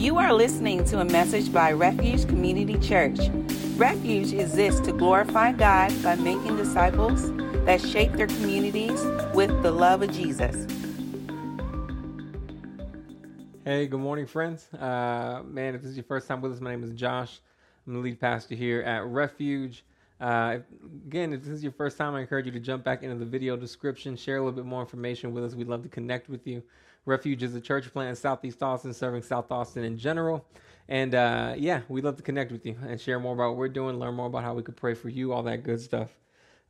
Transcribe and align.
You 0.00 0.16
are 0.16 0.32
listening 0.32 0.82
to 0.86 1.00
a 1.00 1.04
message 1.04 1.52
by 1.52 1.72
Refuge 1.72 2.26
Community 2.26 2.78
Church. 2.78 3.18
Refuge 3.76 4.32
exists 4.32 4.80
to 4.86 4.92
glorify 4.92 5.52
God 5.52 5.92
by 6.02 6.14
making 6.14 6.56
disciples 6.56 7.30
that 7.66 7.82
shape 7.82 8.12
their 8.12 8.26
communities 8.26 8.98
with 9.34 9.50
the 9.62 9.70
love 9.70 10.00
of 10.00 10.10
Jesus. 10.10 10.66
Hey, 13.62 13.88
good 13.88 14.00
morning, 14.00 14.24
friends. 14.24 14.72
Uh, 14.72 15.42
man, 15.44 15.74
if 15.74 15.82
this 15.82 15.90
is 15.90 15.98
your 15.98 16.04
first 16.04 16.26
time 16.26 16.40
with 16.40 16.52
us, 16.52 16.62
my 16.62 16.70
name 16.70 16.82
is 16.82 16.92
Josh. 16.92 17.38
I'm 17.86 17.92
the 17.92 17.98
lead 17.98 18.18
pastor 18.18 18.54
here 18.54 18.80
at 18.80 19.04
Refuge. 19.04 19.84
Uh, 20.18 20.60
again, 21.08 21.34
if 21.34 21.42
this 21.42 21.52
is 21.52 21.62
your 21.62 21.72
first 21.72 21.98
time, 21.98 22.14
I 22.14 22.22
encourage 22.22 22.46
you 22.46 22.52
to 22.52 22.60
jump 22.60 22.84
back 22.84 23.02
into 23.02 23.16
the 23.16 23.26
video 23.26 23.54
description, 23.54 24.16
share 24.16 24.38
a 24.38 24.40
little 24.40 24.56
bit 24.56 24.64
more 24.64 24.80
information 24.80 25.34
with 25.34 25.44
us. 25.44 25.54
We'd 25.54 25.68
love 25.68 25.82
to 25.82 25.90
connect 25.90 26.30
with 26.30 26.46
you. 26.46 26.62
Refuge 27.06 27.42
is 27.42 27.54
a 27.54 27.60
church 27.60 27.92
plant 27.92 28.10
in 28.10 28.16
Southeast 28.16 28.62
Austin, 28.62 28.92
serving 28.92 29.22
South 29.22 29.50
Austin 29.50 29.84
in 29.84 29.98
general. 29.98 30.44
And 30.88 31.14
uh, 31.14 31.54
yeah, 31.56 31.82
we'd 31.88 32.04
love 32.04 32.16
to 32.16 32.22
connect 32.22 32.52
with 32.52 32.66
you 32.66 32.76
and 32.86 33.00
share 33.00 33.18
more 33.20 33.34
about 33.34 33.50
what 33.50 33.56
we're 33.56 33.68
doing, 33.68 33.98
learn 33.98 34.14
more 34.14 34.26
about 34.26 34.42
how 34.42 34.54
we 34.54 34.62
could 34.62 34.76
pray 34.76 34.94
for 34.94 35.08
you, 35.08 35.32
all 35.32 35.42
that 35.44 35.62
good 35.62 35.80
stuff. 35.80 36.10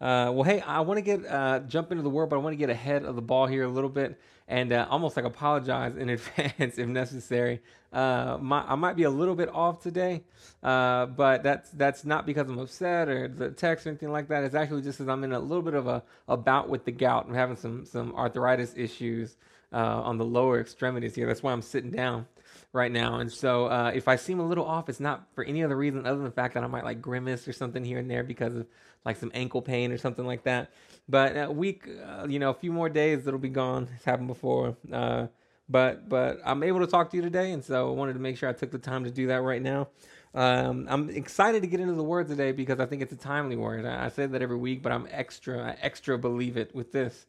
Uh, 0.01 0.33
well, 0.33 0.45
hey, 0.45 0.61
I 0.61 0.80
want 0.80 0.98
to 0.98 1.02
get 1.02 1.27
uh, 1.27 1.61
jump 1.61 1.91
into 1.91 2.02
the 2.02 2.11
word, 2.11 2.30
but 2.30 2.37
I 2.37 2.38
want 2.38 2.55
to 2.55 2.59
get 2.59 2.71
ahead 2.71 3.05
of 3.05 3.16
the 3.16 3.23
ball 3.23 3.47
here 3.47 3.65
a 3.65 3.69
little 3.69 3.91
bit 3.91 4.19
and 4.48 4.73
uh, 4.73 4.87
almost 4.91 5.16
like 5.16 5.24
apologize 5.24 5.97
in 5.97 6.09
advance 6.11 6.79
if 6.79 6.88
necessary. 6.88 7.60
Uh, 7.93 8.38
my, 8.41 8.62
I 8.66 8.74
might 8.74 8.97
be 8.97 9.05
a 9.05 9.10
little 9.10 9.35
bit 9.35 9.49
off 9.49 9.80
today, 9.80 10.23
uh, 10.62 11.07
but 11.07 11.43
that's 11.43 11.71
that's 11.71 12.05
not 12.05 12.24
because 12.24 12.49
I'm 12.49 12.59
upset 12.59 13.09
or 13.09 13.29
the 13.29 13.51
text 13.51 13.87
or 13.87 13.91
anything 13.91 14.10
like 14.10 14.29
that. 14.29 14.45
It's 14.45 14.55
actually 14.55 14.83
just 14.83 14.99
because 14.99 15.09
I'm 15.09 15.24
in 15.24 15.33
a 15.33 15.41
little 15.41 15.62
bit 15.62 15.74
of 15.74 15.87
a, 15.87 16.02
a 16.29 16.37
bout 16.37 16.69
with 16.69 16.85
the 16.85 16.93
gout. 16.93 17.27
I'm 17.29 17.35
having 17.35 17.57
some 17.57 17.85
some 17.85 18.15
arthritis 18.15 18.74
issues 18.77 19.37
uh, 19.73 19.77
on 20.02 20.19
the 20.19 20.24
lower 20.24 20.60
extremities 20.60 21.15
here. 21.15 21.27
That's 21.27 21.42
why 21.42 21.52
I'm 21.52 21.62
sitting 21.62 21.91
down 21.91 22.27
right 22.73 22.90
now. 22.93 23.16
And 23.16 23.30
so 23.30 23.66
uh, 23.66 23.90
if 23.95 24.09
I 24.09 24.16
seem 24.16 24.40
a 24.40 24.46
little 24.46 24.65
off, 24.65 24.88
it's 24.88 25.01
not 25.01 25.27
for 25.35 25.45
any 25.45 25.65
other 25.65 25.77
reason 25.77 26.07
other 26.07 26.16
than 26.16 26.24
the 26.24 26.30
fact 26.30 26.54
that 26.54 26.65
I 26.65 26.66
might 26.66 26.85
like 26.85 27.02
grimace 27.02 27.49
or 27.49 27.52
something 27.52 27.85
here 27.85 27.99
and 27.99 28.10
there 28.10 28.23
because 28.23 28.54
of 28.54 28.66
like 29.04 29.16
some 29.16 29.30
ankle 29.35 29.62
pain 29.62 29.93
or 29.93 29.99
something 29.99 30.27
like 30.27 30.45
that. 30.45 30.71
But 31.09 31.37
a 31.37 31.51
week, 31.51 31.88
uh, 32.07 32.27
you 32.29 32.38
know, 32.38 32.51
a 32.51 32.54
few 32.54 32.73
more 32.73 32.88
days, 32.88 33.27
it'll 33.27 33.40
be 33.40 33.49
gone. 33.49 33.88
It's 33.96 34.04
happened 34.04 34.29
before. 34.29 34.77
Uh, 34.93 35.27
but 35.68 36.09
but 36.09 36.40
I'm 36.45 36.62
able 36.62 36.80
to 36.80 36.87
talk 36.87 37.10
to 37.10 37.16
you 37.16 37.23
today, 37.23 37.52
and 37.52 37.65
so 37.65 37.88
I 37.88 37.93
wanted 37.95 38.15
to 38.15 38.18
make 38.18 38.37
sure 38.37 38.49
I 38.49 38.52
took 38.52 38.73
the 38.73 38.79
time 38.79 39.05
to 39.05 39.10
do 39.10 39.29
that 39.29 39.43
right 39.43 39.62
now. 39.62 39.88
Um, 40.34 40.87
I'm 40.88 41.10
excited 41.10 41.62
to 41.62 41.68
get 41.68 41.80
into 41.80 41.95
the 41.95 42.05
word 42.05 42.29
today 42.29 42.52
because 42.52 42.80
I 42.80 42.87
think 42.87 43.02
it's 43.02 43.12
a 43.12 43.16
timely 43.16 43.57
word. 43.57 43.87
I, 43.87 44.07
I 44.07 44.09
say 44.09 44.27
that 44.27 44.43
every 44.43 44.57
week, 44.57 44.82
but 44.82 44.93
I'm 44.93 45.07
extra 45.10 45.71
I 45.71 45.77
extra 45.80 46.18
believe 46.18 46.57
it 46.57 46.74
with 46.74 46.93
this. 46.93 47.27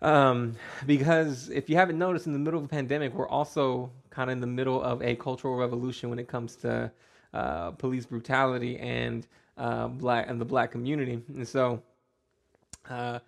Um, 0.00 0.56
because 0.86 1.48
if 1.48 1.68
you 1.68 1.76
haven't 1.76 1.98
noticed, 1.98 2.26
in 2.26 2.32
the 2.32 2.38
middle 2.38 2.60
of 2.60 2.64
a 2.64 2.68
pandemic, 2.68 3.14
we're 3.14 3.28
also 3.28 3.90
kind 4.10 4.30
of 4.30 4.34
in 4.34 4.40
the 4.40 4.46
middle 4.46 4.82
of 4.82 5.02
a 5.02 5.16
cultural 5.16 5.56
revolution 5.56 6.08
when 6.10 6.18
it 6.18 6.28
comes 6.28 6.56
to 6.56 6.90
uh, 7.34 7.72
police 7.72 8.06
brutality 8.06 8.78
and 8.78 9.26
uh, 9.56 9.88
black 9.88 10.28
and 10.28 10.40
the 10.40 10.44
black 10.44 10.70
community. 10.70 11.20
And 11.34 11.46
so, 11.46 11.82
uh, 12.88 13.18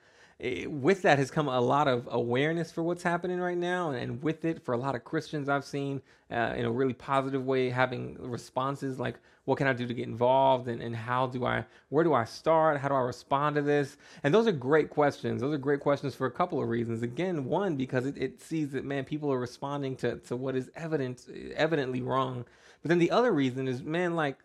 it, 0.40 0.70
with 0.70 1.02
that 1.02 1.18
has 1.18 1.30
come 1.30 1.48
a 1.48 1.60
lot 1.60 1.86
of 1.86 2.08
awareness 2.10 2.72
for 2.72 2.82
what's 2.82 3.02
happening 3.02 3.38
right 3.38 3.58
now, 3.58 3.90
and 3.90 4.22
with 4.22 4.44
it, 4.44 4.64
for 4.64 4.72
a 4.72 4.78
lot 4.78 4.94
of 4.94 5.04
Christians 5.04 5.48
I've 5.48 5.64
seen 5.64 6.00
uh, 6.30 6.54
in 6.56 6.64
a 6.64 6.70
really 6.70 6.94
positive 6.94 7.44
way, 7.44 7.68
having 7.68 8.16
responses 8.18 8.98
like, 8.98 9.18
"What 9.44 9.58
can 9.58 9.66
I 9.66 9.74
do 9.74 9.86
to 9.86 9.92
get 9.92 10.08
involved?" 10.08 10.68
and, 10.68 10.82
and 10.82 10.96
how 10.96 11.26
do 11.26 11.44
I, 11.44 11.64
where 11.90 12.04
do 12.04 12.14
I 12.14 12.24
start? 12.24 12.78
How 12.78 12.88
do 12.88 12.94
I 12.94 13.00
respond 13.00 13.56
to 13.56 13.62
this? 13.62 13.98
And 14.22 14.32
those 14.32 14.46
are 14.46 14.52
great 14.52 14.88
questions. 14.88 15.42
Those 15.42 15.54
are 15.54 15.58
great 15.58 15.80
questions 15.80 16.14
for 16.14 16.26
a 16.26 16.30
couple 16.30 16.62
of 16.62 16.68
reasons. 16.68 17.02
Again, 17.02 17.44
one 17.44 17.76
because 17.76 18.06
it, 18.06 18.16
it 18.16 18.40
sees 18.40 18.70
that 18.70 18.84
man, 18.84 19.04
people 19.04 19.30
are 19.32 19.38
responding 19.38 19.94
to 19.96 20.16
to 20.20 20.36
what 20.36 20.56
is 20.56 20.70
evident, 20.74 21.26
evidently 21.54 22.00
wrong. 22.00 22.46
But 22.82 22.88
then 22.88 22.98
the 22.98 23.10
other 23.10 23.32
reason 23.32 23.68
is, 23.68 23.82
man, 23.82 24.16
like 24.16 24.38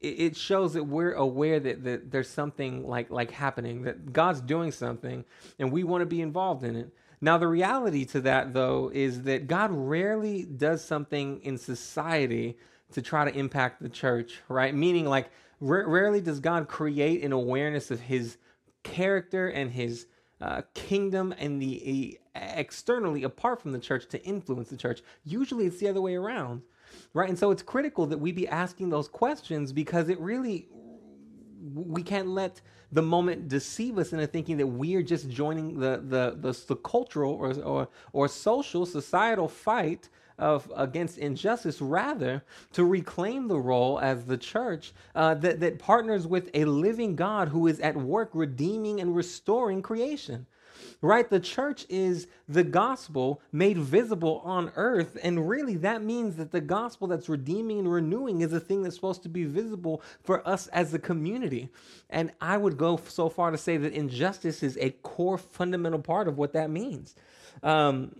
it 0.00 0.36
shows 0.36 0.72
that 0.74 0.84
we're 0.84 1.12
aware 1.12 1.60
that, 1.60 1.84
that 1.84 2.10
there's 2.10 2.28
something 2.28 2.86
like 2.86 3.10
like 3.10 3.30
happening 3.30 3.82
that 3.82 4.12
god's 4.12 4.40
doing 4.40 4.72
something 4.72 5.24
and 5.58 5.70
we 5.70 5.84
want 5.84 6.02
to 6.02 6.06
be 6.06 6.22
involved 6.22 6.64
in 6.64 6.76
it. 6.76 6.90
Now 7.20 7.36
the 7.36 7.48
reality 7.48 8.06
to 8.06 8.20
that 8.22 8.54
though 8.54 8.90
is 8.92 9.22
that 9.22 9.46
god 9.46 9.70
rarely 9.72 10.44
does 10.44 10.82
something 10.82 11.40
in 11.42 11.58
society 11.58 12.56
to 12.92 13.02
try 13.02 13.30
to 13.30 13.38
impact 13.38 13.82
the 13.82 13.88
church 13.88 14.40
right? 14.48 14.74
Meaning 14.74 15.06
like 15.06 15.30
r- 15.60 15.86
rarely 15.86 16.20
does 16.20 16.40
god 16.40 16.66
create 16.66 17.22
an 17.22 17.32
awareness 17.32 17.90
of 17.90 18.00
his 18.00 18.38
character 18.82 19.48
and 19.48 19.70
his 19.70 20.06
uh, 20.40 20.62
kingdom 20.72 21.34
and 21.38 21.60
the 21.60 22.18
externally 22.34 23.24
apart 23.24 23.60
from 23.60 23.72
the 23.72 23.78
church 23.78 24.08
to 24.08 24.24
influence 24.24 24.70
the 24.70 24.76
church. 24.76 25.02
Usually 25.24 25.66
it's 25.66 25.78
the 25.78 25.88
other 25.88 26.00
way 26.00 26.14
around 26.14 26.62
right? 27.14 27.28
And 27.28 27.38
so 27.38 27.50
it's 27.50 27.62
critical 27.62 28.06
that 28.06 28.18
we 28.18 28.32
be 28.32 28.48
asking 28.48 28.90
those 28.90 29.08
questions 29.08 29.72
because 29.72 30.08
it 30.08 30.18
really, 30.20 30.68
we 31.74 32.02
can't 32.02 32.28
let 32.28 32.60
the 32.92 33.02
moment 33.02 33.48
deceive 33.48 33.98
us 33.98 34.12
into 34.12 34.26
thinking 34.26 34.56
that 34.56 34.66
we 34.66 34.94
are 34.96 35.02
just 35.02 35.28
joining 35.28 35.78
the 35.78 36.02
the 36.04 36.36
the, 36.40 36.64
the 36.66 36.76
cultural 36.76 37.34
or, 37.34 37.52
or 37.62 37.88
or 38.12 38.28
social 38.28 38.84
societal 38.84 39.48
fight 39.48 40.08
of 40.38 40.72
against 40.74 41.18
injustice, 41.18 41.80
rather 41.80 42.42
to 42.72 42.84
reclaim 42.84 43.46
the 43.46 43.58
role 43.58 44.00
as 44.00 44.24
the 44.24 44.38
church 44.38 44.92
uh, 45.14 45.34
that 45.34 45.60
that 45.60 45.78
partners 45.78 46.26
with 46.26 46.50
a 46.54 46.64
living 46.64 47.14
God 47.14 47.48
who 47.48 47.66
is 47.66 47.78
at 47.80 47.96
work 47.96 48.30
redeeming 48.32 49.00
and 49.00 49.14
restoring 49.14 49.82
creation 49.82 50.46
right? 51.02 51.28
The 51.28 51.40
church 51.40 51.86
is 51.88 52.26
the 52.48 52.64
gospel 52.64 53.40
made 53.52 53.78
visible 53.78 54.42
on 54.44 54.72
earth. 54.76 55.16
And 55.22 55.48
really, 55.48 55.76
that 55.76 56.02
means 56.02 56.36
that 56.36 56.50
the 56.50 56.60
gospel 56.60 57.08
that's 57.08 57.28
redeeming 57.28 57.78
and 57.80 57.92
renewing 57.92 58.42
is 58.42 58.52
a 58.52 58.60
thing 58.60 58.82
that's 58.82 58.96
supposed 58.96 59.22
to 59.22 59.28
be 59.28 59.44
visible 59.44 60.02
for 60.22 60.46
us 60.46 60.66
as 60.68 60.92
a 60.92 60.98
community. 60.98 61.70
And 62.10 62.32
I 62.40 62.56
would 62.56 62.76
go 62.76 63.00
so 63.08 63.28
far 63.28 63.50
to 63.50 63.58
say 63.58 63.76
that 63.78 63.92
injustice 63.92 64.62
is 64.62 64.76
a 64.80 64.90
core 64.90 65.38
fundamental 65.38 66.00
part 66.00 66.28
of 66.28 66.36
what 66.36 66.52
that 66.52 66.70
means. 66.70 67.14
Um, 67.62 68.14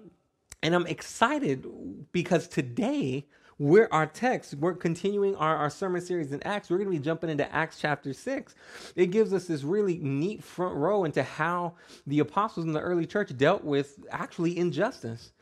and 0.62 0.74
I'm 0.74 0.86
excited 0.86 1.66
because 2.12 2.48
today, 2.48 3.26
we're 3.60 3.88
our 3.92 4.06
text. 4.06 4.54
We're 4.54 4.72
continuing 4.72 5.36
our, 5.36 5.54
our 5.54 5.68
sermon 5.68 6.00
series 6.00 6.32
in 6.32 6.42
Acts. 6.44 6.70
We're 6.70 6.78
going 6.78 6.90
to 6.90 6.96
be 6.96 7.04
jumping 7.04 7.28
into 7.28 7.54
Acts 7.54 7.78
chapter 7.78 8.14
6. 8.14 8.54
It 8.96 9.10
gives 9.10 9.34
us 9.34 9.44
this 9.44 9.64
really 9.64 9.98
neat 9.98 10.42
front 10.42 10.76
row 10.76 11.04
into 11.04 11.22
how 11.22 11.74
the 12.06 12.20
apostles 12.20 12.64
in 12.64 12.72
the 12.72 12.80
early 12.80 13.04
church 13.04 13.36
dealt 13.36 13.62
with 13.62 14.02
actually 14.10 14.56
injustice. 14.56 15.32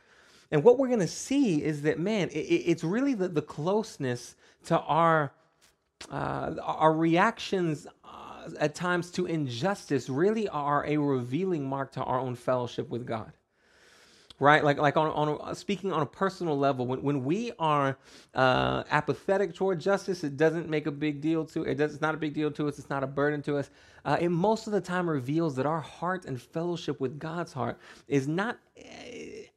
And 0.50 0.64
what 0.64 0.78
we're 0.78 0.88
going 0.88 0.98
to 0.98 1.06
see 1.06 1.62
is 1.62 1.82
that, 1.82 2.00
man, 2.00 2.28
it, 2.30 2.40
it's 2.40 2.82
really 2.82 3.14
the, 3.14 3.28
the 3.28 3.40
closeness 3.40 4.34
to 4.64 4.80
our, 4.80 5.32
uh, 6.10 6.56
our 6.60 6.92
reactions 6.92 7.86
uh, 8.04 8.48
at 8.58 8.74
times 8.74 9.12
to 9.12 9.26
injustice 9.26 10.08
really 10.08 10.48
are 10.48 10.84
a 10.86 10.96
revealing 10.96 11.68
mark 11.68 11.92
to 11.92 12.02
our 12.02 12.18
own 12.18 12.34
fellowship 12.34 12.88
with 12.88 13.06
God 13.06 13.32
right? 14.40 14.62
Like 14.62 14.78
like 14.78 14.96
on 14.96 15.08
on 15.08 15.54
speaking 15.54 15.92
on 15.92 16.02
a 16.02 16.06
personal 16.06 16.58
level, 16.58 16.86
when 16.86 17.02
when 17.02 17.24
we 17.24 17.52
are 17.58 17.98
uh, 18.34 18.84
apathetic 18.90 19.54
toward 19.54 19.80
justice, 19.80 20.24
it 20.24 20.36
doesn't 20.36 20.68
make 20.68 20.86
a 20.86 20.92
big 20.92 21.20
deal 21.20 21.44
to 21.46 21.64
it. 21.64 21.76
Does, 21.76 21.92
it's 21.94 22.00
not 22.00 22.14
a 22.14 22.18
big 22.18 22.34
deal 22.34 22.50
to 22.52 22.68
us. 22.68 22.78
It's 22.78 22.90
not 22.90 23.02
a 23.02 23.06
burden 23.06 23.42
to 23.42 23.56
us. 23.56 23.70
Uh, 24.04 24.16
it 24.20 24.28
most 24.28 24.66
of 24.66 24.72
the 24.72 24.80
time 24.80 25.08
reveals 25.08 25.56
that 25.56 25.66
our 25.66 25.80
heart 25.80 26.24
and 26.24 26.40
fellowship 26.40 27.00
with 27.00 27.18
God's 27.18 27.52
heart 27.52 27.78
is 28.06 28.28
not 28.28 28.58
uh, 28.78 28.82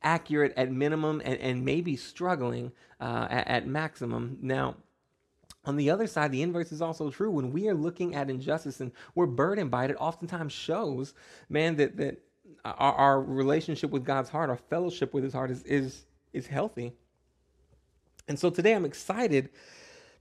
accurate 0.01 0.53
at 0.57 0.71
minimum 0.71 1.21
and, 1.23 1.39
and 1.39 1.63
maybe 1.63 1.95
struggling 1.95 2.71
uh, 2.99 3.27
at, 3.29 3.47
at 3.47 3.67
maximum. 3.67 4.37
Now. 4.41 4.77
On 5.63 5.75
the 5.75 5.91
other 5.91 6.07
side, 6.07 6.31
the 6.31 6.41
inverse 6.41 6.71
is 6.71 6.81
also 6.81 7.11
true. 7.11 7.29
When 7.29 7.51
we 7.51 7.69
are 7.69 7.75
looking 7.75 8.15
at 8.15 8.31
injustice 8.31 8.79
and 8.79 8.91
we're 9.13 9.27
burdened 9.27 9.69
by 9.69 9.85
it, 9.85 9.91
it 9.91 9.97
oftentimes 9.99 10.51
shows, 10.51 11.13
man, 11.49 11.75
that 11.75 11.97
that 11.97 12.23
our, 12.63 12.93
our 12.93 13.21
relationship 13.21 13.91
with 13.91 14.05
God's 14.05 14.29
heart, 14.29 14.49
our 14.49 14.57
fellowship 14.57 15.13
with 15.13 15.23
His 15.23 15.33
heart 15.33 15.51
is 15.51 15.63
is 15.63 16.05
is 16.33 16.47
healthy. 16.47 16.93
And 18.27 18.39
so 18.39 18.49
today 18.49 18.73
I'm 18.73 18.85
excited 18.85 19.49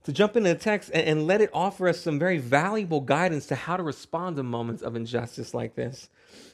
to 0.03 0.11
jump 0.11 0.35
into 0.35 0.49
the 0.49 0.59
text 0.59 0.89
and, 0.93 1.07
and, 1.07 1.27
let 1.27 1.41
it 1.41 1.51
offer 1.53 1.87
us 1.87 1.99
some 1.99 2.17
very 2.17 2.39
valuable 2.39 3.01
guidance 3.01 3.45
to 3.45 3.55
how 3.55 3.77
to 3.77 3.83
respond 3.83 4.35
to 4.35 4.43
moments 4.43 4.81
of 4.81 4.95
injustice 4.95 5.53
like 5.53 5.75
this. 5.75 6.09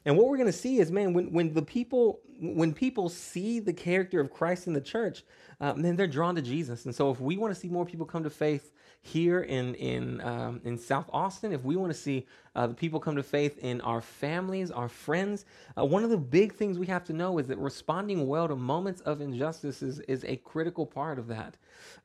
And 0.06 0.18
what 0.18 0.28
we're 0.28 0.36
going 0.36 0.48
to 0.48 0.54
see 0.54 0.80
is, 0.80 0.92
man, 0.92 1.14
when, 1.14 1.32
when 1.32 1.54
the 1.54 1.62
people 1.62 2.20
when 2.40 2.74
people 2.74 3.10
see 3.10 3.60
the 3.60 3.74
character 3.74 4.20
of 4.20 4.32
Christ 4.32 4.68
in 4.68 4.74
the 4.74 4.82
church, 4.82 5.24
uh, 5.60 5.74
then 5.74 5.96
they're 5.96 6.08
drawn 6.08 6.36
to 6.36 6.42
Jesus. 6.42 6.86
And 6.86 6.94
so, 6.94 7.10
if 7.10 7.20
we 7.20 7.38
want 7.38 7.54
to 7.54 7.60
see 7.60 7.70
more 7.70 7.86
people 7.86 8.06
come 8.06 8.24
to 8.24 8.30
faith 8.30 8.72
here 9.02 9.42
in 9.42 9.76
in 9.76 10.22
um, 10.22 10.62
in 10.64 10.78
South 10.78 11.10
Austin, 11.14 11.54
if 11.54 11.64
we 11.64 11.76
want 11.76 11.92
to 11.92 11.98
see 11.98 12.26
uh, 12.56 12.68
the 12.68 12.74
people 12.74 13.00
come 13.00 13.16
to 13.16 13.24
faith 13.24 13.58
in 13.60 13.80
our 13.82 14.02
families, 14.02 14.72
our 14.72 14.90
friends, 14.90 15.46
uh, 15.78 15.86
one 15.86 16.04
of 16.04 16.10
the 16.10 16.18
big 16.18 16.54
things 16.54 16.78
we 16.78 16.88
have 16.88 17.04
to 17.06 17.14
know 17.14 17.38
is 17.38 17.48
that 17.48 17.58
responding 17.58 18.28
well 18.28 18.48
to 18.48 18.56
moments 18.56 19.02
of 19.02 19.22
injustice 19.22 19.82
is, 19.82 20.00
is 20.02 20.26
a 20.26 20.38
critical 20.38 20.86
part 20.86 21.20
of 21.20 21.28
that. 21.28 21.56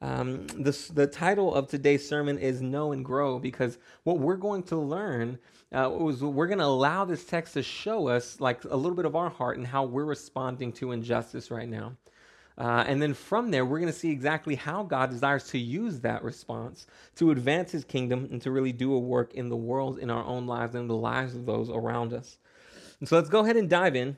Um, 0.01 0.47
the 0.49 0.77
the 0.95 1.07
title 1.07 1.55
of 1.55 1.69
today's 1.69 2.07
sermon 2.09 2.39
is 2.39 2.63
"Know 2.63 2.93
and 2.93 3.05
Grow" 3.05 3.39
because 3.39 3.79
what 4.05 4.19
we're 4.19 4.37
going 4.37 4.63
to 4.65 4.77
learn 4.77 5.39
uh, 5.73 5.91
was 5.91 6.23
we're 6.23 6.47
going 6.47 6.59
to 6.59 6.65
allow 6.65 7.05
this 7.05 7.25
text 7.25 7.55
to 7.55 7.63
show 7.63 8.09
us 8.09 8.41
like 8.41 8.63
a 8.65 8.77
little 8.77 8.97
bit 8.97 9.07
of 9.07 9.17
our 9.17 9.31
heart 9.31 9.57
and 9.57 9.67
how 9.67 9.85
we're 9.85 10.05
responding 10.05 10.73
to 10.75 10.93
injustice 10.93 11.51
right 11.51 11.69
now. 11.69 11.97
Uh, 12.59 12.85
and 12.87 13.01
then 13.01 13.15
from 13.15 13.51
there, 13.51 13.65
we're 13.65 13.79
going 13.79 13.93
to 13.93 13.99
see 13.99 14.11
exactly 14.11 14.55
how 14.55 14.83
God 14.83 15.11
desires 15.11 15.45
to 15.49 15.59
use 15.59 16.01
that 16.01 16.23
response 16.23 16.87
to 17.17 17.31
advance 17.31 17.73
his 17.73 17.85
kingdom 17.85 18.29
and 18.31 18.43
to 18.43 18.51
really 18.51 18.73
do 18.73 18.93
a 18.93 18.99
work 18.99 19.35
in 19.35 19.49
the 19.49 19.57
world, 19.57 19.99
in 19.99 20.11
our 20.11 20.25
own 20.25 20.47
lives, 20.47 20.75
and 20.75 20.83
in 20.83 20.89
the 20.89 20.97
lives 20.97 21.35
of 21.35 21.47
those 21.47 21.71
around 21.71 22.13
us. 22.13 22.39
And 23.01 23.09
so 23.09 23.17
let's 23.17 23.31
go 23.31 23.41
ahead 23.41 23.57
and 23.57 23.69
dive 23.69 23.97
in. 23.97 24.17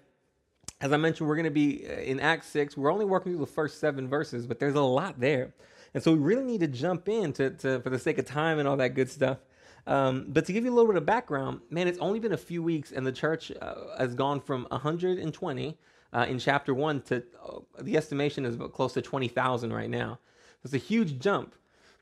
As 0.80 0.92
I 0.92 0.96
mentioned, 0.96 1.28
we're 1.28 1.36
going 1.36 1.44
to 1.44 1.50
be 1.50 1.86
uh, 1.88 1.92
in 2.00 2.20
Acts 2.20 2.48
6. 2.48 2.76
We're 2.76 2.92
only 2.92 3.04
working 3.04 3.32
through 3.32 3.44
the 3.44 3.50
first 3.50 3.78
seven 3.78 4.08
verses, 4.08 4.46
but 4.46 4.58
there's 4.58 4.74
a 4.74 4.82
lot 4.82 5.20
there. 5.20 5.54
And 5.94 6.02
so 6.02 6.12
we 6.12 6.18
really 6.18 6.44
need 6.44 6.60
to 6.60 6.66
jump 6.66 7.08
in 7.08 7.32
to, 7.34 7.50
to 7.50 7.80
for 7.80 7.90
the 7.90 7.98
sake 7.98 8.18
of 8.18 8.26
time 8.26 8.58
and 8.58 8.66
all 8.66 8.76
that 8.78 8.94
good 8.94 9.08
stuff. 9.08 9.38
Um, 9.86 10.26
but 10.28 10.46
to 10.46 10.52
give 10.52 10.64
you 10.64 10.72
a 10.72 10.74
little 10.74 10.90
bit 10.90 10.96
of 10.96 11.06
background, 11.06 11.60
man, 11.70 11.86
it's 11.86 11.98
only 11.98 12.18
been 12.18 12.32
a 12.32 12.38
few 12.38 12.62
weeks, 12.62 12.90
and 12.90 13.06
the 13.06 13.12
church 13.12 13.52
uh, 13.60 13.74
has 13.98 14.14
gone 14.14 14.40
from 14.40 14.66
120 14.70 15.78
uh, 16.14 16.26
in 16.28 16.38
chapter 16.38 16.72
one 16.72 17.02
to 17.02 17.22
uh, 17.44 17.58
the 17.82 17.96
estimation 17.96 18.44
is 18.46 18.56
close 18.72 18.92
to 18.94 19.02
20,000 19.02 19.72
right 19.72 19.90
now. 19.90 20.18
It's 20.64 20.72
a 20.72 20.78
huge 20.78 21.18
jump. 21.18 21.54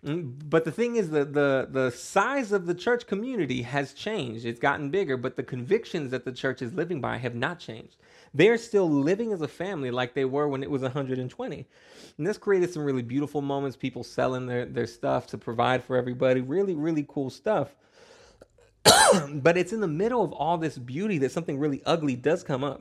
Mm, 0.04 0.34
but 0.44 0.64
the 0.64 0.72
thing 0.72 0.96
is, 0.96 1.10
the, 1.10 1.24
the, 1.24 1.68
the 1.70 1.90
size 1.90 2.52
of 2.52 2.66
the 2.66 2.74
church 2.74 3.06
community 3.06 3.62
has 3.62 3.92
changed. 3.92 4.44
It's 4.44 4.58
gotten 4.58 4.90
bigger, 4.90 5.16
but 5.16 5.36
the 5.36 5.42
convictions 5.42 6.10
that 6.10 6.24
the 6.24 6.32
church 6.32 6.60
is 6.60 6.74
living 6.74 7.00
by 7.00 7.18
have 7.18 7.34
not 7.34 7.60
changed. 7.60 7.96
They're 8.34 8.58
still 8.58 8.90
living 8.90 9.32
as 9.32 9.42
a 9.42 9.48
family 9.48 9.90
like 9.90 10.14
they 10.14 10.24
were 10.24 10.48
when 10.48 10.62
it 10.62 10.70
was 10.70 10.82
120. 10.82 11.66
And 12.18 12.26
this 12.26 12.38
created 12.38 12.72
some 12.72 12.84
really 12.84 13.02
beautiful 13.02 13.42
moments, 13.42 13.76
people 13.76 14.02
selling 14.02 14.46
their, 14.46 14.66
their 14.66 14.86
stuff 14.86 15.26
to 15.28 15.38
provide 15.38 15.84
for 15.84 15.96
everybody. 15.96 16.40
Really, 16.40 16.74
really 16.74 17.06
cool 17.08 17.30
stuff. 17.30 17.74
but 19.34 19.56
it's 19.56 19.72
in 19.72 19.80
the 19.80 19.88
middle 19.88 20.24
of 20.24 20.32
all 20.32 20.58
this 20.58 20.78
beauty 20.78 21.18
that 21.18 21.30
something 21.30 21.58
really 21.58 21.82
ugly 21.86 22.16
does 22.16 22.42
come 22.42 22.64
up. 22.64 22.80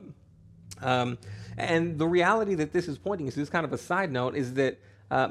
Um, 0.82 1.18
and 1.56 1.98
the 1.98 2.06
reality 2.06 2.54
that 2.56 2.72
this 2.72 2.88
is 2.88 2.98
pointing 2.98 3.30
to, 3.30 3.36
this 3.36 3.50
kind 3.50 3.64
of 3.64 3.72
a 3.72 3.78
side 3.78 4.10
note, 4.10 4.34
is 4.34 4.54
that, 4.54 4.78
uh, 5.10 5.28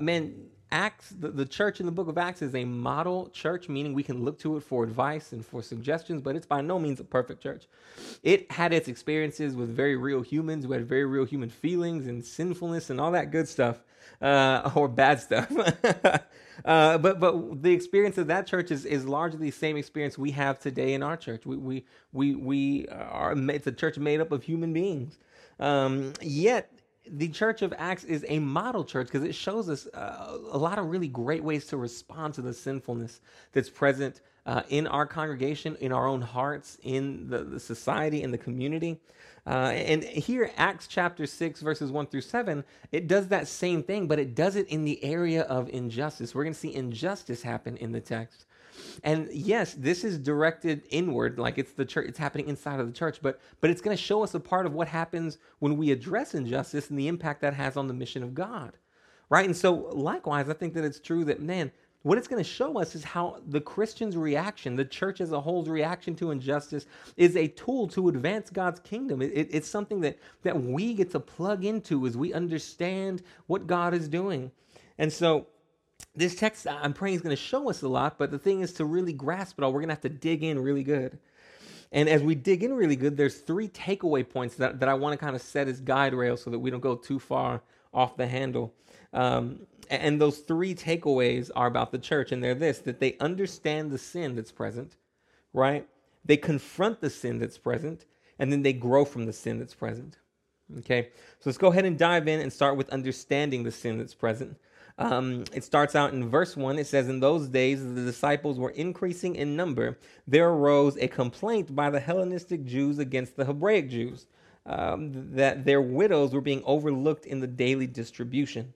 Acts, 0.73 1.09
the, 1.09 1.29
the 1.29 1.45
church 1.45 1.81
in 1.81 1.85
the 1.85 1.91
book 1.91 2.07
of 2.07 2.17
Acts 2.17 2.41
is 2.41 2.55
a 2.55 2.63
model 2.63 3.29
church, 3.33 3.67
meaning 3.67 3.93
we 3.93 4.03
can 4.03 4.23
look 4.23 4.39
to 4.39 4.55
it 4.55 4.63
for 4.63 4.85
advice 4.85 5.33
and 5.33 5.45
for 5.45 5.61
suggestions, 5.61 6.21
but 6.21 6.35
it's 6.35 6.45
by 6.45 6.61
no 6.61 6.79
means 6.79 7.01
a 7.01 7.03
perfect 7.03 7.43
church. 7.43 7.65
It 8.23 8.49
had 8.49 8.71
its 8.71 8.87
experiences 8.87 9.53
with 9.53 9.69
very 9.69 9.97
real 9.97 10.21
humans 10.21 10.63
who 10.63 10.71
had 10.71 10.87
very 10.87 11.05
real 11.05 11.25
human 11.25 11.49
feelings 11.49 12.07
and 12.07 12.23
sinfulness 12.23 12.89
and 12.89 13.01
all 13.01 13.11
that 13.11 13.31
good 13.31 13.49
stuff, 13.49 13.83
uh, 14.21 14.71
or 14.75 14.87
bad 14.87 15.19
stuff. 15.19 15.51
uh, 16.65 16.97
but 16.97 17.19
but 17.19 17.61
the 17.61 17.73
experience 17.73 18.17
of 18.17 18.27
that 18.27 18.47
church 18.47 18.71
is, 18.71 18.85
is 18.85 19.05
largely 19.05 19.39
the 19.39 19.51
same 19.51 19.75
experience 19.75 20.17
we 20.17 20.31
have 20.31 20.57
today 20.57 20.93
in 20.93 21.03
our 21.03 21.17
church. 21.17 21.45
We 21.45 21.57
we 21.57 21.85
we, 22.13 22.35
we 22.35 22.87
are 22.87 23.33
it's 23.49 23.67
a 23.67 23.73
church 23.73 23.97
made 23.97 24.21
up 24.21 24.31
of 24.31 24.43
human 24.43 24.71
beings. 24.71 25.17
Um, 25.61 26.13
yet 26.21 26.71
the 27.09 27.29
Church 27.29 27.61
of 27.61 27.73
Acts 27.77 28.03
is 28.03 28.25
a 28.27 28.39
model 28.39 28.83
church 28.83 29.07
because 29.07 29.23
it 29.23 29.35
shows 29.35 29.69
us 29.69 29.87
uh, 29.87 30.37
a 30.51 30.57
lot 30.57 30.79
of 30.79 30.87
really 30.87 31.07
great 31.07 31.43
ways 31.43 31.65
to 31.67 31.77
respond 31.77 32.33
to 32.35 32.41
the 32.41 32.53
sinfulness 32.53 33.21
that's 33.53 33.69
present 33.69 34.21
uh, 34.45 34.63
in 34.69 34.87
our 34.87 35.05
congregation, 35.05 35.75
in 35.81 35.91
our 35.91 36.07
own 36.07 36.21
hearts, 36.21 36.77
in 36.83 37.27
the, 37.27 37.43
the 37.43 37.59
society, 37.59 38.23
in 38.23 38.31
the 38.31 38.37
community. 38.37 38.99
Uh, 39.45 39.71
and 39.73 40.03
here, 40.03 40.51
Acts 40.57 40.87
chapter 40.87 41.25
6, 41.25 41.61
verses 41.61 41.91
1 41.91 42.07
through 42.07 42.21
7, 42.21 42.63
it 42.91 43.07
does 43.07 43.27
that 43.27 43.47
same 43.47 43.83
thing, 43.83 44.07
but 44.07 44.19
it 44.19 44.35
does 44.35 44.55
it 44.55 44.67
in 44.67 44.83
the 44.83 45.03
area 45.03 45.43
of 45.43 45.69
injustice. 45.69 46.33
We're 46.33 46.43
going 46.43 46.53
to 46.53 46.59
see 46.59 46.73
injustice 46.73 47.41
happen 47.41 47.77
in 47.77 47.91
the 47.91 48.01
text. 48.01 48.45
And 49.03 49.29
yes, 49.31 49.73
this 49.73 50.03
is 50.03 50.17
directed 50.17 50.83
inward, 50.89 51.39
like 51.39 51.57
it's 51.57 51.73
the 51.73 51.85
church, 51.85 52.07
it's 52.07 52.19
happening 52.19 52.47
inside 52.47 52.79
of 52.79 52.87
the 52.87 52.93
church, 52.93 53.19
but 53.21 53.39
but 53.59 53.69
it's 53.69 53.81
going 53.81 53.95
to 53.95 54.01
show 54.01 54.23
us 54.23 54.33
a 54.33 54.39
part 54.39 54.65
of 54.65 54.73
what 54.73 54.87
happens 54.87 55.37
when 55.59 55.77
we 55.77 55.91
address 55.91 56.33
injustice 56.33 56.89
and 56.89 56.99
the 56.99 57.07
impact 57.07 57.41
that 57.41 57.53
has 57.53 57.77
on 57.77 57.87
the 57.87 57.93
mission 57.93 58.23
of 58.23 58.33
God. 58.33 58.77
Right? 59.29 59.45
And 59.45 59.55
so 59.55 59.73
likewise, 59.93 60.49
I 60.49 60.53
think 60.53 60.73
that 60.73 60.83
it's 60.83 60.99
true 60.99 61.23
that 61.25 61.41
man, 61.41 61.71
what 62.03 62.17
it's 62.17 62.27
going 62.27 62.43
to 62.43 62.49
show 62.49 62.79
us 62.79 62.95
is 62.95 63.03
how 63.03 63.41
the 63.47 63.61
Christian's 63.61 64.17
reaction, 64.17 64.75
the 64.75 64.83
church 64.83 65.21
as 65.21 65.31
a 65.31 65.39
whole's 65.39 65.69
reaction 65.69 66.15
to 66.15 66.31
injustice, 66.31 66.85
is 67.15 67.35
a 67.37 67.47
tool 67.47 67.87
to 67.89 68.09
advance 68.09 68.49
God's 68.49 68.79
kingdom. 68.79 69.21
It, 69.21 69.31
it, 69.33 69.47
it's 69.51 69.67
something 69.67 70.01
that, 70.01 70.17
that 70.41 70.59
we 70.59 70.93
get 70.95 71.11
to 71.11 71.19
plug 71.19 71.63
into 71.63 72.07
as 72.07 72.17
we 72.17 72.33
understand 72.33 73.21
what 73.45 73.67
God 73.67 73.93
is 73.93 74.07
doing. 74.07 74.51
And 74.97 75.13
so 75.13 75.47
this 76.15 76.35
text, 76.35 76.67
I'm 76.67 76.93
praying, 76.93 77.15
is 77.15 77.21
going 77.21 77.35
to 77.35 77.41
show 77.41 77.69
us 77.69 77.81
a 77.81 77.87
lot, 77.87 78.17
but 78.17 78.31
the 78.31 78.39
thing 78.39 78.61
is 78.61 78.73
to 78.73 78.85
really 78.85 79.13
grasp 79.13 79.57
it 79.57 79.63
all, 79.63 79.71
we're 79.71 79.79
going 79.79 79.89
to 79.89 79.95
have 79.95 80.01
to 80.01 80.09
dig 80.09 80.43
in 80.43 80.59
really 80.59 80.83
good. 80.83 81.19
And 81.91 82.07
as 82.07 82.23
we 82.23 82.35
dig 82.35 82.63
in 82.63 82.73
really 82.73 82.95
good, 82.95 83.17
there's 83.17 83.39
three 83.39 83.67
takeaway 83.67 84.27
points 84.27 84.55
that, 84.55 84.79
that 84.79 84.87
I 84.87 84.93
want 84.93 85.13
to 85.13 85.17
kind 85.17 85.35
of 85.35 85.41
set 85.41 85.67
as 85.67 85.81
guide 85.81 86.13
rails 86.13 86.41
so 86.41 86.49
that 86.49 86.59
we 86.59 86.69
don't 86.69 86.79
go 86.79 86.95
too 86.95 87.19
far 87.19 87.61
off 87.93 88.15
the 88.15 88.27
handle. 88.27 88.73
Um, 89.13 89.61
and 89.89 90.21
those 90.21 90.39
three 90.39 90.73
takeaways 90.73 91.51
are 91.53 91.67
about 91.67 91.91
the 91.91 91.97
church, 91.97 92.31
and 92.31 92.41
they're 92.41 92.55
this 92.55 92.79
that 92.79 92.99
they 92.99 93.17
understand 93.19 93.91
the 93.91 93.97
sin 93.97 94.35
that's 94.35 94.51
present, 94.51 94.95
right? 95.53 95.85
They 96.23 96.37
confront 96.37 97.01
the 97.01 97.09
sin 97.09 97.39
that's 97.39 97.57
present, 97.57 98.05
and 98.39 98.51
then 98.51 98.61
they 98.61 98.73
grow 98.73 99.03
from 99.03 99.25
the 99.25 99.33
sin 99.33 99.59
that's 99.59 99.73
present. 99.73 100.17
Okay, 100.79 101.09
so 101.39 101.49
let's 101.49 101.57
go 101.57 101.67
ahead 101.67 101.85
and 101.85 101.97
dive 101.97 102.27
in 102.27 102.39
and 102.39 102.51
start 102.51 102.77
with 102.77 102.89
understanding 102.89 103.63
the 103.63 103.71
sin 103.71 103.97
that's 103.97 104.13
present. 104.13 104.57
Um, 104.97 105.45
it 105.53 105.63
starts 105.63 105.95
out 105.95 106.13
in 106.13 106.29
verse 106.29 106.55
1. 106.55 106.77
It 106.77 106.87
says, 106.87 107.07
In 107.07 107.19
those 107.19 107.47
days, 107.47 107.83
the 107.83 108.03
disciples 108.03 108.59
were 108.59 108.69
increasing 108.71 109.35
in 109.35 109.55
number. 109.55 109.97
There 110.27 110.49
arose 110.49 110.97
a 110.97 111.07
complaint 111.07 111.75
by 111.75 111.89
the 111.89 111.99
Hellenistic 111.99 112.65
Jews 112.65 112.99
against 112.99 113.35
the 113.35 113.45
Hebraic 113.45 113.89
Jews 113.89 114.27
um, 114.65 115.35
that 115.35 115.65
their 115.65 115.81
widows 115.81 116.33
were 116.33 116.41
being 116.41 116.61
overlooked 116.65 117.25
in 117.25 117.39
the 117.39 117.47
daily 117.47 117.87
distribution. 117.87 118.73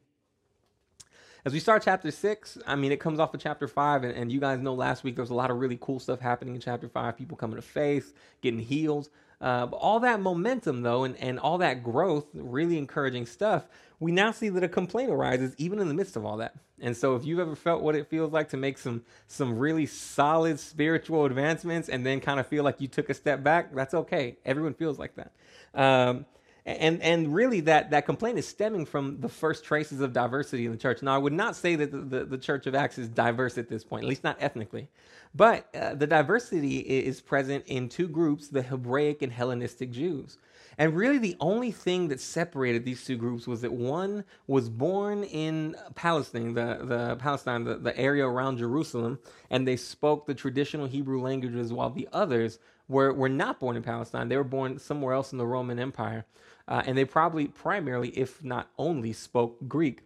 As 1.46 1.54
we 1.54 1.60
start 1.60 1.84
chapter 1.84 2.10
six, 2.10 2.58
I 2.66 2.76
mean, 2.76 2.92
it 2.92 3.00
comes 3.00 3.20
off 3.20 3.36
of 3.36 3.40
chapter 3.40 3.68
five, 3.68 4.04
and, 4.04 4.16
and 4.16 4.32
you 4.32 4.40
guys 4.40 4.60
know 4.60 4.74
last 4.74 5.04
week 5.04 5.16
there 5.16 5.22
was 5.22 5.30
a 5.30 5.36
lot 5.36 5.52
of 5.52 5.58
really 5.58 5.78
cool 5.80 6.00
stuff 6.00 6.20
happening 6.20 6.56
in 6.56 6.62
chapter 6.62 6.90
five. 6.90 7.16
People 7.16 7.38
coming 7.38 7.56
to 7.56 7.62
faith, 7.62 8.14
getting 8.42 8.60
healed. 8.60 9.10
Uh, 9.42 9.68
all 9.72 10.00
that 10.00 10.22
momentum, 10.22 10.82
though, 10.82 11.04
and, 11.04 11.18
and 11.18 11.40
all 11.40 11.58
that 11.58 11.84
growth, 11.84 12.26
really 12.34 12.78
encouraging 12.78 13.26
stuff, 13.26 13.68
we 14.00 14.12
now 14.12 14.32
see 14.32 14.50
that 14.50 14.64
a 14.64 14.68
complaint 14.68 15.10
arises 15.10 15.54
even 15.58 15.80
in 15.80 15.88
the 15.88 15.94
midst 15.94 16.16
of 16.16 16.26
all 16.26 16.38
that. 16.38 16.56
And 16.80 16.96
so, 16.96 17.16
if 17.16 17.26
you've 17.26 17.40
ever 17.40 17.56
felt 17.56 17.82
what 17.82 17.96
it 17.96 18.10
feels 18.10 18.34
like 18.34 18.50
to 18.50 18.58
make 18.58 18.78
some 18.78 19.04
some 19.28 19.58
really 19.58 19.86
solid 19.86 20.60
spiritual 20.60 21.26
advancements 21.26 21.88
and 21.90 22.06
then 22.06 22.20
kind 22.20 22.40
of 22.40 22.48
feel 22.48 22.64
like 22.64 22.82
you 22.82 22.88
took 22.88 23.10
a 23.10 23.14
step 23.14 23.44
back, 23.44 23.74
that's 23.74 23.94
okay. 23.94 24.38
Everyone 24.46 24.74
feels 24.74 25.00
like 25.00 25.16
that. 25.16 25.32
Um, 25.74 26.26
and 26.66 27.02
and 27.02 27.34
really 27.34 27.60
that 27.62 27.92
that 27.92 28.06
complaint 28.06 28.40
is 28.40 28.48
stemming 28.48 28.86
from 28.86 29.20
the 29.22 29.30
first 29.30 29.64
traces 29.64 30.02
of 30.02 30.14
diversity 30.14 30.66
in 30.66 30.72
the 30.72 30.78
church. 30.78 31.02
Now, 31.02 31.16
I 31.16 31.20
would 31.20 31.34
not 31.34 31.56
say 31.56 31.76
that 31.76 31.92
the, 31.92 32.00
the, 32.00 32.26
the 32.26 32.38
Church 32.38 32.66
of 32.66 32.74
Acts 32.74 32.98
is 32.98 33.08
diverse 33.08 33.58
at 33.58 33.70
this 33.70 33.84
point, 33.84 34.04
at 34.04 34.10
least 34.10 34.24
not 34.24 34.38
ethnically, 34.40 34.90
but 35.36 35.68
uh, 35.76 35.94
the 35.96 36.08
diversity 36.08 36.80
is 36.80 37.22
present 37.22 37.64
in 37.68 37.88
two 37.88 38.08
groups: 38.08 38.48
the 38.48 38.64
Hebraic 38.64 39.22
and 39.22 39.32
Hellenistic 39.32 39.92
Jews. 39.92 40.38
And 40.78 40.94
really, 40.94 41.20
the 41.20 41.38
only 41.40 41.72
thing 41.72 42.10
that 42.10 42.20
separated 42.20 42.84
these 42.84 43.06
two 43.06 43.16
groups 43.16 43.48
was 43.48 43.62
that 43.62 43.72
one 43.72 44.26
was 44.48 44.68
born 44.68 45.24
in 45.24 45.76
Palestine, 45.96 46.54
the, 46.54 46.80
the 46.84 47.16
Palestine, 47.16 47.64
the, 47.64 47.76
the 47.78 47.98
area 47.98 48.28
around 48.28 48.58
Jerusalem, 48.58 49.20
and 49.50 49.66
they 49.66 49.78
spoke 49.78 50.26
the 50.26 50.34
traditional 50.34 50.86
Hebrew 50.86 51.22
languages, 51.22 51.72
while 51.72 51.92
the 51.92 52.10
others 52.12 52.60
were, 52.90 53.14
were 53.14 53.30
not 53.30 53.62
born 53.62 53.78
in 53.78 53.84
Palestine. 53.84 54.28
They 54.28 54.36
were 54.36 54.44
born 54.44 54.78
somewhere 54.78 55.14
else 55.14 55.32
in 55.32 55.38
the 55.38 55.48
Roman 55.48 55.80
Empire. 55.80 56.26
Uh, 56.68 56.82
and 56.86 56.98
they 56.98 57.06
probably 57.06 57.48
primarily, 57.48 58.10
if 58.10 58.44
not 58.44 58.70
only, 58.78 59.14
spoke 59.14 59.58
Greek. 59.68 60.02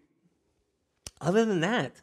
Other 1.21 1.45
than 1.45 1.61
that, 1.61 2.01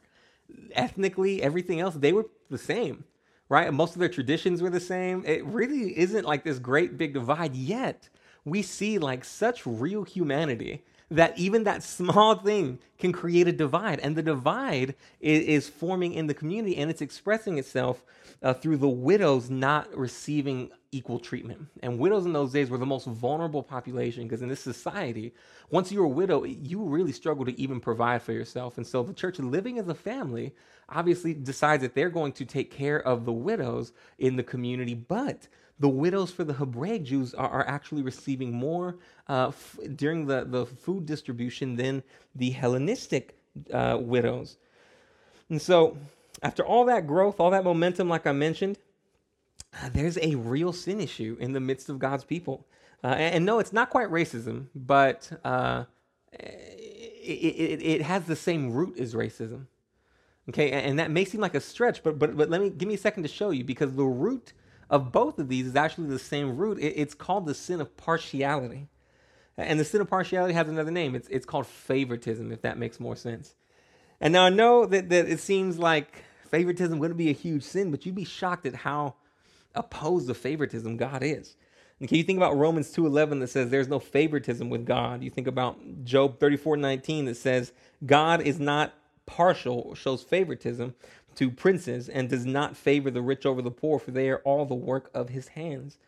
ethnically, 0.72 1.42
everything 1.42 1.80
else, 1.80 1.94
they 1.94 2.12
were 2.12 2.26
the 2.50 2.58
same, 2.58 3.04
right? 3.48 3.72
Most 3.72 3.94
of 3.94 4.00
their 4.00 4.08
traditions 4.08 4.62
were 4.62 4.70
the 4.70 4.80
same. 4.80 5.24
It 5.26 5.44
really 5.44 5.98
isn't 5.98 6.24
like 6.24 6.44
this 6.44 6.58
great 6.58 6.96
big 6.96 7.14
divide 7.14 7.54
yet. 7.54 8.08
We 8.44 8.62
see 8.62 8.98
like 8.98 9.24
such 9.24 9.66
real 9.66 10.04
humanity 10.04 10.84
that 11.10 11.38
even 11.38 11.64
that 11.64 11.82
small 11.82 12.36
thing 12.36 12.78
can 12.98 13.12
create 13.12 13.48
a 13.48 13.52
divide. 13.52 14.00
And 14.00 14.16
the 14.16 14.22
divide 14.22 14.94
is, 15.20 15.44
is 15.44 15.68
forming 15.68 16.14
in 16.14 16.26
the 16.26 16.34
community 16.34 16.76
and 16.76 16.90
it's 16.90 17.02
expressing 17.02 17.58
itself 17.58 18.04
uh, 18.42 18.54
through 18.54 18.78
the 18.78 18.88
widows 18.88 19.50
not 19.50 19.94
receiving 19.96 20.70
equal 20.96 21.18
treatment. 21.18 21.66
And 21.82 21.98
widows 21.98 22.24
in 22.24 22.32
those 22.32 22.52
days 22.52 22.70
were 22.70 22.78
the 22.78 22.86
most 22.86 23.06
vulnerable 23.06 23.62
population 23.62 24.22
because 24.22 24.42
in 24.42 24.48
this 24.48 24.60
society, 24.60 25.34
once 25.70 25.92
you're 25.92 26.04
a 26.04 26.08
widow, 26.08 26.44
you 26.44 26.82
really 26.82 27.12
struggle 27.12 27.44
to 27.44 27.60
even 27.60 27.80
provide 27.80 28.22
for 28.22 28.32
yourself. 28.32 28.78
And 28.78 28.86
so 28.86 29.02
the 29.02 29.12
church, 29.12 29.38
living 29.38 29.78
as 29.78 29.88
a 29.88 29.94
family, 29.94 30.54
obviously 30.88 31.34
decides 31.34 31.82
that 31.82 31.94
they're 31.94 32.10
going 32.10 32.32
to 32.32 32.44
take 32.44 32.70
care 32.70 33.00
of 33.00 33.24
the 33.24 33.32
widows 33.32 33.92
in 34.18 34.36
the 34.36 34.42
community, 34.42 34.94
but 34.94 35.48
the 35.78 35.88
widows 35.88 36.30
for 36.30 36.44
the 36.44 36.54
Hebraic 36.54 37.02
Jews 37.02 37.34
are, 37.34 37.48
are 37.48 37.68
actually 37.68 38.02
receiving 38.02 38.52
more 38.52 38.96
uh, 39.28 39.48
f- 39.48 39.78
during 39.94 40.26
the, 40.26 40.44
the 40.44 40.64
food 40.64 41.04
distribution 41.04 41.76
than 41.76 42.02
the 42.34 42.50
Hellenistic 42.50 43.36
uh, 43.72 43.98
widows. 44.00 44.56
And 45.50 45.60
so, 45.60 45.98
after 46.42 46.64
all 46.64 46.86
that 46.86 47.06
growth, 47.06 47.40
all 47.40 47.50
that 47.50 47.64
momentum, 47.64 48.08
like 48.08 48.26
I 48.26 48.32
mentioned, 48.32 48.78
uh, 49.82 49.90
there's 49.92 50.18
a 50.18 50.34
real 50.34 50.72
sin 50.72 51.00
issue 51.00 51.36
in 51.40 51.52
the 51.52 51.60
midst 51.60 51.88
of 51.88 51.98
God's 51.98 52.24
people. 52.24 52.66
Uh, 53.04 53.08
and, 53.08 53.36
and, 53.36 53.46
no, 53.46 53.58
it's 53.58 53.72
not 53.72 53.90
quite 53.90 54.08
racism, 54.08 54.66
but 54.74 55.30
uh, 55.44 55.84
it, 56.32 57.82
it 57.82 58.02
has 58.02 58.24
the 58.24 58.36
same 58.36 58.72
root 58.72 58.98
as 58.98 59.14
racism. 59.14 59.66
Okay, 60.48 60.70
and 60.70 60.98
that 61.00 61.10
may 61.10 61.24
seem 61.24 61.40
like 61.40 61.56
a 61.56 61.60
stretch, 61.60 62.04
but 62.04 62.20
but 62.20 62.36
but 62.36 62.48
let 62.48 62.60
me 62.60 62.70
give 62.70 62.86
me 62.86 62.94
a 62.94 62.98
second 62.98 63.24
to 63.24 63.28
show 63.28 63.50
you 63.50 63.64
because 63.64 63.94
the 63.94 64.04
root 64.04 64.52
of 64.88 65.10
both 65.10 65.40
of 65.40 65.48
these 65.48 65.66
is 65.66 65.74
actually 65.74 66.06
the 66.06 66.20
same 66.20 66.56
root. 66.56 66.78
it's 66.80 67.14
called 67.14 67.46
the 67.46 67.54
sin 67.54 67.80
of 67.80 67.96
partiality, 67.96 68.86
and 69.56 69.80
the 69.80 69.84
sin 69.84 70.00
of 70.00 70.08
partiality 70.08 70.54
has 70.54 70.68
another 70.68 70.92
name. 70.92 71.16
It's 71.16 71.26
it's 71.28 71.46
called 71.46 71.66
favoritism, 71.66 72.52
if 72.52 72.62
that 72.62 72.78
makes 72.78 73.00
more 73.00 73.16
sense. 73.16 73.56
And 74.20 74.32
now 74.32 74.44
I 74.44 74.50
know 74.50 74.86
that 74.86 75.08
that 75.08 75.28
it 75.28 75.40
seems 75.40 75.80
like 75.80 76.22
favoritism 76.48 77.00
wouldn't 77.00 77.18
be 77.18 77.28
a 77.28 77.34
huge 77.34 77.64
sin, 77.64 77.90
but 77.90 78.06
you'd 78.06 78.14
be 78.14 78.24
shocked 78.24 78.66
at 78.66 78.76
how 78.76 79.16
opposed 79.76 80.28
to 80.28 80.34
favoritism 80.34 80.96
God 80.96 81.22
is. 81.22 81.56
And 81.98 82.08
can 82.08 82.18
you 82.18 82.24
think 82.24 82.36
about 82.36 82.56
Romans 82.56 82.94
2.11 82.94 83.40
that 83.40 83.48
says 83.48 83.70
there's 83.70 83.88
no 83.88 83.98
favoritism 83.98 84.68
with 84.68 84.84
God? 84.84 85.22
You 85.22 85.30
think 85.30 85.46
about 85.46 85.78
Job 86.04 86.38
34.19 86.38 87.26
that 87.26 87.36
says 87.36 87.72
God 88.04 88.42
is 88.42 88.60
not 88.60 88.92
partial, 89.24 89.94
shows 89.94 90.22
favoritism 90.22 90.94
to 91.36 91.50
princes, 91.50 92.08
and 92.08 92.28
does 92.28 92.46
not 92.46 92.76
favor 92.76 93.10
the 93.10 93.22
rich 93.22 93.44
over 93.44 93.60
the 93.60 93.70
poor, 93.70 93.98
for 93.98 94.10
they 94.10 94.28
are 94.28 94.38
all 94.38 94.64
the 94.64 94.74
work 94.74 95.10
of 95.14 95.30
his 95.30 95.48
hands. 95.48 95.98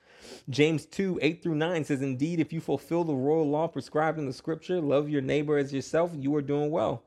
James 0.48 0.86
2, 0.86 1.18
8 1.22 1.42
through 1.42 1.54
9 1.54 1.84
says, 1.84 2.02
Indeed, 2.02 2.40
if 2.40 2.52
you 2.52 2.60
fulfill 2.60 3.04
the 3.04 3.14
royal 3.14 3.48
law 3.48 3.66
prescribed 3.66 4.18
in 4.18 4.26
the 4.26 4.32
scripture, 4.32 4.80
love 4.80 5.08
your 5.08 5.22
neighbor 5.22 5.58
as 5.58 5.72
yourself, 5.72 6.12
you 6.14 6.34
are 6.34 6.42
doing 6.42 6.70
well. 6.70 7.02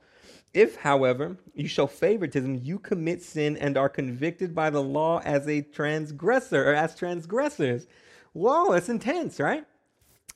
If, 0.53 0.75
however, 0.75 1.37
you 1.53 1.67
show 1.67 1.87
favoritism, 1.87 2.59
you 2.63 2.77
commit 2.77 3.23
sin 3.23 3.55
and 3.57 3.77
are 3.77 3.87
convicted 3.87 4.53
by 4.53 4.69
the 4.69 4.83
law 4.83 5.21
as 5.23 5.47
a 5.47 5.61
transgressor 5.61 6.69
or 6.69 6.73
as 6.73 6.93
transgressors. 6.93 7.87
Whoa, 8.33 8.73
that's 8.73 8.89
intense, 8.89 9.39
right? 9.39 9.65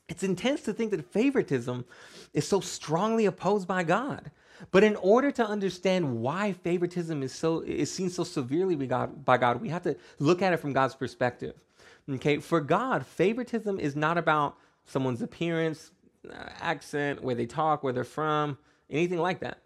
It's 0.07 0.23
intense 0.23 0.61
to 0.63 0.73
think 0.73 0.91
that 0.91 1.11
favoritism 1.11 1.85
is 2.33 2.47
so 2.47 2.61
strongly 2.61 3.25
opposed 3.25 3.67
by 3.67 3.83
God. 3.83 4.31
But 4.71 4.83
in 4.83 4.95
order 4.97 5.31
to 5.31 5.45
understand 5.45 6.21
why 6.21 6.53
favoritism 6.53 7.23
is 7.23 7.33
so 7.33 7.59
is 7.61 7.91
seen 7.91 8.09
so 8.09 8.23
severely 8.23 8.75
by 8.75 8.85
God, 8.85 9.25
by 9.25 9.37
God, 9.37 9.61
we 9.61 9.69
have 9.69 9.83
to 9.83 9.97
look 10.19 10.41
at 10.41 10.53
it 10.53 10.57
from 10.57 10.71
God's 10.71 10.95
perspective. 10.95 11.55
Okay, 12.09 12.37
for 12.37 12.61
God, 12.61 13.05
favoritism 13.05 13.79
is 13.79 13.95
not 13.95 14.17
about 14.17 14.57
someone's 14.85 15.21
appearance, 15.21 15.91
uh, 16.29 16.49
accent, 16.61 17.21
where 17.21 17.35
they 17.35 17.47
talk, 17.47 17.83
where 17.83 17.91
they're 17.91 18.03
from, 18.03 18.57
anything 18.89 19.19
like 19.19 19.39
that. 19.39 19.59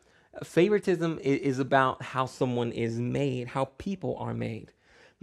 Favoritism 0.43 1.19
is 1.21 1.59
about 1.59 2.01
how 2.01 2.25
someone 2.25 2.71
is 2.71 2.99
made, 2.99 3.47
how 3.47 3.65
people 3.77 4.15
are 4.19 4.33
made. 4.33 4.71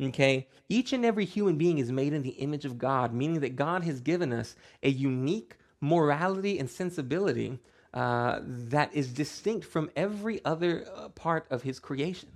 Okay? 0.00 0.48
Each 0.68 0.92
and 0.92 1.04
every 1.04 1.24
human 1.24 1.56
being 1.56 1.78
is 1.78 1.90
made 1.90 2.12
in 2.12 2.22
the 2.22 2.30
image 2.30 2.64
of 2.64 2.78
God, 2.78 3.14
meaning 3.14 3.40
that 3.40 3.56
God 3.56 3.84
has 3.84 4.00
given 4.00 4.32
us 4.32 4.56
a 4.82 4.90
unique 4.90 5.56
morality 5.80 6.58
and 6.58 6.68
sensibility 6.68 7.58
uh, 7.94 8.40
that 8.42 8.92
is 8.94 9.08
distinct 9.08 9.66
from 9.66 9.90
every 9.96 10.44
other 10.44 10.86
uh, 10.94 11.08
part 11.10 11.46
of 11.50 11.62
his 11.62 11.78
creation. 11.78 12.28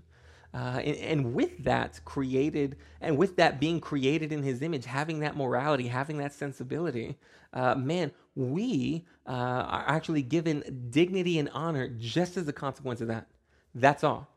Uh, 0.52 0.80
and, 0.84 0.96
and, 0.96 1.34
with 1.34 1.62
that 1.62 2.00
created, 2.04 2.76
and 3.00 3.16
with 3.16 3.36
that 3.36 3.60
being 3.60 3.78
created 3.78 4.32
in 4.32 4.42
his 4.42 4.62
image, 4.62 4.84
having 4.84 5.20
that 5.20 5.36
morality, 5.36 5.86
having 5.86 6.18
that 6.18 6.32
sensibility, 6.32 7.16
uh, 7.52 7.74
man, 7.74 8.12
we 8.34 9.04
uh, 9.26 9.30
are 9.30 9.84
actually 9.86 10.22
given 10.22 10.88
dignity 10.90 11.38
and 11.38 11.48
honor 11.52 11.88
just 11.88 12.36
as 12.36 12.48
a 12.48 12.52
consequence 12.52 13.00
of 13.00 13.08
that. 13.08 13.26
That's 13.74 14.04
all. 14.04 14.28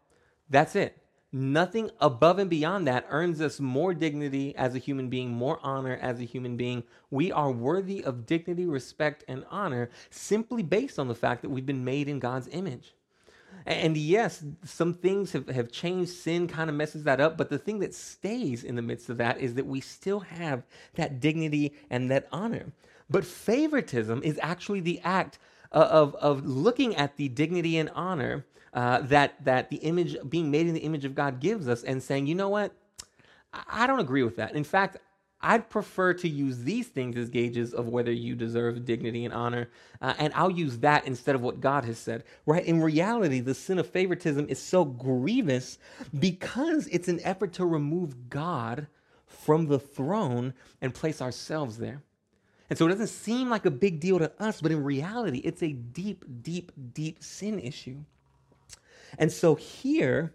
That's 0.50 0.76
it. 0.76 0.98
Nothing 1.36 1.90
above 2.00 2.38
and 2.38 2.48
beyond 2.50 2.88
that 2.88 3.08
earns 3.10 3.42
us 3.42 3.60
more 3.60 3.96
dignity 3.96 4.56
as 4.56 4.76
a 4.76 4.80
human 4.80 5.10
being, 5.10 5.32
more 5.32 5.60
honor 5.64 5.98
as 6.00 6.20
a 6.20 6.26
human 6.26 6.58
being. 6.58 6.84
We 7.10 7.32
are 7.32 7.50
worthy 7.50 8.04
of 8.04 8.28
dignity, 8.28 8.68
respect, 8.68 9.24
and 9.28 9.44
honor 9.50 9.90
simply 10.12 10.62
based 10.62 11.00
on 11.00 11.08
the 11.08 11.16
fact 11.16 11.42
that 11.42 11.50
we've 11.50 11.66
been 11.66 11.84
made 11.84 12.08
in 12.08 12.20
God's 12.20 12.48
image. 12.50 12.94
And 13.66 13.98
yes, 13.98 14.44
some 14.64 14.94
things 14.94 15.32
have, 15.32 15.48
have 15.48 15.72
changed. 15.72 16.12
Sin 16.12 16.48
kind 16.48 16.70
of 16.70 16.76
messes 16.76 17.04
that 17.06 17.22
up. 17.22 17.38
But 17.38 17.50
the 17.50 17.58
thing 17.58 17.80
that 17.80 17.96
stays 17.96 18.64
in 18.64 18.76
the 18.76 18.82
midst 18.82 19.10
of 19.10 19.18
that 19.18 19.40
is 19.40 19.56
that 19.56 19.66
we 19.66 19.80
still 19.80 20.20
have 20.20 20.64
that 20.96 21.20
dignity 21.20 21.74
and 21.90 22.12
that 22.12 22.28
honor. 22.32 22.74
But 23.14 23.26
favoritism 23.26 24.24
is 24.24 24.40
actually 24.42 24.80
the 24.80 25.00
act 25.04 25.38
of, 25.72 26.16
of 26.16 26.46
looking 26.48 26.96
at 26.96 27.16
the 27.16 27.30
dignity 27.30 27.78
and 27.78 27.92
honor 27.92 28.44
uh, 28.74 29.02
that 29.02 29.46
that 29.46 29.70
the 29.70 29.78
image 29.78 30.18
being 30.28 30.50
made 30.50 30.66
in 30.66 30.74
the 30.74 30.80
image 30.80 31.06
of 31.06 31.14
God 31.14 31.40
gives 31.40 31.68
us, 31.68 31.84
and 31.84 32.02
saying, 32.02 32.26
you 32.26 32.34
know 32.34 32.50
what, 32.50 32.74
I 33.70 33.86
don't 33.86 34.00
agree 34.00 34.24
with 34.24 34.38
that. 34.38 34.56
In 34.56 34.64
fact, 34.64 34.98
I'd 35.42 35.70
prefer 35.70 36.16
to 36.16 36.28
use 36.28 36.64
these 36.64 36.88
things 36.88 37.16
as 37.16 37.30
gauges 37.30 37.72
of 37.72 37.88
whether 37.88 38.12
you 38.12 38.34
deserve 38.34 38.84
dignity 38.84 39.26
and 39.26 39.34
honor, 39.34 39.70
uh, 40.02 40.16
and 40.18 40.34
I'll 40.34 40.50
use 40.50 40.80
that 40.80 41.06
instead 41.06 41.36
of 41.36 41.42
what 41.42 41.62
God 41.62 41.86
has 41.86 42.00
said. 42.00 42.24
Right? 42.48 42.66
In 42.66 42.82
reality, 42.82 43.42
the 43.42 43.54
sin 43.54 43.78
of 43.78 43.88
favoritism 43.88 44.48
is 44.50 44.60
so 44.60 44.86
grievous 44.86 45.78
because 46.18 46.88
it's 46.88 47.10
an 47.10 47.20
effort 47.24 47.54
to 47.54 47.66
remove 47.66 48.30
God 48.30 48.88
from 49.28 49.68
the 49.68 49.80
throne 49.80 50.56
and 50.82 50.96
place 50.96 51.22
ourselves 51.22 51.78
there. 51.78 52.02
And 52.74 52.78
so 52.80 52.88
it 52.88 52.90
doesn't 52.90 53.06
seem 53.06 53.52
like 53.52 53.68
a 53.68 53.70
big 53.70 54.00
deal 54.00 54.18
to 54.18 54.32
us, 54.40 54.60
but 54.60 54.72
in 54.72 54.84
reality, 54.84 55.38
it's 55.44 55.62
a 55.62 55.74
deep, 55.74 56.26
deep, 56.42 56.72
deep 56.96 57.24
sin 57.24 57.60
issue. 57.60 57.98
And 59.20 59.32
so 59.32 59.54
here, 59.54 60.34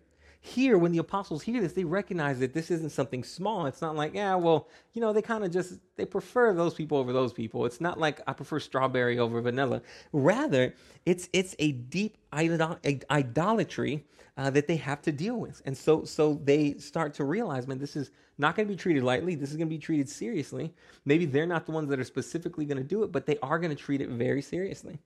here, 0.48 0.78
when 0.78 0.92
the 0.92 0.98
apostles 0.98 1.42
hear 1.42 1.60
this, 1.60 1.74
they 1.74 1.84
recognize 1.84 2.38
that 2.40 2.54
this 2.54 2.70
isn't 2.70 2.90
something 2.90 3.22
small. 3.22 3.66
It's 3.66 3.82
not 3.82 3.94
like, 3.94 4.14
yeah, 4.14 4.34
well, 4.34 4.68
you 4.94 5.00
know, 5.00 5.12
they 5.12 5.22
kind 5.22 5.44
of 5.44 5.52
just 5.52 5.74
they 5.96 6.04
prefer 6.04 6.54
those 6.54 6.74
people 6.74 6.98
over 6.98 7.12
those 7.12 7.32
people. 7.32 7.66
It's 7.66 7.80
not 7.80 8.00
like 8.00 8.20
I 8.26 8.32
prefer 8.32 8.58
strawberry 8.58 9.18
over 9.18 9.40
vanilla. 9.40 9.82
Rather, 10.12 10.74
it's 11.06 11.28
it's 11.32 11.54
a 11.58 11.72
deep 11.72 12.16
idolatry 12.32 14.04
uh, 14.36 14.50
that 14.50 14.66
they 14.66 14.76
have 14.76 15.02
to 15.02 15.12
deal 15.12 15.36
with, 15.36 15.62
and 15.64 15.76
so 15.76 16.04
so 16.04 16.40
they 16.42 16.74
start 16.78 17.14
to 17.14 17.24
realize, 17.24 17.68
man, 17.68 17.78
this 17.78 17.94
is 17.94 18.10
not 18.38 18.56
going 18.56 18.66
to 18.66 18.72
be 18.72 18.76
treated 18.76 19.02
lightly. 19.02 19.34
This 19.34 19.50
is 19.50 19.56
going 19.56 19.68
to 19.68 19.74
be 19.74 19.78
treated 19.78 20.08
seriously. 20.08 20.72
Maybe 21.04 21.26
they're 21.26 21.46
not 21.46 21.66
the 21.66 21.72
ones 21.72 21.90
that 21.90 22.00
are 22.00 22.04
specifically 22.04 22.64
going 22.64 22.78
to 22.78 22.84
do 22.84 23.02
it, 23.02 23.12
but 23.12 23.26
they 23.26 23.38
are 23.42 23.58
going 23.58 23.74
to 23.74 23.82
treat 23.82 24.00
it 24.00 24.08
very 24.08 24.42
seriously. 24.42 24.98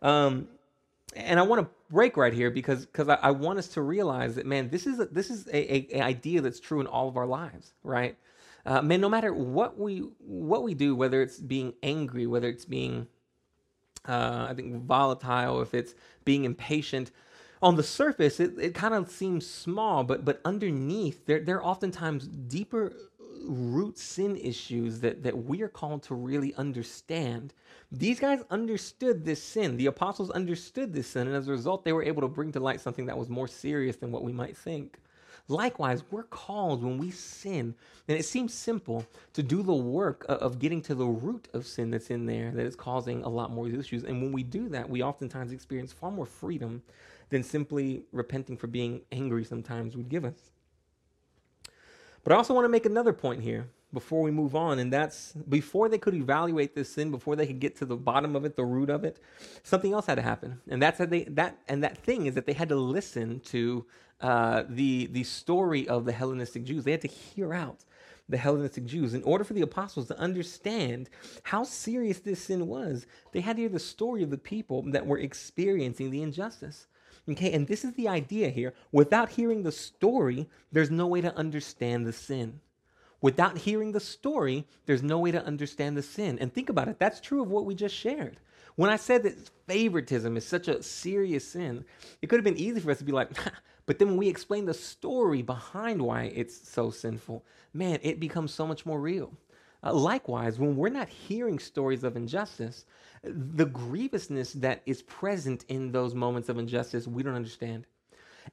Um, 0.00 0.48
and 1.16 1.38
I 1.38 1.42
want 1.42 1.62
to 1.62 1.68
break 1.90 2.16
right 2.16 2.32
here 2.32 2.50
because 2.50 2.86
because 2.86 3.08
I, 3.08 3.14
I, 3.14 3.30
want 3.30 3.58
us 3.58 3.68
to 3.68 3.82
realize 3.82 4.34
that 4.34 4.46
man, 4.46 4.68
this 4.70 4.86
is 4.86 5.00
a, 5.00 5.06
this 5.06 5.30
is 5.30 5.46
a, 5.48 5.74
a, 5.74 5.98
a 5.98 6.02
idea 6.02 6.40
that's 6.40 6.60
true 6.60 6.80
in 6.80 6.86
all 6.86 7.08
of 7.08 7.16
our 7.16 7.26
lives, 7.26 7.72
right? 7.82 8.16
Uh, 8.66 8.82
man, 8.82 9.00
no 9.00 9.08
matter 9.08 9.32
what 9.32 9.78
we 9.78 10.08
what 10.18 10.62
we 10.62 10.74
do, 10.74 10.94
whether 10.94 11.22
it's 11.22 11.38
being 11.38 11.72
angry, 11.82 12.26
whether 12.26 12.48
it's 12.48 12.64
being 12.64 13.06
uh, 14.06 14.46
I 14.50 14.54
think 14.54 14.84
volatile, 14.84 15.62
if 15.62 15.74
it's 15.74 15.94
being 16.24 16.44
impatient, 16.44 17.10
on 17.62 17.76
the 17.76 17.82
surface 17.82 18.40
it, 18.40 18.58
it 18.58 18.74
kind 18.74 18.94
of 18.94 19.10
seems 19.10 19.48
small, 19.48 20.04
but 20.04 20.24
but 20.24 20.40
underneath 20.44 21.26
there 21.26 21.40
there 21.40 21.56
are 21.56 21.64
oftentimes 21.64 22.26
deeper 22.28 22.92
root 23.48 23.98
sin 23.98 24.36
issues 24.36 25.00
that 25.00 25.22
that 25.22 25.36
we 25.36 25.62
are 25.62 25.68
called 25.68 26.02
to 26.04 26.14
really 26.14 26.54
understand 26.54 27.54
these 27.90 28.20
guys 28.20 28.42
understood 28.50 29.24
this 29.24 29.42
sin. 29.42 29.76
The 29.76 29.86
apostles 29.86 30.30
understood 30.30 30.92
this 30.92 31.06
sin, 31.08 31.26
and 31.26 31.36
as 31.36 31.48
a 31.48 31.52
result, 31.52 31.84
they 31.84 31.92
were 31.94 32.02
able 32.02 32.20
to 32.22 32.28
bring 32.28 32.52
to 32.52 32.60
light 32.60 32.80
something 32.80 33.06
that 33.06 33.16
was 33.16 33.30
more 33.30 33.48
serious 33.48 33.96
than 33.96 34.12
what 34.12 34.24
we 34.24 34.32
might 34.32 34.56
think. 34.56 34.98
Likewise, 35.50 36.02
we're 36.10 36.24
called 36.24 36.84
when 36.84 36.98
we 36.98 37.10
sin, 37.10 37.74
and 38.06 38.18
it 38.18 38.24
seems 38.26 38.52
simple 38.52 39.06
to 39.32 39.42
do 39.42 39.62
the 39.62 39.72
work 39.72 40.26
of 40.28 40.58
getting 40.58 40.82
to 40.82 40.94
the 40.94 41.06
root 41.06 41.48
of 41.54 41.66
sin 41.66 41.90
that's 41.90 42.10
in 42.10 42.26
there 42.26 42.50
that 42.50 42.66
is 42.66 42.76
causing 42.76 43.22
a 43.22 43.28
lot 43.28 43.50
more 43.50 43.66
issues. 43.66 44.04
And 44.04 44.20
when 44.20 44.32
we 44.32 44.42
do 44.42 44.68
that, 44.68 44.90
we 44.90 45.02
oftentimes 45.02 45.52
experience 45.52 45.90
far 45.90 46.10
more 46.10 46.26
freedom 46.26 46.82
than 47.30 47.42
simply 47.42 48.02
repenting 48.12 48.58
for 48.58 48.66
being 48.66 49.00
angry 49.10 49.44
sometimes 49.44 49.96
would 49.96 50.10
give 50.10 50.26
us. 50.26 50.50
But 52.28 52.34
I 52.34 52.36
also 52.36 52.52
want 52.52 52.66
to 52.66 52.68
make 52.68 52.84
another 52.84 53.14
point 53.14 53.40
here 53.40 53.70
before 53.94 54.20
we 54.20 54.30
move 54.30 54.54
on, 54.54 54.78
and 54.80 54.92
that's 54.92 55.32
before 55.48 55.88
they 55.88 55.96
could 55.96 56.12
evaluate 56.12 56.74
this 56.74 56.92
sin, 56.92 57.10
before 57.10 57.36
they 57.36 57.46
could 57.46 57.58
get 57.58 57.74
to 57.76 57.86
the 57.86 57.96
bottom 57.96 58.36
of 58.36 58.44
it, 58.44 58.54
the 58.54 58.66
root 58.66 58.90
of 58.90 59.02
it, 59.02 59.18
something 59.62 59.94
else 59.94 60.04
had 60.04 60.16
to 60.16 60.20
happen, 60.20 60.60
and 60.68 60.82
that's 60.82 60.98
that 60.98 61.08
they 61.08 61.24
that 61.24 61.56
and 61.68 61.82
that 61.82 61.96
thing 61.96 62.26
is 62.26 62.34
that 62.34 62.44
they 62.44 62.52
had 62.52 62.68
to 62.68 62.76
listen 62.76 63.40
to 63.46 63.86
uh, 64.20 64.64
the 64.68 65.06
the 65.06 65.24
story 65.24 65.88
of 65.88 66.04
the 66.04 66.12
Hellenistic 66.12 66.64
Jews. 66.64 66.84
They 66.84 66.90
had 66.90 67.00
to 67.00 67.08
hear 67.08 67.54
out 67.54 67.86
the 68.28 68.36
Hellenistic 68.36 68.84
Jews 68.84 69.14
in 69.14 69.22
order 69.22 69.42
for 69.42 69.54
the 69.54 69.62
apostles 69.62 70.06
to 70.08 70.18
understand 70.18 71.08
how 71.44 71.62
serious 71.62 72.18
this 72.18 72.42
sin 72.42 72.66
was. 72.66 73.06
They 73.32 73.40
had 73.40 73.56
to 73.56 73.62
hear 73.62 73.70
the 73.70 73.78
story 73.78 74.22
of 74.22 74.28
the 74.28 74.36
people 74.36 74.82
that 74.90 75.06
were 75.06 75.18
experiencing 75.18 76.10
the 76.10 76.20
injustice. 76.20 76.88
Okay, 77.28 77.52
and 77.52 77.66
this 77.66 77.84
is 77.84 77.92
the 77.92 78.08
idea 78.08 78.48
here. 78.48 78.72
Without 78.90 79.30
hearing 79.30 79.62
the 79.62 79.72
story, 79.72 80.48
there's 80.72 80.90
no 80.90 81.06
way 81.06 81.20
to 81.20 81.34
understand 81.36 82.06
the 82.06 82.12
sin. 82.12 82.60
Without 83.20 83.58
hearing 83.58 83.92
the 83.92 84.00
story, 84.00 84.64
there's 84.86 85.02
no 85.02 85.18
way 85.18 85.30
to 85.32 85.44
understand 85.44 85.96
the 85.96 86.02
sin. 86.02 86.38
And 86.38 86.52
think 86.52 86.70
about 86.70 86.88
it, 86.88 86.98
that's 86.98 87.20
true 87.20 87.42
of 87.42 87.50
what 87.50 87.66
we 87.66 87.74
just 87.74 87.94
shared. 87.94 88.38
When 88.76 88.90
I 88.90 88.96
said 88.96 89.24
that 89.24 89.50
favoritism 89.66 90.36
is 90.36 90.46
such 90.46 90.68
a 90.68 90.82
serious 90.82 91.46
sin, 91.46 91.84
it 92.22 92.28
could 92.28 92.38
have 92.38 92.44
been 92.44 92.56
easy 92.56 92.80
for 92.80 92.92
us 92.92 92.98
to 92.98 93.04
be 93.04 93.12
like, 93.12 93.30
but 93.86 93.98
then 93.98 94.08
when 94.08 94.16
we 94.16 94.28
explain 94.28 94.66
the 94.66 94.74
story 94.74 95.42
behind 95.42 96.00
why 96.00 96.32
it's 96.34 96.68
so 96.70 96.90
sinful, 96.90 97.44
man, 97.74 97.98
it 98.02 98.20
becomes 98.20 98.54
so 98.54 98.66
much 98.66 98.86
more 98.86 99.00
real. 99.00 99.32
Uh, 99.82 99.92
likewise, 99.92 100.58
when 100.58 100.76
we're 100.76 100.88
not 100.88 101.08
hearing 101.08 101.58
stories 101.58 102.04
of 102.04 102.16
injustice, 102.16 102.84
the 103.22 103.66
grievousness 103.66 104.52
that 104.54 104.82
is 104.86 105.02
present 105.02 105.64
in 105.68 105.92
those 105.92 106.14
moments 106.14 106.48
of 106.48 106.58
injustice, 106.58 107.06
we 107.06 107.22
don't 107.22 107.34
understand. 107.34 107.86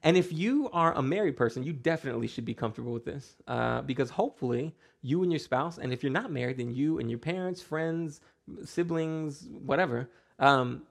And 0.02 0.16
if 0.16 0.32
you 0.32 0.68
are 0.72 0.92
a 0.94 1.02
married 1.02 1.36
person, 1.36 1.62
you 1.62 1.72
definitely 1.72 2.26
should 2.26 2.44
be 2.44 2.54
comfortable 2.54 2.92
with 2.92 3.04
this 3.04 3.36
uh, 3.46 3.82
because 3.82 4.10
hopefully 4.10 4.74
you 5.02 5.22
and 5.22 5.32
your 5.32 5.38
spouse, 5.38 5.78
and 5.78 5.92
if 5.92 6.02
you're 6.02 6.12
not 6.12 6.30
married, 6.30 6.58
then 6.58 6.74
you 6.74 6.98
and 6.98 7.10
your 7.10 7.18
parents, 7.18 7.62
friends, 7.62 8.20
siblings, 8.64 9.46
whatever, 9.64 10.08
um, 10.38 10.82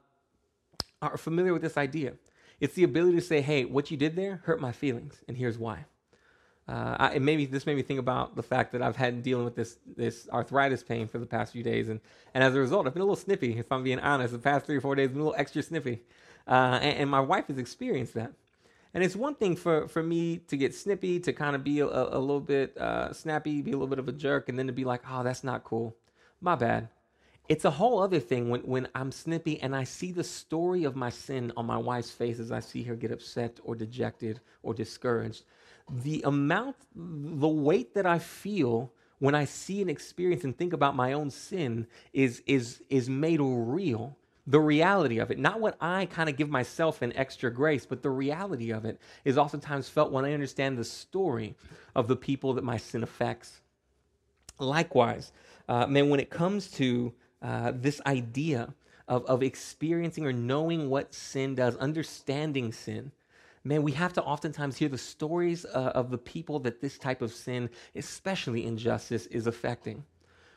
are 1.01 1.17
familiar 1.17 1.53
with 1.53 1.61
this 1.61 1.77
idea. 1.77 2.13
It's 2.59 2.73
the 2.73 2.83
ability 2.83 3.17
to 3.17 3.21
say, 3.21 3.41
hey, 3.41 3.65
what 3.65 3.91
you 3.91 3.97
did 3.97 4.15
there 4.15 4.41
hurt 4.45 4.61
my 4.61 4.71
feelings, 4.71 5.21
and 5.27 5.37
here's 5.37 5.57
why. 5.57 5.85
Uh, 6.67 6.95
I, 6.99 7.19
maybe 7.19 7.45
this 7.45 7.67
made 7.67 7.75
me 7.75 7.83
think 7.83 7.99
about 7.99 8.35
the 8.35 8.41
fact 8.41 8.71
that 8.71 8.81
I've 8.81 8.95
had 8.95 9.21
dealing 9.21 9.45
with 9.45 9.55
this 9.55 9.77
this 9.95 10.27
arthritis 10.33 10.81
pain 10.81 11.07
for 11.07 11.19
the 11.19 11.25
past 11.25 11.53
few 11.53 11.61
days, 11.61 11.89
and 11.89 11.99
and 12.33 12.43
as 12.43 12.55
a 12.55 12.59
result, 12.59 12.87
I've 12.87 12.93
been 12.93 13.01
a 13.01 13.05
little 13.05 13.15
snippy. 13.15 13.57
If 13.59 13.71
I'm 13.71 13.83
being 13.83 13.99
honest, 13.99 14.33
the 14.33 14.39
past 14.39 14.65
three 14.65 14.77
or 14.77 14.81
four 14.81 14.95
days, 14.95 15.09
I've 15.09 15.13
been 15.13 15.21
a 15.21 15.25
little 15.25 15.39
extra 15.39 15.61
snippy, 15.61 16.01
uh, 16.47 16.79
and, 16.81 16.97
and, 16.97 17.09
my 17.09 17.19
wife 17.19 17.47
has 17.47 17.59
experienced 17.59 18.15
that. 18.15 18.31
And 18.95 19.03
it's 19.03 19.15
one 19.15 19.35
thing 19.35 19.55
for 19.55 19.87
for 19.87 20.01
me 20.01 20.37
to 20.37 20.57
get 20.57 20.73
snippy, 20.73 21.19
to 21.19 21.33
kind 21.33 21.55
of 21.55 21.63
be 21.63 21.81
a, 21.81 21.85
a 21.85 22.17
little 22.17 22.39
bit 22.39 22.75
uh, 22.79 23.13
snappy, 23.13 23.61
be 23.61 23.71
a 23.71 23.75
little 23.75 23.87
bit 23.87 23.99
of 23.99 24.07
a 24.07 24.11
jerk, 24.13 24.49
and 24.49 24.57
then 24.57 24.65
to 24.65 24.73
be 24.73 24.85
like, 24.85 25.01
oh, 25.07 25.21
that's 25.21 25.43
not 25.43 25.63
cool. 25.63 25.95
My 26.41 26.55
bad. 26.55 26.89
It's 27.47 27.65
a 27.65 27.69
whole 27.69 28.01
other 28.01 28.19
thing 28.19 28.49
when, 28.49 28.61
when 28.61 28.87
I'm 28.95 29.11
snippy 29.11 29.61
and 29.61 29.75
I 29.75 29.83
see 29.83 30.11
the 30.11 30.23
story 30.23 30.83
of 30.83 30.95
my 30.95 31.11
sin 31.11 31.53
on 31.55 31.67
my 31.67 31.77
wife's 31.77 32.09
face 32.09 32.39
as 32.39 32.51
I 32.51 32.59
see 32.59 32.81
her 32.83 32.95
get 32.95 33.11
upset 33.11 33.59
or 33.63 33.75
dejected 33.75 34.39
or 34.63 34.73
discouraged 34.73 35.43
the 35.89 36.23
amount, 36.23 36.75
the 36.95 37.47
weight 37.47 37.93
that 37.95 38.05
I 38.05 38.19
feel 38.19 38.91
when 39.19 39.35
I 39.35 39.45
see 39.45 39.81
and 39.81 39.89
experience 39.89 40.43
and 40.43 40.57
think 40.57 40.73
about 40.73 40.95
my 40.95 41.13
own 41.13 41.29
sin 41.29 41.87
is, 42.13 42.41
is, 42.45 42.83
is 42.89 43.09
made 43.09 43.39
real. 43.41 44.17
The 44.47 44.59
reality 44.59 45.17
of 45.19 45.31
it, 45.31 45.39
not 45.39 45.59
what 45.59 45.75
I 45.81 46.05
kind 46.05 46.29
of 46.29 46.37
give 46.37 46.49
myself 46.49 47.01
an 47.01 47.13
extra 47.15 47.51
grace, 47.51 47.85
but 47.85 48.03
the 48.03 48.11
reality 48.11 48.71
of 48.71 48.85
it 48.85 48.99
is 49.23 49.37
oftentimes 49.37 49.89
felt 49.89 50.11
when 50.11 50.25
I 50.25 50.33
understand 50.33 50.77
the 50.77 50.83
story 50.83 51.55
of 51.95 52.07
the 52.07 52.15
people 52.15 52.53
that 52.53 52.63
my 52.63 52.77
sin 52.77 53.01
affects. 53.01 53.61
Likewise, 54.59 55.31
uh, 55.67 55.87
man, 55.87 56.09
when 56.09 56.19
it 56.19 56.29
comes 56.29 56.69
to 56.71 57.13
uh, 57.41 57.71
this 57.73 58.01
idea 58.05 58.73
of, 59.07 59.25
of 59.25 59.41
experiencing 59.41 60.25
or 60.25 60.33
knowing 60.33 60.89
what 60.89 61.13
sin 61.13 61.55
does, 61.55 61.75
understanding 61.77 62.71
sin, 62.71 63.11
man, 63.65 63.83
we 63.83 63.91
have 63.91 64.13
to 64.13 64.23
oftentimes 64.23 64.77
hear 64.77 64.87
the 64.87 64.97
stories 64.97 65.65
uh, 65.65 65.91
of 65.95 66.11
the 66.11 66.17
people 66.17 66.59
that 66.59 66.79
this 66.79 66.97
type 66.97 67.21
of 67.21 67.33
sin, 67.33 67.69
especially 67.95 68.65
injustice, 68.65 69.25
is 69.25 69.47
affecting. 69.47 70.03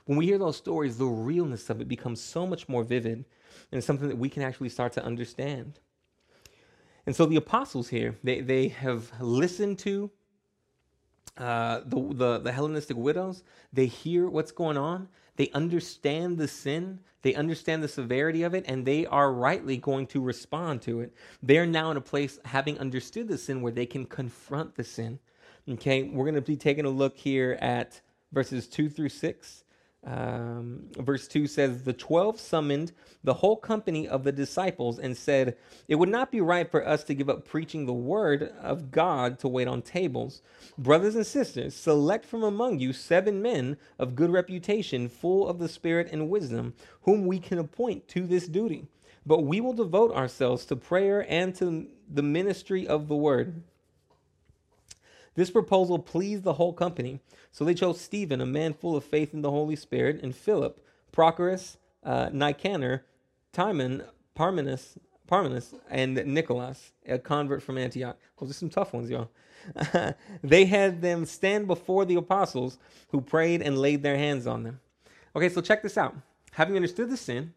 When 0.05 0.19
we 0.19 0.27
hear 0.27 0.39
those 0.39 0.57
stories, 0.57 0.97
the 0.99 1.07
realness 1.07 1.69
of 1.71 1.81
it 1.81 1.89
becomes 1.89 2.21
so 2.21 2.47
much 2.47 2.69
more 2.69 2.85
vivid 2.85 3.25
and 3.73 3.83
something 3.83 4.09
that 4.09 4.19
we 4.19 4.29
can 4.29 4.43
actually 4.43 4.69
start 4.69 4.93
to 4.93 5.05
understand. 5.05 5.81
And 7.07 7.17
so 7.17 7.27
the 7.27 7.37
apostles 7.37 7.89
here, 7.89 8.17
they, 8.23 8.41
they 8.41 8.69
have 8.69 9.11
listened 9.21 9.79
to 9.81 10.11
uh, 11.39 11.81
the, 11.87 12.15
the, 12.15 12.39
the 12.39 12.53
Hellenistic 12.53 12.97
widows. 12.97 13.43
They 13.73 13.87
hear 13.87 14.29
what's 14.29 14.53
going 14.53 14.77
on. 14.77 15.09
They 15.39 15.51
understand 15.51 16.37
the 16.37 16.49
sin, 16.49 16.99
they 17.23 17.33
understand 17.35 17.81
the 17.81 17.89
severity 17.89 18.43
of 18.43 18.55
it, 18.55 18.65
and 18.67 18.85
they 18.85 19.07
are 19.07 19.33
rightly 19.33 19.77
going 19.77 20.09
to 20.09 20.21
respond 20.21 20.83
to 20.83 21.01
it. 21.01 21.15
They 21.41 21.59
are 21.59 21.67
now 21.67 21.93
in 21.93 21.97
a 21.97 22.01
place, 22.01 22.41
having 22.45 22.77
understood 22.81 23.29
the 23.29 23.39
sin, 23.39 23.63
where 23.63 23.71
they 23.71 23.87
can 23.87 24.05
confront 24.05 24.75
the 24.75 24.83
sin. 24.83 25.21
Okay, 25.69 26.03
we're 26.03 26.25
going 26.25 26.35
to 26.35 26.41
be 26.41 26.57
taking 26.57 26.87
a 26.87 26.91
look 26.91 27.17
here 27.17 27.57
at 27.61 28.01
verses 28.33 28.67
2 28.67 28.91
through 28.91 29.11
6. 29.11 29.65
Um, 30.07 30.85
verse 30.97 31.29
2 31.29 31.47
says, 31.47 31.83
The 31.83 31.93
twelve 31.93 32.41
summoned 32.41 32.93
the 33.25 33.35
whole 33.35 33.57
company 33.57 34.09
of 34.09 34.25
the 34.25 34.33
disciples 34.33 34.99
and 34.99 35.17
said, 35.17 35.57
It 35.89 35.97
would 35.97 36.09
not 36.09 36.31
be 36.31 36.41
right 36.41 36.71
for 36.71 36.87
us 36.87 37.05
to 37.05 37.15
give 37.15 37.29
up 37.29 37.45
preaching 37.47 37.85
the 37.85 37.93
word 37.93 38.53
of 38.61 38.91
God 38.91 39.39
to 39.41 39.49
wait 39.49 39.69
on 39.69 39.83
tables. 39.83 40.41
Brothers 40.79 41.17
and 41.17 41.27
sisters, 41.27 41.75
select 41.75 42.25
from 42.25 42.43
among 42.45 42.79
you 42.79 42.93
seven 42.93 43.43
men 43.43 43.77
of 43.99 44.15
good 44.15 44.31
reputation, 44.31 45.09
full 45.09 45.49
of 45.49 45.59
the 45.59 45.69
Spirit 45.69 46.09
and 46.13 46.31
wisdom, 46.31 46.75
whom 47.03 47.27
we 47.27 47.39
can 47.41 47.59
appoint 47.59 48.09
to 48.09 48.27
this 48.27 48.47
duty. 48.49 48.87
But 49.27 49.43
we 49.43 49.61
will 49.61 49.75
devote 49.75 50.13
ourselves 50.15 50.65
to 50.67 50.77
prayer 50.77 51.27
and 51.29 51.55
to 51.57 51.89
the 52.09 52.23
ministry 52.23 52.87
of 52.87 53.09
the 53.09 53.17
word. 53.17 53.63
This 55.35 55.51
proposal 55.51 55.99
pleased 55.99 56.45
the 56.45 56.55
whole 56.55 56.73
company, 56.73 57.21
so 57.51 57.65
they 57.65 57.75
chose 57.75 58.01
Stephen, 58.01 58.41
a 58.41 58.47
man 58.47 58.75
full 58.75 58.97
of 58.97 59.05
faith 59.05 59.33
in 59.33 59.43
the 59.43 59.51
Holy 59.51 59.77
Spirit, 59.77 60.21
and 60.23 60.35
Philip, 60.35 60.85
Prochorus, 61.13 61.77
uh, 62.05 62.31
Nicanor, 62.33 63.05
Timon, 63.53 64.05
Parmenas, 64.37 64.99
Parmenas, 65.29 65.75
and 65.91 66.15
Nicholas, 66.27 66.93
a 67.07 67.19
convert 67.19 67.63
from 67.63 67.79
Antioch. 67.79 68.17
Those 68.41 68.51
are 68.51 68.55
some 68.55 68.71
tough 68.71 68.93
ones, 68.93 69.11
y'all. 69.11 69.31
they 70.43 70.65
had 70.65 71.03
them 71.03 71.25
stand 71.27 71.67
before 71.67 72.05
the 72.05 72.15
apostles 72.15 72.79
who 73.09 73.21
prayed 73.21 73.61
and 73.63 73.79
laid 73.79 74.03
their 74.03 74.17
hands 74.17 74.47
on 74.47 74.63
them. 74.63 74.81
Okay, 75.37 75.49
so 75.49 75.61
check 75.61 75.83
this 75.83 75.99
out. 75.99 76.17
Having 76.53 76.77
understood 76.77 77.11
the 77.11 77.17
sin, 77.17 77.53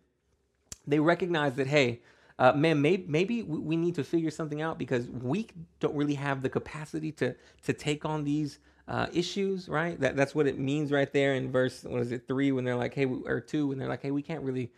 they 0.85 0.99
recognized 0.99 1.55
that, 1.55 1.67
hey, 1.67 2.01
uh, 2.41 2.51
man, 2.53 2.81
maybe, 2.81 3.05
maybe 3.07 3.43
we 3.43 3.77
need 3.77 3.93
to 3.93 4.03
figure 4.03 4.31
something 4.31 4.63
out 4.63 4.79
because 4.79 5.07
we 5.09 5.45
don't 5.79 5.93
really 5.93 6.15
have 6.15 6.41
the 6.41 6.49
capacity 6.49 7.11
to 7.11 7.35
to 7.61 7.71
take 7.71 8.03
on 8.03 8.23
these 8.23 8.57
uh, 8.87 9.05
issues, 9.13 9.69
right? 9.69 9.99
That 9.99 10.15
that's 10.15 10.33
what 10.33 10.47
it 10.47 10.57
means 10.57 10.91
right 10.91 11.13
there 11.13 11.35
in 11.35 11.51
verse 11.51 11.83
what 11.83 12.01
is 12.01 12.11
it 12.11 12.27
three 12.27 12.51
when 12.51 12.63
they're 12.63 12.75
like, 12.75 12.95
hey, 12.95 13.05
or 13.05 13.39
two 13.39 13.67
when 13.67 13.77
they're 13.77 13.87
like, 13.87 14.01
hey, 14.01 14.09
we 14.09 14.23
can't 14.23 14.41
really 14.41 14.71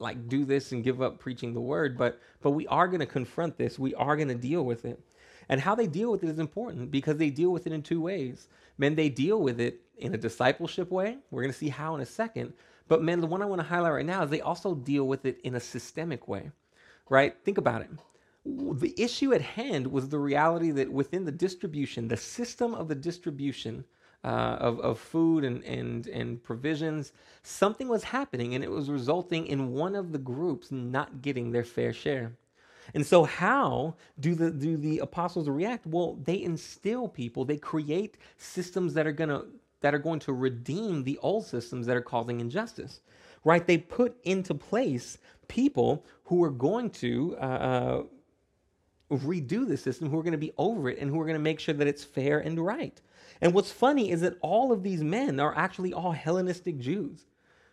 like 0.00 0.28
do 0.28 0.44
this 0.44 0.72
and 0.72 0.82
give 0.82 1.00
up 1.00 1.20
preaching 1.20 1.54
the 1.54 1.60
word, 1.60 1.96
but 1.96 2.18
but 2.42 2.50
we 2.50 2.66
are 2.66 2.88
going 2.88 2.98
to 2.98 3.06
confront 3.06 3.56
this. 3.56 3.78
We 3.78 3.94
are 3.94 4.16
going 4.16 4.26
to 4.26 4.34
deal 4.34 4.64
with 4.64 4.84
it. 4.84 4.98
And 5.48 5.60
how 5.60 5.76
they 5.76 5.86
deal 5.86 6.10
with 6.10 6.24
it 6.24 6.30
is 6.30 6.40
important 6.40 6.90
because 6.90 7.18
they 7.18 7.30
deal 7.30 7.50
with 7.50 7.68
it 7.68 7.72
in 7.72 7.82
two 7.82 8.00
ways. 8.00 8.48
Men, 8.76 8.96
they 8.96 9.08
deal 9.08 9.40
with 9.40 9.60
it 9.60 9.82
in 9.98 10.14
a 10.14 10.18
discipleship 10.18 10.90
way. 10.90 11.18
We're 11.30 11.42
going 11.42 11.52
to 11.52 11.58
see 11.58 11.68
how 11.68 11.94
in 11.94 12.00
a 12.00 12.06
second. 12.06 12.54
But 12.88 13.04
men, 13.04 13.20
the 13.20 13.28
one 13.28 13.40
I 13.40 13.44
want 13.44 13.60
to 13.60 13.68
highlight 13.68 13.92
right 13.92 14.06
now 14.06 14.24
is 14.24 14.30
they 14.30 14.40
also 14.40 14.74
deal 14.74 15.06
with 15.06 15.26
it 15.26 15.38
in 15.44 15.54
a 15.54 15.60
systemic 15.60 16.26
way 16.26 16.50
right? 17.08 17.36
Think 17.44 17.58
about 17.58 17.82
it. 17.82 17.90
The 18.44 18.94
issue 18.96 19.32
at 19.32 19.40
hand 19.40 19.86
was 19.86 20.08
the 20.08 20.18
reality 20.18 20.70
that 20.72 20.92
within 20.92 21.24
the 21.24 21.32
distribution, 21.32 22.08
the 22.08 22.16
system 22.16 22.74
of 22.74 22.88
the 22.88 22.94
distribution 22.94 23.84
uh, 24.22 24.56
of, 24.60 24.80
of 24.80 24.98
food 24.98 25.44
and, 25.44 25.62
and, 25.64 26.06
and 26.08 26.42
provisions, 26.42 27.12
something 27.42 27.88
was 27.88 28.04
happening 28.04 28.54
and 28.54 28.64
it 28.64 28.70
was 28.70 28.90
resulting 28.90 29.46
in 29.46 29.72
one 29.72 29.94
of 29.94 30.12
the 30.12 30.18
groups 30.18 30.70
not 30.70 31.22
getting 31.22 31.52
their 31.52 31.64
fair 31.64 31.92
share. 31.92 32.32
And 32.92 33.06
so, 33.06 33.24
how 33.24 33.94
do 34.20 34.34
the 34.34 34.50
do 34.50 34.76
the 34.76 34.98
apostles 34.98 35.48
react? 35.48 35.86
Well, 35.86 36.18
they 36.22 36.42
instill 36.42 37.08
people. 37.08 37.46
They 37.46 37.56
create 37.56 38.18
systems 38.36 38.92
that 38.92 39.06
are 39.06 39.12
gonna 39.12 39.44
that 39.80 39.94
are 39.94 39.98
going 39.98 40.20
to 40.20 40.34
redeem 40.34 41.04
the 41.04 41.18
old 41.18 41.46
systems 41.46 41.86
that 41.86 41.96
are 41.96 42.02
causing 42.02 42.40
injustice 42.40 43.00
right? 43.44 43.66
They 43.66 43.78
put 43.78 44.16
into 44.24 44.54
place 44.54 45.18
people 45.48 46.04
who 46.24 46.42
are 46.42 46.50
going 46.50 46.90
to 46.90 47.36
uh, 47.40 47.44
uh, 47.44 48.02
redo 49.10 49.66
the 49.66 49.76
system, 49.76 50.08
who 50.10 50.18
are 50.18 50.22
going 50.22 50.32
to 50.32 50.38
be 50.38 50.52
over 50.58 50.88
it, 50.88 50.98
and 50.98 51.10
who 51.10 51.20
are 51.20 51.24
going 51.24 51.36
to 51.36 51.42
make 51.42 51.60
sure 51.60 51.74
that 51.74 51.86
it's 51.86 52.04
fair 52.04 52.40
and 52.40 52.58
right. 52.58 53.00
And 53.40 53.52
what's 53.52 53.70
funny 53.70 54.10
is 54.10 54.22
that 54.22 54.38
all 54.40 54.72
of 54.72 54.82
these 54.82 55.02
men 55.02 55.38
are 55.40 55.56
actually 55.56 55.92
all 55.92 56.12
Hellenistic 56.12 56.78
Jews. 56.78 57.26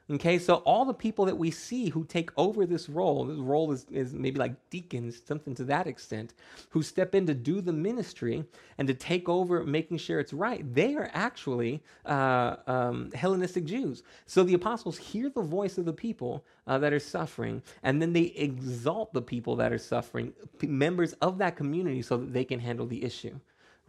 Okay, 0.10 0.40
so 0.40 0.56
all 0.56 0.84
the 0.84 0.94
people 0.94 1.26
that 1.26 1.38
we 1.38 1.52
see 1.52 1.88
who 1.90 2.04
take 2.04 2.32
over 2.36 2.66
this 2.66 2.90
role, 2.90 3.26
this 3.26 3.38
role 3.38 3.72
is, 3.72 3.86
is 3.92 4.14
maybe 4.14 4.40
like 4.40 4.54
deacons, 4.70 5.22
something 5.26 5.56
to 5.56 5.64
that 5.66 5.88
extent, 5.88 6.34
who 6.70 6.82
step 6.82 7.16
in 7.16 7.26
to 7.28 7.34
do 7.34 7.62
the 7.62 7.72
ministry 7.72 8.44
and 8.78 8.88
to 8.88 8.94
take 8.94 9.30
over 9.30 9.64
making 9.64 9.98
sure 9.98 10.20
it's 10.20 10.34
right, 10.34 10.74
they 10.74 10.96
are 10.96 11.10
actually 11.14 11.82
uh, 12.06 12.58
um, 12.68 13.10
Hellenistic 13.14 13.64
Jews. 13.64 14.04
So 14.26 14.44
the 14.44 14.56
apostles 14.56 14.98
hear 14.98 15.30
the 15.30 15.42
voice 15.44 15.78
of 15.78 15.86
the 15.86 15.94
people 15.94 16.44
uh, 16.68 16.78
that 16.80 16.92
are 16.92 17.00
suffering, 17.00 17.62
and 17.84 18.02
then 18.02 18.12
they 18.12 18.34
exalt 18.36 19.14
the 19.14 19.22
people 19.22 19.56
that 19.58 19.72
are 19.72 19.78
suffering, 19.78 20.34
members 20.62 21.14
of 21.14 21.38
that 21.38 21.56
community, 21.56 22.02
so 22.02 22.18
that 22.18 22.34
they 22.34 22.44
can 22.44 22.60
handle 22.60 22.86
the 22.86 23.02
issue 23.04 23.40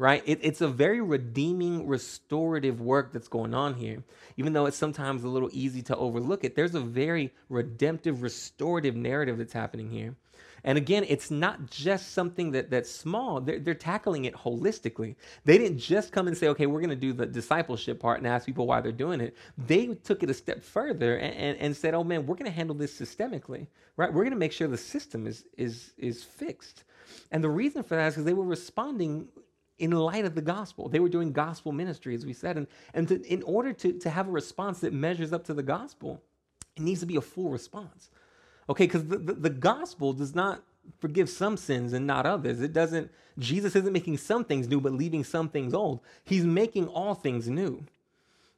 right? 0.02 0.24
It, 0.26 0.40
it's 0.42 0.60
a 0.60 0.66
very 0.66 1.00
redeeming, 1.00 1.86
restorative 1.86 2.80
work 2.80 3.12
that's 3.12 3.28
going 3.28 3.54
on 3.54 3.74
here. 3.74 4.02
Even 4.36 4.52
though 4.52 4.66
it's 4.66 4.76
sometimes 4.76 5.22
a 5.22 5.28
little 5.28 5.48
easy 5.52 5.80
to 5.82 5.96
overlook 5.96 6.42
it, 6.42 6.56
there's 6.56 6.74
a 6.74 6.80
very 6.80 7.32
redemptive, 7.48 8.20
restorative 8.20 8.96
narrative 8.96 9.38
that's 9.38 9.52
happening 9.52 9.88
here. 9.88 10.16
And 10.64 10.76
again, 10.76 11.04
it's 11.06 11.30
not 11.30 11.70
just 11.70 12.14
something 12.14 12.50
that, 12.50 12.68
that's 12.68 12.90
small. 12.90 13.40
They're, 13.40 13.60
they're 13.60 13.74
tackling 13.74 14.24
it 14.24 14.34
holistically. 14.34 15.14
They 15.44 15.56
didn't 15.56 15.78
just 15.78 16.10
come 16.10 16.26
and 16.26 16.36
say, 16.36 16.48
okay, 16.48 16.66
we're 16.66 16.80
going 16.80 16.90
to 16.90 16.96
do 16.96 17.12
the 17.12 17.26
discipleship 17.26 18.00
part 18.00 18.18
and 18.18 18.26
ask 18.26 18.44
people 18.44 18.66
why 18.66 18.80
they're 18.80 18.90
doing 18.90 19.20
it. 19.20 19.36
They 19.56 19.86
took 19.86 20.24
it 20.24 20.30
a 20.30 20.34
step 20.34 20.64
further 20.64 21.14
and, 21.14 21.32
and, 21.32 21.58
and 21.58 21.76
said, 21.76 21.94
oh 21.94 22.02
man, 22.02 22.26
we're 22.26 22.34
going 22.34 22.50
to 22.50 22.56
handle 22.56 22.74
this 22.74 22.92
systemically, 22.92 23.68
right? 23.96 24.12
We're 24.12 24.24
going 24.24 24.32
to 24.32 24.36
make 24.36 24.52
sure 24.52 24.66
the 24.66 24.76
system 24.76 25.28
is, 25.28 25.44
is, 25.56 25.92
is 25.96 26.24
fixed. 26.24 26.82
And 27.30 27.44
the 27.44 27.50
reason 27.50 27.84
for 27.84 27.94
that 27.94 28.08
is 28.08 28.14
because 28.14 28.24
they 28.24 28.34
were 28.34 28.44
responding 28.44 29.28
in 29.78 29.90
light 29.90 30.24
of 30.24 30.34
the 30.34 30.42
gospel. 30.42 30.88
They 30.88 31.00
were 31.00 31.08
doing 31.08 31.32
gospel 31.32 31.72
ministry, 31.72 32.14
as 32.14 32.24
we 32.24 32.32
said. 32.32 32.56
And, 32.56 32.66
and 32.94 33.08
to, 33.08 33.22
in 33.26 33.42
order 33.42 33.72
to, 33.72 33.92
to 33.98 34.10
have 34.10 34.28
a 34.28 34.30
response 34.30 34.80
that 34.80 34.92
measures 34.92 35.32
up 35.32 35.44
to 35.44 35.54
the 35.54 35.62
gospel, 35.62 36.22
it 36.76 36.82
needs 36.82 37.00
to 37.00 37.06
be 37.06 37.16
a 37.16 37.20
full 37.20 37.50
response. 37.50 38.10
Okay, 38.68 38.86
because 38.86 39.06
the, 39.06 39.18
the, 39.18 39.32
the 39.34 39.50
gospel 39.50 40.12
does 40.12 40.34
not 40.34 40.62
forgive 41.00 41.28
some 41.28 41.56
sins 41.56 41.92
and 41.92 42.06
not 42.06 42.26
others. 42.26 42.60
It 42.60 42.72
doesn't, 42.72 43.10
Jesus 43.38 43.74
isn't 43.76 43.92
making 43.92 44.18
some 44.18 44.44
things 44.44 44.68
new, 44.68 44.80
but 44.80 44.92
leaving 44.92 45.24
some 45.24 45.48
things 45.48 45.74
old. 45.74 46.00
He's 46.24 46.44
making 46.44 46.88
all 46.88 47.14
things 47.14 47.48
new. 47.48 47.84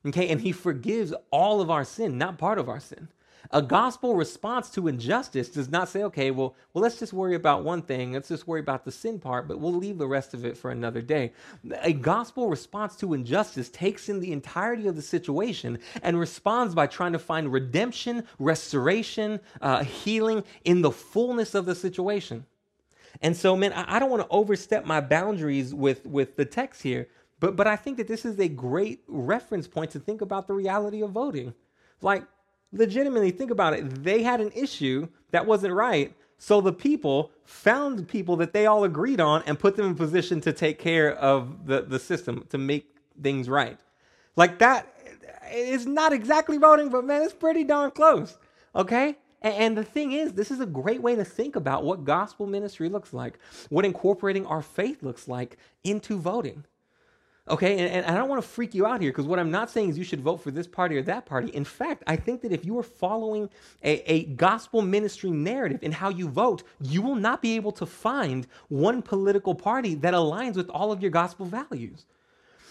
Okay, 0.07 0.29
and 0.29 0.41
he 0.41 0.53
forgives 0.53 1.15
all 1.31 1.63
of 1.63 1.71
our 1.71 1.85
sin, 1.85 2.19
not 2.19 2.37
part 2.37 2.59
of 2.59 2.69
our 2.69 2.81
sin. 2.81 3.09
A 3.51 3.61
gospel 3.61 4.15
response 4.15 4.71
to 4.71 4.89
injustice 4.89 5.49
does 5.49 5.69
not 5.69 5.89
say, 5.89 6.03
okay, 6.05 6.31
well, 6.31 6.55
well, 6.73 6.83
let's 6.83 6.99
just 6.99 7.13
worry 7.13 7.35
about 7.35 7.63
one 7.63 7.83
thing. 7.83 8.13
Let's 8.13 8.29
just 8.29 8.47
worry 8.47 8.61
about 8.61 8.85
the 8.85 8.93
sin 8.93 9.19
part, 9.19 9.47
but 9.47 9.61
we'll 9.61 9.75
leave 9.75 9.99
the 9.99 10.07
rest 10.07 10.35
of 10.35 10.45
it 10.45 10.57
for 10.57 10.71
another 10.71 11.03
day. 11.03 11.33
A 11.83 11.93
gospel 11.93 12.49
response 12.49 12.97
to 12.97 13.15
injustice 13.15 13.69
takes 13.69 14.09
in 14.09 14.21
the 14.21 14.33
entirety 14.33 14.87
of 14.87 14.97
the 14.97 15.03
situation 15.03 15.79
and 16.03 16.19
responds 16.19 16.75
by 16.75 16.87
trying 16.87 17.13
to 17.13 17.19
find 17.19 17.53
redemption, 17.53 18.27
restoration, 18.39 19.41
uh, 19.61 19.85
healing 19.85 20.43
in 20.65 20.83
the 20.83 20.91
fullness 20.91 21.55
of 21.55 21.67
the 21.67 21.75
situation. 21.75 22.47
And 23.21 23.37
so, 23.37 23.57
man, 23.57 23.73
I, 23.73 23.97
I 23.97 23.99
don't 23.99 24.11
want 24.11 24.23
to 24.23 24.29
overstep 24.29 24.87
my 24.87 25.01
boundaries 25.01 25.75
with, 25.75 26.07
with 26.07 26.37
the 26.37 26.45
text 26.45 26.83
here, 26.83 27.09
but, 27.41 27.57
but 27.57 27.67
I 27.67 27.77
think 27.77 27.99
that 27.99 28.09
this 28.09 28.25
is 28.25 28.39
a 28.41 28.49
great 28.49 29.03
reference 29.07 29.69
point 29.69 29.91
to 29.93 30.01
think 30.01 30.21
about 30.21 30.47
the 30.47 30.55
reality 30.55 31.03
of 31.03 31.11
voting. 31.11 31.55
Like, 32.01 32.25
legitimately 32.75 33.31
think 33.31 33.51
about 33.51 33.73
it. 33.73 34.05
They 34.05 34.23
had 34.23 34.41
an 34.41 34.51
issue 34.55 35.09
that 35.31 35.47
wasn't 35.47 35.73
right. 35.73 36.15
So 36.37 36.61
the 36.61 36.73
people 36.73 37.31
found 37.45 38.07
people 38.09 38.37
that 38.37 38.53
they 38.53 38.67
all 38.67 38.85
agreed 38.85 39.21
on 39.21 39.43
and 39.47 39.59
put 39.59 39.77
them 39.77 39.87
in 39.87 39.95
position 39.95 40.41
to 40.43 40.53
take 40.53 40.79
care 40.79 41.13
of 41.13 41.67
the, 41.67 41.83
the 41.83 41.99
system 41.99 42.45
to 42.51 42.59
make 42.59 42.97
things 43.23 43.49
right. 43.49 43.79
Like 44.37 44.59
that 44.59 44.93
is 45.53 45.87
not 45.87 46.13
exactly 46.13 46.59
voting, 46.59 46.89
but 46.89 47.05
man, 47.05 47.23
it's 47.23 47.33
pretty 47.33 47.65
darn 47.65 47.93
close. 47.93 48.37
Okay? 48.75 49.17
And 49.41 49.77
the 49.77 49.85
thing 49.85 50.13
is, 50.13 50.33
this 50.33 50.51
is 50.51 50.61
a 50.61 50.67
great 50.67 51.03
way 51.03 51.15
to 51.17 51.25
think 51.25 51.55
about 51.55 51.85
what 51.85 52.05
gospel 52.05 52.47
ministry 52.47 52.89
looks 52.89 53.13
like, 53.13 53.39
what 53.69 53.85
incorporating 53.85 54.47
our 54.47 54.63
faith 54.63 55.03
looks 55.03 55.29
like 55.29 55.59
into 55.85 56.19
voting. 56.19 56.65
Okay, 57.47 57.79
and, 57.79 57.93
and 57.93 58.07
I 58.07 58.19
don't 58.19 58.31
want 58.31 58.43
to 58.43 58.49
freak 58.49 58.75
you 58.75 58.87
out 58.87 59.03
here 59.03 59.11
because 59.11 59.27
what 59.27 59.39
I'm 59.39 59.51
not 59.51 59.71
saying 59.71 59.91
is 59.91 59.99
you 59.99 60.05
should 60.05 60.23
vote 60.23 60.39
for 60.39 60.51
this 60.51 60.67
party 60.67 60.97
or 60.97 61.03
that 61.03 61.27
party. 61.27 61.49
In 61.49 61.65
fact, 61.65 62.03
I 62.07 62.17
think 62.17 62.41
that 62.41 62.53
if 62.53 62.65
you 62.65 62.79
are 62.79 62.83
following 62.83 63.51
a, 63.83 64.11
a 64.11 64.25
gospel 64.25 64.81
ministry 64.81 65.31
narrative 65.31 65.81
in 65.83 65.93
how 65.93 66.09
you 66.09 66.27
vote, 66.27 66.63
you 66.81 67.03
will 67.03 67.17
not 67.17 67.43
be 67.43 67.55
able 67.57 67.73
to 67.73 67.85
find 67.85 68.47
one 68.69 69.03
political 69.03 69.55
party 69.55 69.95
that 69.97 70.15
aligns 70.15 70.57
with 70.57 70.71
all 70.71 70.91
of 70.91 71.03
your 71.03 71.11
gospel 71.11 71.45
values 71.45 72.07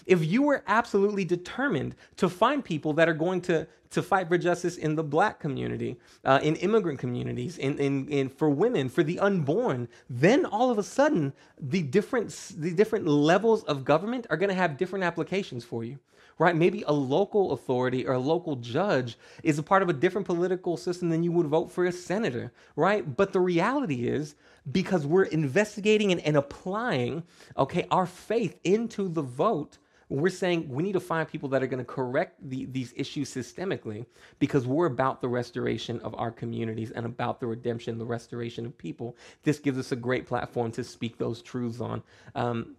if 0.06 0.26
you 0.26 0.42
were 0.42 0.64
absolutely 0.68 1.26
determined 1.26 1.96
to 2.18 2.30
find 2.30 2.64
people 2.64 2.94
that 2.94 3.08
are 3.10 3.14
going 3.14 3.42
to, 3.42 3.68
to 3.92 4.02
fight 4.02 4.28
for 4.28 4.38
justice 4.38 4.78
in 4.78 4.96
the 4.96 5.04
black 5.04 5.40
community, 5.40 5.98
uh, 6.26 6.40
in 6.44 6.56
immigrant 6.58 7.00
communities, 7.00 7.58
in, 7.58 7.78
in, 7.80 8.08
in, 8.10 8.30
for 8.30 8.50
women, 8.50 8.90
for 8.90 9.04
the 9.04 9.20
unborn, 9.20 9.88
then 10.10 10.46
all 10.46 10.70
of 10.70 10.78
a 10.78 10.84
sudden 10.84 11.34
the 11.60 11.82
different, 11.82 12.30
the 12.58 12.72
different 12.72 13.08
levels 13.08 13.64
of 13.64 13.86
government 13.86 14.28
are 14.30 14.38
going 14.38 14.50
to 14.50 14.56
have 14.56 14.78
different 14.78 15.06
applications 15.06 15.64
for 15.64 15.84
you. 15.84 16.00
Right? 16.40 16.56
Maybe 16.56 16.84
a 16.88 16.92
local 16.92 17.52
authority 17.52 18.08
or 18.08 18.14
a 18.14 18.20
local 18.20 18.56
judge 18.56 19.20
is 19.44 19.60
a 19.60 19.64
part 19.64 19.84
of 19.84 19.90
a 19.90 19.94
different 19.94 20.26
political 20.26 20.78
system 20.78 21.10
than 21.10 21.22
you 21.22 21.32
would 21.32 21.46
vote 21.46 21.72
for 21.72 21.86
a 21.86 21.92
senator, 21.92 22.52
right? 22.76 23.16
But 23.16 23.34
the 23.34 23.40
reality 23.40 24.08
is, 24.08 24.34
because 24.72 25.06
we're 25.06 25.26
investigating 25.26 26.12
and, 26.12 26.20
and 26.22 26.36
applying, 26.36 27.22
okay, 27.56 27.86
our 27.92 28.08
faith 28.08 28.60
into 28.64 29.10
the 29.10 29.22
vote, 29.22 29.78
we're 30.10 30.30
saying 30.30 30.68
we 30.70 30.84
need 30.84 30.94
to 30.94 31.00
find 31.00 31.28
people 31.28 31.50
that 31.50 31.64
are 31.64 31.68
going 31.68 31.84
to 31.84 31.86
correct 31.86 32.38
the, 32.50 32.66
these 32.66 32.94
issues 32.96 33.34
systemically 33.34 34.06
because 34.40 34.68
we're 34.68 34.86
about 34.86 35.22
the 35.22 35.28
restoration 35.28 36.00
of 36.02 36.14
our 36.16 36.32
communities 36.32 36.92
and 36.92 37.06
about 37.06 37.40
the 37.40 37.48
redemption, 37.48 37.98
the 37.98 38.06
restoration 38.06 38.66
of 38.66 38.78
people. 38.78 39.16
This 39.44 39.60
gives 39.60 39.78
us 39.78 39.92
a 39.92 39.96
great 39.96 40.28
platform 40.28 40.72
to 40.74 40.84
speak 40.84 41.18
those 41.18 41.42
truths 41.42 41.80
on. 41.80 42.04
Um, 42.36 42.76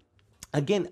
again, 0.53 0.89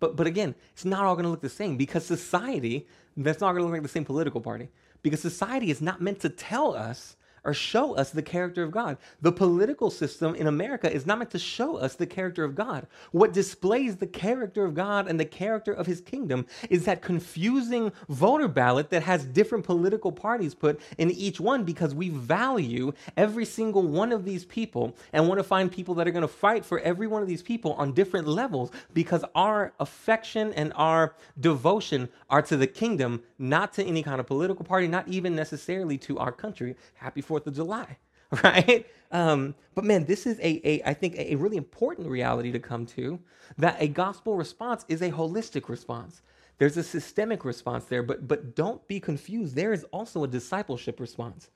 but 0.00 0.16
but 0.16 0.26
again, 0.26 0.54
it's 0.72 0.84
not 0.84 1.04
all 1.04 1.14
going 1.14 1.24
to 1.24 1.30
look 1.30 1.40
the 1.40 1.48
same 1.48 1.76
because 1.76 2.04
society 2.04 2.86
that's 3.16 3.40
not 3.40 3.52
going 3.52 3.60
to 3.60 3.64
look 3.64 3.72
like 3.72 3.82
the 3.82 3.88
same 3.88 4.04
political 4.04 4.40
party 4.40 4.68
because 5.02 5.20
society 5.20 5.70
is 5.70 5.80
not 5.80 6.00
meant 6.00 6.20
to 6.20 6.28
tell 6.28 6.74
us 6.74 7.16
or 7.44 7.54
show 7.54 7.94
us 7.94 8.10
the 8.10 8.22
character 8.22 8.62
of 8.62 8.70
God. 8.70 8.96
The 9.20 9.32
political 9.32 9.90
system 9.90 10.34
in 10.34 10.46
America 10.46 10.92
is 10.92 11.06
not 11.06 11.18
meant 11.18 11.30
to 11.32 11.38
show 11.38 11.76
us 11.76 11.94
the 11.94 12.06
character 12.06 12.44
of 12.44 12.54
God. 12.54 12.86
What 13.12 13.32
displays 13.32 13.96
the 13.96 14.06
character 14.06 14.64
of 14.64 14.74
God 14.74 15.08
and 15.08 15.18
the 15.20 15.24
character 15.24 15.72
of 15.72 15.86
his 15.86 16.00
kingdom 16.00 16.46
is 16.70 16.84
that 16.84 17.02
confusing 17.02 17.92
voter 18.08 18.48
ballot 18.48 18.90
that 18.90 19.02
has 19.02 19.24
different 19.24 19.64
political 19.64 20.12
parties 20.12 20.54
put 20.54 20.80
in 20.98 21.10
each 21.10 21.40
one 21.40 21.64
because 21.64 21.94
we 21.94 22.08
value 22.08 22.92
every 23.16 23.44
single 23.44 23.82
one 23.82 24.12
of 24.12 24.24
these 24.24 24.44
people 24.44 24.94
and 25.12 25.28
want 25.28 25.38
to 25.38 25.44
find 25.44 25.70
people 25.70 25.94
that 25.94 26.08
are 26.08 26.12
going 26.12 26.22
to 26.22 26.28
fight 26.28 26.64
for 26.64 26.80
every 26.80 27.06
one 27.06 27.22
of 27.22 27.28
these 27.28 27.42
people 27.42 27.74
on 27.74 27.92
different 27.92 28.26
levels 28.26 28.70
because 28.92 29.24
our 29.34 29.72
affection 29.80 30.52
and 30.54 30.72
our 30.76 31.14
devotion 31.40 32.08
are 32.30 32.42
to 32.42 32.56
the 32.56 32.66
kingdom, 32.66 33.22
not 33.38 33.72
to 33.74 33.84
any 33.84 34.02
kind 34.02 34.20
of 34.20 34.26
political 34.26 34.64
party, 34.64 34.88
not 34.88 35.06
even 35.08 35.34
necessarily 35.34 35.98
to 35.98 36.18
our 36.18 36.32
country. 36.32 36.76
Happy 36.94 37.20
Fourth 37.34 37.48
of 37.48 37.56
July, 37.56 37.98
right? 38.44 38.86
Um, 39.12 39.56
but 39.74 39.84
man, 39.84 40.06
this 40.06 40.26
is 40.26 40.38
a, 40.40 40.62
a 40.68 40.82
I 40.84 40.94
think 40.94 41.16
a 41.18 41.36
really 41.36 41.58
important 41.58 42.08
reality 42.08 42.52
to 42.52 42.60
come 42.60 42.86
to 42.88 43.20
that 43.58 43.76
a 43.80 43.88
gospel 43.88 44.36
response 44.36 44.86
is 44.88 45.02
a 45.02 45.10
holistic 45.12 45.68
response. 45.68 46.22
There's 46.58 46.76
a 46.78 46.84
systemic 46.84 47.44
response 47.44 47.86
there, 47.86 48.04
but 48.04 48.28
but 48.28 48.56
don't 48.56 48.86
be 48.88 49.00
confused. 49.00 49.56
There 49.56 49.72
is 49.74 49.84
also 49.92 50.24
a 50.24 50.28
discipleship 50.28 51.00
response. 51.00 51.50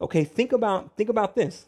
Okay, 0.00 0.24
think 0.24 0.52
about 0.52 0.96
think 0.96 1.10
about 1.10 1.36
this 1.36 1.66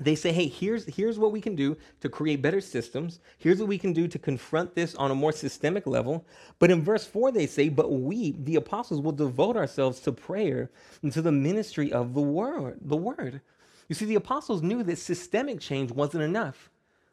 they 0.00 0.14
say, 0.14 0.32
hey, 0.32 0.46
here's, 0.46 0.84
here's 0.84 1.18
what 1.18 1.32
we 1.32 1.40
can 1.40 1.54
do 1.54 1.76
to 2.00 2.08
create 2.08 2.42
better 2.42 2.60
systems. 2.60 3.20
Here's 3.38 3.58
what 3.58 3.68
we 3.68 3.78
can 3.78 3.92
do 3.92 4.06
to 4.08 4.18
confront 4.18 4.74
this 4.74 4.94
on 4.94 5.10
a 5.10 5.14
more 5.14 5.32
systemic 5.32 5.86
level. 5.86 6.24
But 6.58 6.70
in 6.70 6.82
verse 6.82 7.04
4, 7.04 7.32
they 7.32 7.46
say, 7.46 7.68
but 7.68 7.90
we, 7.90 8.32
the 8.32 8.56
apostles, 8.56 9.00
will 9.00 9.12
devote 9.12 9.56
ourselves 9.56 10.00
to 10.00 10.12
prayer 10.12 10.70
and 11.02 11.12
to 11.12 11.22
the 11.22 11.32
ministry 11.32 11.92
of 11.92 12.14
the 12.14 12.20
word. 12.20 12.78
The 12.80 12.96
word. 12.96 13.40
You 13.88 13.94
see, 13.94 14.04
the 14.04 14.14
apostles 14.14 14.62
knew 14.62 14.82
that 14.82 14.98
systemic 14.98 15.60
change 15.60 15.90
wasn't 15.90 16.22
enough. 16.22 16.70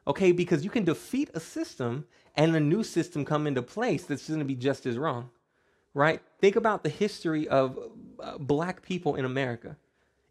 Okay, 0.07 0.31
because 0.31 0.63
you 0.63 0.69
can 0.69 0.83
defeat 0.83 1.31
a 1.33 1.39
system 1.39 2.05
and 2.35 2.55
a 2.55 2.59
new 2.59 2.83
system 2.83 3.25
come 3.25 3.47
into 3.47 3.61
place 3.63 4.03
that's 4.03 4.27
going 4.27 4.39
to 4.39 4.45
be 4.45 4.55
just 4.55 4.85
as 4.85 4.97
wrong. 4.97 5.29
Right? 5.93 6.21
Think 6.39 6.55
about 6.55 6.83
the 6.83 6.89
history 6.89 7.47
of 7.47 7.79
uh, 8.19 8.37
black 8.37 8.81
people 8.81 9.15
in 9.15 9.25
America 9.25 9.77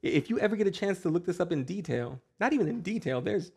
if 0.05 0.29
you 0.29 0.39
ever 0.39 0.55
get 0.55 0.67
a 0.67 0.71
chance 0.71 1.01
to 1.01 1.09
look 1.09 1.25
this 1.25 1.41
up 1.41 1.51
in 1.51 1.65
detail, 1.65 2.21
not 2.39 2.53
even 2.53 2.69
in 2.69 2.83
detail, 2.83 3.21
there's, 3.21 3.51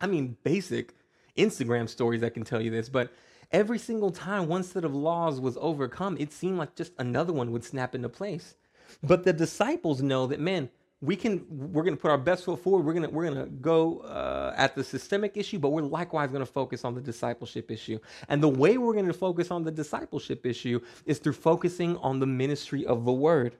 I 0.00 0.06
mean, 0.06 0.36
basic 0.44 0.94
Instagram 1.36 1.88
stories 1.88 2.20
that 2.20 2.34
can 2.34 2.44
tell 2.44 2.60
you 2.60 2.70
this, 2.70 2.88
but 2.88 3.12
every 3.50 3.78
single 3.78 4.10
time 4.10 4.46
one 4.46 4.62
set 4.62 4.84
of 4.84 4.94
laws 4.94 5.40
was 5.40 5.58
overcome, 5.60 6.16
it 6.20 6.32
seemed 6.32 6.58
like 6.58 6.76
just 6.76 6.92
another 6.98 7.32
one 7.32 7.50
would 7.50 7.64
snap 7.64 7.94
into 7.94 8.08
place. 8.08 8.54
But 9.02 9.24
the 9.24 9.32
disciples 9.32 10.00
know 10.00 10.28
that, 10.28 10.38
man, 10.38 10.70
we 11.02 11.16
can 11.16 11.44
we're 11.50 11.82
going 11.82 11.94
to 11.94 12.00
put 12.00 12.10
our 12.10 12.16
best 12.16 12.44
foot 12.44 12.58
forward 12.58 12.86
we're 12.86 12.94
going 12.94 13.02
to 13.02 13.10
we're 13.10 13.28
going 13.28 13.44
to 13.44 13.50
go 13.56 13.98
uh, 13.98 14.54
at 14.56 14.74
the 14.74 14.82
systemic 14.82 15.36
issue 15.36 15.58
but 15.58 15.68
we're 15.68 15.82
likewise 15.82 16.30
going 16.30 16.44
to 16.44 16.50
focus 16.50 16.86
on 16.86 16.94
the 16.94 17.02
discipleship 17.02 17.70
issue 17.70 17.98
and 18.30 18.42
the 18.42 18.48
way 18.48 18.78
we're 18.78 18.94
going 18.94 19.06
to 19.06 19.12
focus 19.12 19.50
on 19.50 19.62
the 19.62 19.70
discipleship 19.70 20.46
issue 20.46 20.80
is 21.04 21.18
through 21.18 21.34
focusing 21.34 21.98
on 21.98 22.18
the 22.18 22.26
ministry 22.26 22.86
of 22.86 23.04
the 23.04 23.12
word 23.12 23.56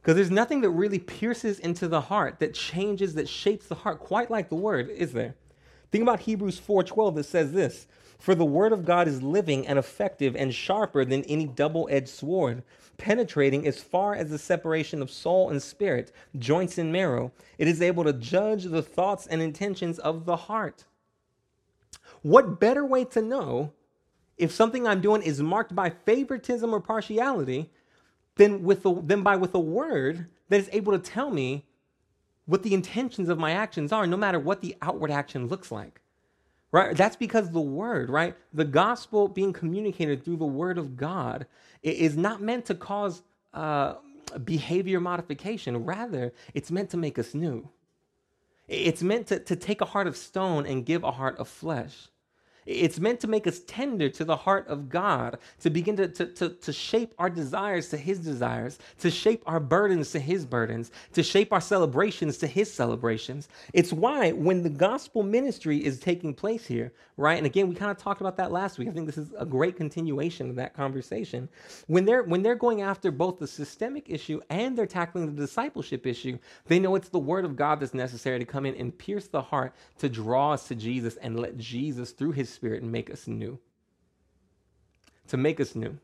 because 0.00 0.16
there's 0.16 0.30
nothing 0.30 0.62
that 0.62 0.70
really 0.70 0.98
pierces 0.98 1.58
into 1.58 1.86
the 1.88 2.00
heart, 2.00 2.38
that 2.38 2.54
changes, 2.54 3.14
that 3.14 3.28
shapes 3.28 3.66
the 3.66 3.74
heart, 3.74 4.00
quite 4.00 4.30
like 4.30 4.48
the 4.48 4.54
word, 4.54 4.88
is 4.88 5.12
there? 5.12 5.34
Think 5.90 6.02
about 6.02 6.20
Hebrews 6.20 6.58
4:12 6.58 7.16
that 7.16 7.24
says 7.24 7.52
this: 7.52 7.86
"For 8.18 8.34
the 8.34 8.44
word 8.44 8.72
of 8.72 8.84
God 8.84 9.08
is 9.08 9.22
living 9.22 9.66
and 9.66 9.78
effective 9.78 10.36
and 10.36 10.54
sharper 10.54 11.04
than 11.04 11.24
any 11.24 11.46
double-edged 11.46 12.08
sword, 12.08 12.62
penetrating 12.96 13.66
as 13.66 13.82
far 13.82 14.14
as 14.14 14.30
the 14.30 14.38
separation 14.38 15.02
of 15.02 15.10
soul 15.10 15.50
and 15.50 15.62
spirit, 15.62 16.12
joints 16.38 16.78
and 16.78 16.92
marrow. 16.92 17.32
It 17.58 17.66
is 17.66 17.82
able 17.82 18.04
to 18.04 18.12
judge 18.12 18.64
the 18.64 18.82
thoughts 18.82 19.26
and 19.26 19.42
intentions 19.42 19.98
of 19.98 20.24
the 20.26 20.36
heart." 20.36 20.84
What 22.22 22.60
better 22.60 22.84
way 22.84 23.04
to 23.06 23.20
know 23.20 23.72
if 24.36 24.52
something 24.52 24.86
I'm 24.86 25.00
doing 25.00 25.22
is 25.22 25.42
marked 25.42 25.74
by 25.74 25.90
favoritism 25.90 26.72
or 26.72 26.80
partiality 26.80 27.70
than, 28.36 28.62
with 28.62 28.82
the, 28.82 28.94
than 29.02 29.22
by 29.22 29.36
with 29.36 29.54
a 29.54 29.60
word 29.60 30.26
that 30.48 30.60
is 30.60 30.68
able 30.72 30.92
to 30.92 30.98
tell 30.98 31.30
me 31.30 31.66
what 32.46 32.62
the 32.62 32.74
intentions 32.74 33.28
of 33.28 33.38
my 33.38 33.52
actions 33.52 33.92
are, 33.92 34.06
no 34.06 34.16
matter 34.16 34.38
what 34.38 34.60
the 34.60 34.76
outward 34.82 35.10
action 35.10 35.46
looks 35.46 35.70
like. 35.70 36.00
Right? 36.72 36.96
That's 36.96 37.16
because 37.16 37.50
the 37.50 37.60
word, 37.60 38.10
right? 38.10 38.36
The 38.52 38.64
gospel 38.64 39.28
being 39.28 39.52
communicated 39.52 40.24
through 40.24 40.36
the 40.36 40.46
word 40.46 40.78
of 40.78 40.96
God 40.96 41.46
is 41.82 42.16
not 42.16 42.40
meant 42.40 42.64
to 42.66 42.74
cause 42.76 43.22
uh, 43.52 43.94
behavior 44.44 45.00
modification. 45.00 45.84
Rather, 45.84 46.32
it's 46.54 46.70
meant 46.70 46.90
to 46.90 46.96
make 46.96 47.18
us 47.18 47.34
new. 47.34 47.68
It's 48.68 49.02
meant 49.02 49.26
to, 49.28 49.40
to 49.40 49.56
take 49.56 49.80
a 49.80 49.84
heart 49.84 50.06
of 50.06 50.16
stone 50.16 50.64
and 50.64 50.86
give 50.86 51.02
a 51.02 51.10
heart 51.10 51.38
of 51.38 51.48
flesh. 51.48 52.08
It's 52.70 53.00
meant 53.00 53.20
to 53.20 53.28
make 53.28 53.46
us 53.46 53.60
tender 53.66 54.08
to 54.10 54.24
the 54.24 54.36
heart 54.36 54.68
of 54.68 54.88
God, 54.88 55.38
to 55.60 55.70
begin 55.70 55.96
to, 55.96 56.08
to, 56.08 56.26
to, 56.26 56.48
to 56.50 56.72
shape 56.72 57.14
our 57.18 57.28
desires 57.28 57.88
to 57.88 57.96
His 57.96 58.20
desires, 58.20 58.78
to 59.00 59.10
shape 59.10 59.42
our 59.46 59.60
burdens 59.60 60.12
to 60.12 60.20
His 60.20 60.46
burdens, 60.46 60.92
to 61.14 61.22
shape 61.22 61.52
our 61.52 61.60
celebrations 61.60 62.38
to 62.38 62.46
His 62.46 62.72
celebrations. 62.72 63.48
It's 63.72 63.92
why 63.92 64.32
when 64.32 64.62
the 64.62 64.70
gospel 64.70 65.22
ministry 65.22 65.84
is 65.84 65.98
taking 65.98 66.32
place 66.32 66.66
here, 66.66 66.92
right? 67.16 67.36
And 67.36 67.46
again, 67.46 67.68
we 67.68 67.74
kind 67.74 67.90
of 67.90 67.98
talked 67.98 68.20
about 68.20 68.36
that 68.36 68.52
last 68.52 68.78
week. 68.78 68.88
I 68.88 68.92
think 68.92 69.06
this 69.06 69.18
is 69.18 69.32
a 69.38 69.44
great 69.44 69.76
continuation 69.76 70.48
of 70.48 70.56
that 70.56 70.74
conversation. 70.74 71.48
When 71.86 72.04
they're 72.04 72.22
when 72.22 72.42
they're 72.42 72.54
going 72.54 72.82
after 72.82 73.10
both 73.10 73.38
the 73.38 73.46
systemic 73.46 74.08
issue 74.08 74.40
and 74.48 74.76
they're 74.76 74.86
tackling 74.86 75.26
the 75.26 75.40
discipleship 75.40 76.06
issue, 76.06 76.38
they 76.66 76.78
know 76.78 76.94
it's 76.94 77.08
the 77.08 77.18
word 77.18 77.44
of 77.44 77.56
God 77.56 77.80
that's 77.80 77.94
necessary 77.94 78.38
to 78.38 78.44
come 78.44 78.64
in 78.64 78.74
and 78.76 78.96
pierce 78.96 79.26
the 79.28 79.42
heart 79.42 79.74
to 79.98 80.08
draw 80.08 80.52
us 80.52 80.68
to 80.68 80.74
Jesus 80.74 81.16
and 81.16 81.38
let 81.38 81.58
Jesus 81.58 82.12
through 82.12 82.32
his 82.32 82.50
spirit 82.60 82.82
make 82.82 83.10
us 83.10 83.26
new. 83.26 83.58
To 85.28 85.36
make 85.36 85.60
us 85.60 85.74
new 85.74 85.98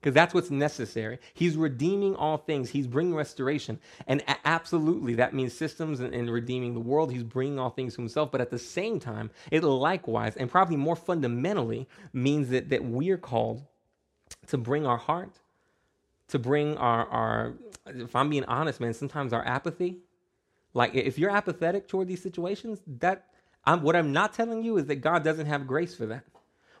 because 0.00 0.14
that's 0.14 0.32
what's 0.32 0.50
necessary. 0.50 1.18
He's 1.34 1.56
redeeming 1.56 2.14
all 2.14 2.38
things. 2.38 2.70
He's 2.70 2.86
bringing 2.86 3.14
restoration. 3.14 3.80
And 4.06 4.20
a- 4.28 4.36
absolutely, 4.46 5.14
that 5.16 5.34
means 5.34 5.52
systems 5.52 5.98
and, 5.98 6.14
and, 6.14 6.30
redeeming 6.30 6.74
the 6.74 6.80
world. 6.80 7.10
He's 7.10 7.24
bringing 7.24 7.58
all 7.58 7.70
things 7.70 7.94
to 7.94 8.02
himself. 8.02 8.30
But 8.30 8.40
at 8.40 8.50
the 8.50 8.58
same 8.58 9.00
time, 9.00 9.30
it 9.50 9.64
likewise, 9.64 10.36
and 10.36 10.48
probably 10.48 10.76
more 10.76 10.94
fundamentally, 10.94 11.88
means 12.12 12.50
that, 12.50 12.68
that 12.68 12.84
we 12.84 13.10
are 13.10 13.16
called 13.16 13.62
to 14.46 14.56
bring 14.56 14.86
our 14.86 14.98
heart, 14.98 15.40
to 16.28 16.38
bring 16.38 16.76
our, 16.76 17.06
our, 17.08 17.54
if 17.86 18.14
I'm 18.14 18.30
being 18.30 18.44
honest, 18.44 18.80
man, 18.80 18.94
sometimes 18.94 19.32
our 19.32 19.44
apathy. 19.44 19.96
Like 20.74 20.94
if 20.94 21.18
you're 21.18 21.30
apathetic 21.30 21.88
toward 21.88 22.06
these 22.06 22.22
situations, 22.22 22.78
that 23.00 23.27
I'm, 23.68 23.82
what 23.82 23.96
I'm 23.96 24.14
not 24.14 24.32
telling 24.32 24.62
you 24.62 24.78
is 24.78 24.86
that 24.86 25.02
God 25.02 25.22
doesn't 25.22 25.44
have 25.44 25.66
grace 25.66 25.94
for 25.94 26.06
that. 26.06 26.24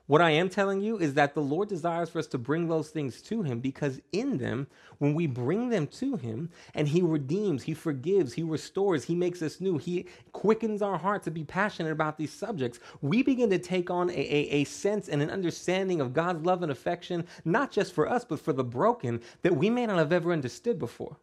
What 0.06 0.22
I 0.22 0.30
am 0.30 0.48
telling 0.48 0.80
you 0.80 0.96
is 0.96 1.12
that 1.14 1.34
the 1.34 1.42
Lord 1.42 1.68
desires 1.68 2.08
for 2.08 2.18
us 2.18 2.26
to 2.28 2.38
bring 2.38 2.66
those 2.66 2.88
things 2.88 3.20
to 3.24 3.42
Him 3.42 3.60
because 3.60 4.00
in 4.12 4.38
them, 4.38 4.68
when 4.96 5.12
we 5.12 5.26
bring 5.26 5.68
them 5.68 5.86
to 5.88 6.16
Him 6.16 6.48
and 6.74 6.88
He 6.88 7.02
redeems, 7.02 7.64
He 7.64 7.74
forgives, 7.74 8.32
He 8.32 8.42
restores, 8.42 9.04
He 9.04 9.14
makes 9.14 9.42
us 9.42 9.60
new, 9.60 9.76
He 9.76 10.06
quickens 10.32 10.80
our 10.80 10.96
heart 10.96 11.24
to 11.24 11.30
be 11.30 11.44
passionate 11.44 11.92
about 11.92 12.16
these 12.16 12.32
subjects, 12.32 12.80
we 13.02 13.22
begin 13.22 13.50
to 13.50 13.58
take 13.58 13.90
on 13.90 14.08
a, 14.08 14.14
a, 14.14 14.48
a 14.50 14.64
sense 14.64 15.10
and 15.10 15.20
an 15.20 15.28
understanding 15.28 16.00
of 16.00 16.14
God's 16.14 16.46
love 16.46 16.62
and 16.62 16.72
affection, 16.72 17.26
not 17.44 17.70
just 17.70 17.92
for 17.92 18.08
us, 18.08 18.24
but 18.24 18.40
for 18.40 18.54
the 18.54 18.64
broken 18.64 19.20
that 19.42 19.54
we 19.54 19.68
may 19.68 19.84
not 19.84 19.98
have 19.98 20.14
ever 20.14 20.32
understood 20.32 20.78
before 20.78 21.18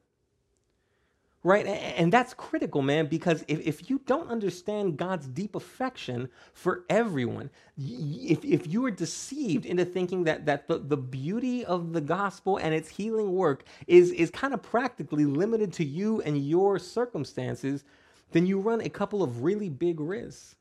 right? 1.45 1.67
And 1.67 2.11
that's 2.11 2.33
critical, 2.33 2.81
man, 2.81 3.05
because 3.05 3.45
if, 3.47 3.59
if 3.59 3.87
you 3.87 4.01
don't 4.07 4.31
understand 4.31 4.97
God's 4.97 5.27
deep 5.27 5.53
affection 5.53 6.27
for 6.53 6.85
everyone, 6.89 7.51
if, 7.77 8.43
if 8.43 8.65
you 8.65 8.83
are 8.85 8.91
deceived 8.91 9.67
into 9.67 9.85
thinking 9.85 10.23
that, 10.23 10.47
that 10.47 10.67
the, 10.67 10.79
the 10.79 10.97
beauty 10.97 11.63
of 11.63 11.93
the 11.93 12.01
gospel 12.01 12.57
and 12.57 12.73
its 12.73 12.89
healing 12.89 13.31
work 13.31 13.63
is, 13.85 14.11
is 14.13 14.31
kind 14.31 14.55
of 14.55 14.63
practically 14.63 15.25
limited 15.25 15.71
to 15.73 15.85
you 15.85 16.19
and 16.23 16.43
your 16.43 16.79
circumstances, 16.79 17.83
then 18.31 18.47
you 18.47 18.59
run 18.59 18.81
a 18.81 18.89
couple 18.89 19.21
of 19.21 19.43
really 19.43 19.69
big 19.69 19.99
risks. 19.99 20.55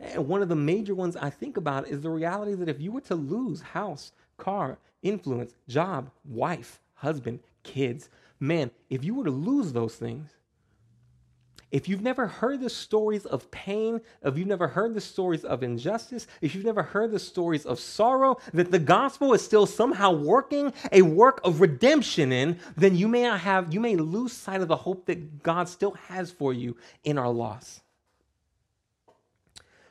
And 0.00 0.26
one 0.26 0.42
of 0.42 0.48
the 0.48 0.56
major 0.56 0.96
ones 0.96 1.16
I 1.16 1.30
think 1.30 1.56
about 1.56 1.86
is 1.86 2.00
the 2.00 2.10
reality 2.10 2.54
that 2.54 2.68
if 2.68 2.80
you 2.80 2.90
were 2.90 3.02
to 3.02 3.14
lose 3.14 3.60
house, 3.60 4.10
car, 4.36 4.78
influence, 5.04 5.54
job, 5.68 6.10
wife, 6.24 6.80
husband, 6.94 7.38
kids, 7.62 8.10
man, 8.40 8.70
if 8.90 9.04
you 9.04 9.14
were 9.14 9.24
to 9.24 9.30
lose 9.30 9.72
those 9.72 9.94
things, 9.94 10.30
if 11.72 11.88
you've 11.88 12.02
never 12.02 12.28
heard 12.28 12.60
the 12.60 12.70
stories 12.70 13.26
of 13.26 13.50
pain, 13.50 14.00
if 14.22 14.38
you've 14.38 14.46
never 14.46 14.68
heard 14.68 14.94
the 14.94 15.00
stories 15.00 15.44
of 15.44 15.62
injustice, 15.62 16.26
if 16.40 16.54
you've 16.54 16.64
never 16.64 16.82
heard 16.82 17.10
the 17.10 17.18
stories 17.18 17.66
of 17.66 17.80
sorrow, 17.80 18.38
that 18.54 18.70
the 18.70 18.78
gospel 18.78 19.34
is 19.34 19.44
still 19.44 19.66
somehow 19.66 20.12
working 20.12 20.72
a 20.92 21.02
work 21.02 21.40
of 21.42 21.60
redemption 21.60 22.30
in, 22.30 22.58
then 22.76 22.94
you 22.94 23.08
may 23.08 23.24
not 23.24 23.40
have, 23.40 23.74
you 23.74 23.80
may 23.80 23.96
lose 23.96 24.32
sight 24.32 24.60
of 24.60 24.68
the 24.68 24.76
hope 24.76 25.06
that 25.06 25.42
God 25.42 25.68
still 25.68 25.92
has 26.08 26.30
for 26.30 26.52
you 26.52 26.76
in 27.02 27.18
our 27.18 27.30
loss 27.30 27.80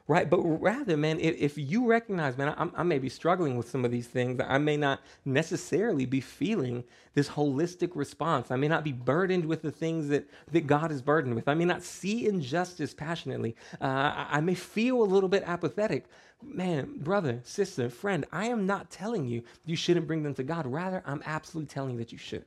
right? 0.07 0.29
But 0.29 0.41
rather, 0.43 0.95
man, 0.95 1.19
if, 1.19 1.35
if 1.37 1.57
you 1.57 1.87
recognize, 1.87 2.37
man, 2.37 2.49
I, 2.49 2.81
I, 2.81 2.83
may 2.83 2.99
be 2.99 3.09
struggling 3.09 3.57
with 3.57 3.69
some 3.69 3.83
of 3.83 3.91
these 3.91 4.07
things, 4.07 4.39
I 4.45 4.59
may 4.59 4.77
not 4.77 4.99
necessarily 5.25 6.05
be 6.05 6.21
feeling 6.21 6.83
this 7.15 7.27
holistic 7.27 7.91
response. 7.95 8.51
I 8.51 8.55
may 8.55 8.67
not 8.67 8.83
be 8.83 8.91
burdened 8.91 9.45
with 9.45 9.63
the 9.63 9.71
things 9.71 10.09
that, 10.09 10.29
that 10.51 10.67
God 10.67 10.91
is 10.91 11.01
burdened 11.01 11.33
with. 11.33 11.47
I 11.47 11.55
may 11.55 11.65
not 11.65 11.81
see 11.81 12.27
injustice 12.27 12.93
passionately. 12.93 13.55
Uh, 13.81 13.85
I, 13.85 14.27
I 14.31 14.41
may 14.41 14.53
feel 14.53 15.01
a 15.01 15.05
little 15.05 15.29
bit 15.29 15.43
apathetic. 15.45 16.05
Man, 16.43 16.99
brother, 16.99 17.39
sister, 17.43 17.89
friend, 17.89 18.25
I 18.31 18.45
am 18.45 18.67
not 18.67 18.91
telling 18.91 19.25
you 19.25 19.41
you 19.65 19.75
shouldn't 19.75 20.07
bring 20.07 20.21
them 20.21 20.35
to 20.35 20.43
God. 20.43 20.67
Rather, 20.67 21.01
I'm 21.07 21.23
absolutely 21.25 21.73
telling 21.73 21.93
you 21.93 21.97
that 21.97 22.11
you 22.11 22.19
should. 22.19 22.45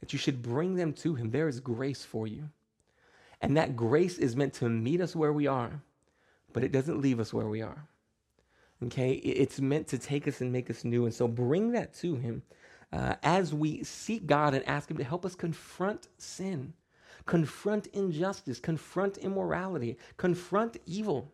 That 0.00 0.14
you 0.14 0.18
should 0.18 0.40
bring 0.40 0.76
them 0.76 0.94
to 0.94 1.14
Him. 1.14 1.30
There 1.30 1.48
is 1.48 1.60
grace 1.60 2.04
for 2.04 2.26
you. 2.26 2.48
And 3.42 3.58
that 3.58 3.76
grace 3.76 4.16
is 4.16 4.34
meant 4.34 4.54
to 4.54 4.68
meet 4.70 5.02
us 5.02 5.14
where 5.14 5.32
we 5.32 5.46
are 5.46 5.82
but 6.56 6.64
it 6.64 6.72
doesn't 6.72 7.02
leave 7.02 7.20
us 7.20 7.34
where 7.34 7.48
we 7.48 7.60
are. 7.60 7.86
Okay? 8.84 9.12
It's 9.12 9.60
meant 9.60 9.88
to 9.88 9.98
take 9.98 10.26
us 10.26 10.40
and 10.40 10.50
make 10.50 10.70
us 10.70 10.84
new. 10.84 11.04
And 11.04 11.12
so 11.12 11.28
bring 11.28 11.72
that 11.72 11.92
to 11.96 12.14
Him 12.16 12.42
uh, 12.94 13.16
as 13.22 13.52
we 13.52 13.84
seek 13.84 14.26
God 14.26 14.54
and 14.54 14.66
ask 14.66 14.90
Him 14.90 14.96
to 14.96 15.04
help 15.04 15.26
us 15.26 15.34
confront 15.34 16.08
sin, 16.16 16.72
confront 17.26 17.88
injustice, 17.88 18.58
confront 18.58 19.18
immorality, 19.18 19.98
confront 20.16 20.78
evil 20.86 21.30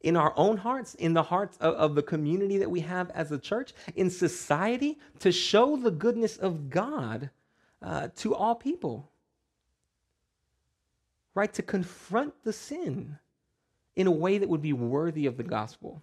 in 0.00 0.16
our 0.16 0.34
own 0.36 0.56
hearts, 0.56 0.96
in 0.96 1.14
the 1.14 1.22
hearts 1.22 1.56
of, 1.58 1.74
of, 1.74 1.94
the 1.94 2.02
community 2.02 2.58
that 2.58 2.68
we 2.68 2.80
have 2.80 3.08
as 3.10 3.30
a 3.30 3.38
church, 3.38 3.72
in 3.94 4.10
society, 4.10 4.98
to 5.20 5.30
show 5.30 5.76
the 5.76 5.92
goodness 5.92 6.38
of 6.38 6.70
God 6.70 7.30
uh, 7.82 8.08
to 8.16 8.34
all 8.34 8.56
people. 8.56 9.12
Right? 11.36 11.54
To 11.54 11.62
confront 11.62 12.34
the 12.42 12.52
sin 12.52 13.20
in 13.96 14.06
a 14.06 14.10
way 14.10 14.38
that 14.38 14.48
would 14.48 14.62
be 14.62 14.72
worthy 14.72 15.26
of 15.26 15.36
the 15.36 15.42
gospel. 15.42 16.02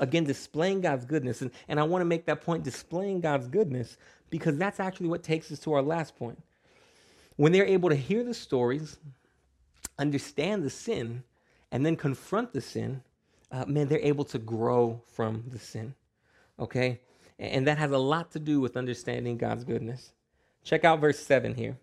Again, 0.00 0.24
displaying 0.24 0.80
God's 0.80 1.04
goodness. 1.04 1.42
And, 1.42 1.50
and 1.68 1.78
I 1.78 1.84
want 1.84 2.02
to 2.02 2.06
make 2.06 2.26
that 2.26 2.42
point 2.42 2.64
displaying 2.64 3.20
God's 3.20 3.48
goodness 3.48 3.96
because 4.30 4.56
that's 4.56 4.80
actually 4.80 5.08
what 5.08 5.22
takes 5.22 5.50
us 5.52 5.58
to 5.60 5.72
our 5.72 5.82
last 5.82 6.16
point. 6.16 6.42
When 7.36 7.52
they're 7.52 7.66
able 7.66 7.88
to 7.90 7.96
hear 7.96 8.24
the 8.24 8.34
stories, 8.34 8.98
understand 9.98 10.64
the 10.64 10.70
sin, 10.70 11.22
and 11.70 11.86
then 11.86 11.96
confront 11.96 12.52
the 12.52 12.60
sin, 12.60 13.02
uh, 13.52 13.64
man, 13.66 13.88
they're 13.88 14.00
able 14.00 14.24
to 14.24 14.38
grow 14.38 15.00
from 15.12 15.44
the 15.50 15.58
sin. 15.58 15.94
Okay? 16.58 17.00
And 17.38 17.66
that 17.66 17.78
has 17.78 17.90
a 17.92 17.98
lot 17.98 18.32
to 18.32 18.38
do 18.38 18.60
with 18.60 18.76
understanding 18.76 19.36
God's 19.36 19.64
goodness. 19.64 20.12
Check 20.64 20.84
out 20.84 21.00
verse 21.00 21.18
7 21.18 21.54
here. 21.54 21.78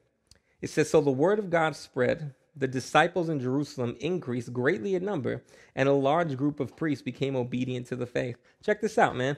It 0.61 0.69
says, 0.69 0.89
So 0.89 1.01
the 1.01 1.11
word 1.11 1.39
of 1.39 1.49
God 1.49 1.75
spread 1.75 2.33
the 2.57 2.67
disciples 2.67 3.29
in 3.29 3.39
Jerusalem 3.39 3.95
increased 3.99 4.51
greatly 4.51 4.95
in 4.95 5.05
number, 5.05 5.43
and 5.75 5.87
a 5.87 5.93
large 5.93 6.35
group 6.35 6.59
of 6.59 6.75
priests 6.75 7.03
became 7.03 7.35
obedient 7.35 7.87
to 7.87 7.95
the 7.95 8.05
faith. 8.05 8.37
Check 8.63 8.81
this 8.81 8.97
out, 8.97 9.15
man. 9.15 9.37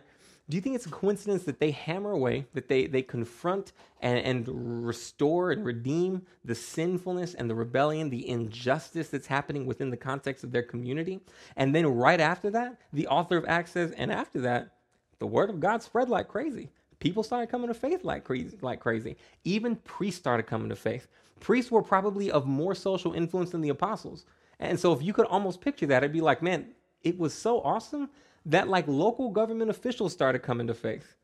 Do 0.49 0.57
you 0.57 0.61
think 0.61 0.75
it's 0.75 0.87
a 0.87 0.89
coincidence 0.89 1.43
that 1.43 1.59
they 1.59 1.69
hammer 1.69 2.11
away, 2.11 2.47
that 2.55 2.67
they, 2.67 2.87
they 2.87 3.03
confront 3.03 3.71
and, 4.01 4.17
and 4.17 4.87
restore 4.87 5.51
and 5.51 5.63
redeem 5.63 6.23
the 6.43 6.55
sinfulness 6.55 7.35
and 7.35 7.47
the 7.47 7.53
rebellion, 7.53 8.09
the 8.09 8.27
injustice 8.27 9.09
that's 9.09 9.27
happening 9.27 9.67
within 9.67 9.91
the 9.91 9.97
context 9.97 10.43
of 10.43 10.51
their 10.51 10.63
community? 10.63 11.19
And 11.55 11.75
then 11.75 11.85
right 11.85 12.19
after 12.19 12.49
that, 12.49 12.79
the 12.91 13.07
author 13.07 13.37
of 13.37 13.45
Acts 13.47 13.73
says, 13.73 13.91
and 13.91 14.11
after 14.11 14.41
that, 14.41 14.71
the 15.19 15.27
word 15.27 15.51
of 15.51 15.59
God 15.59 15.83
spread 15.83 16.09
like 16.09 16.27
crazy. 16.27 16.71
People 16.99 17.21
started 17.21 17.51
coming 17.51 17.67
to 17.67 17.75
faith 17.75 18.03
like 18.03 18.23
crazy, 18.23 18.57
like 18.61 18.79
crazy. 18.79 19.17
Even 19.43 19.75
priests 19.75 20.19
started 20.19 20.47
coming 20.47 20.69
to 20.69 20.75
faith 20.75 21.07
priests 21.39 21.71
were 21.71 21.81
probably 21.81 22.31
of 22.31 22.45
more 22.45 22.75
social 22.75 23.13
influence 23.13 23.51
than 23.51 23.61
the 23.61 23.69
apostles. 23.69 24.25
And 24.59 24.79
so 24.79 24.93
if 24.93 25.01
you 25.01 25.13
could 25.13 25.25
almost 25.27 25.61
picture 25.61 25.85
that, 25.87 26.03
it'd 26.03 26.13
be 26.13 26.21
like, 26.21 26.41
man, 26.41 26.67
it 27.01 27.17
was 27.17 27.33
so 27.33 27.61
awesome 27.61 28.09
that 28.45 28.67
like 28.67 28.87
local 28.87 29.29
government 29.29 29.69
officials 29.69 30.13
started 30.13 30.39
coming 30.39 30.67
to 30.67 30.73
faith. 30.73 31.15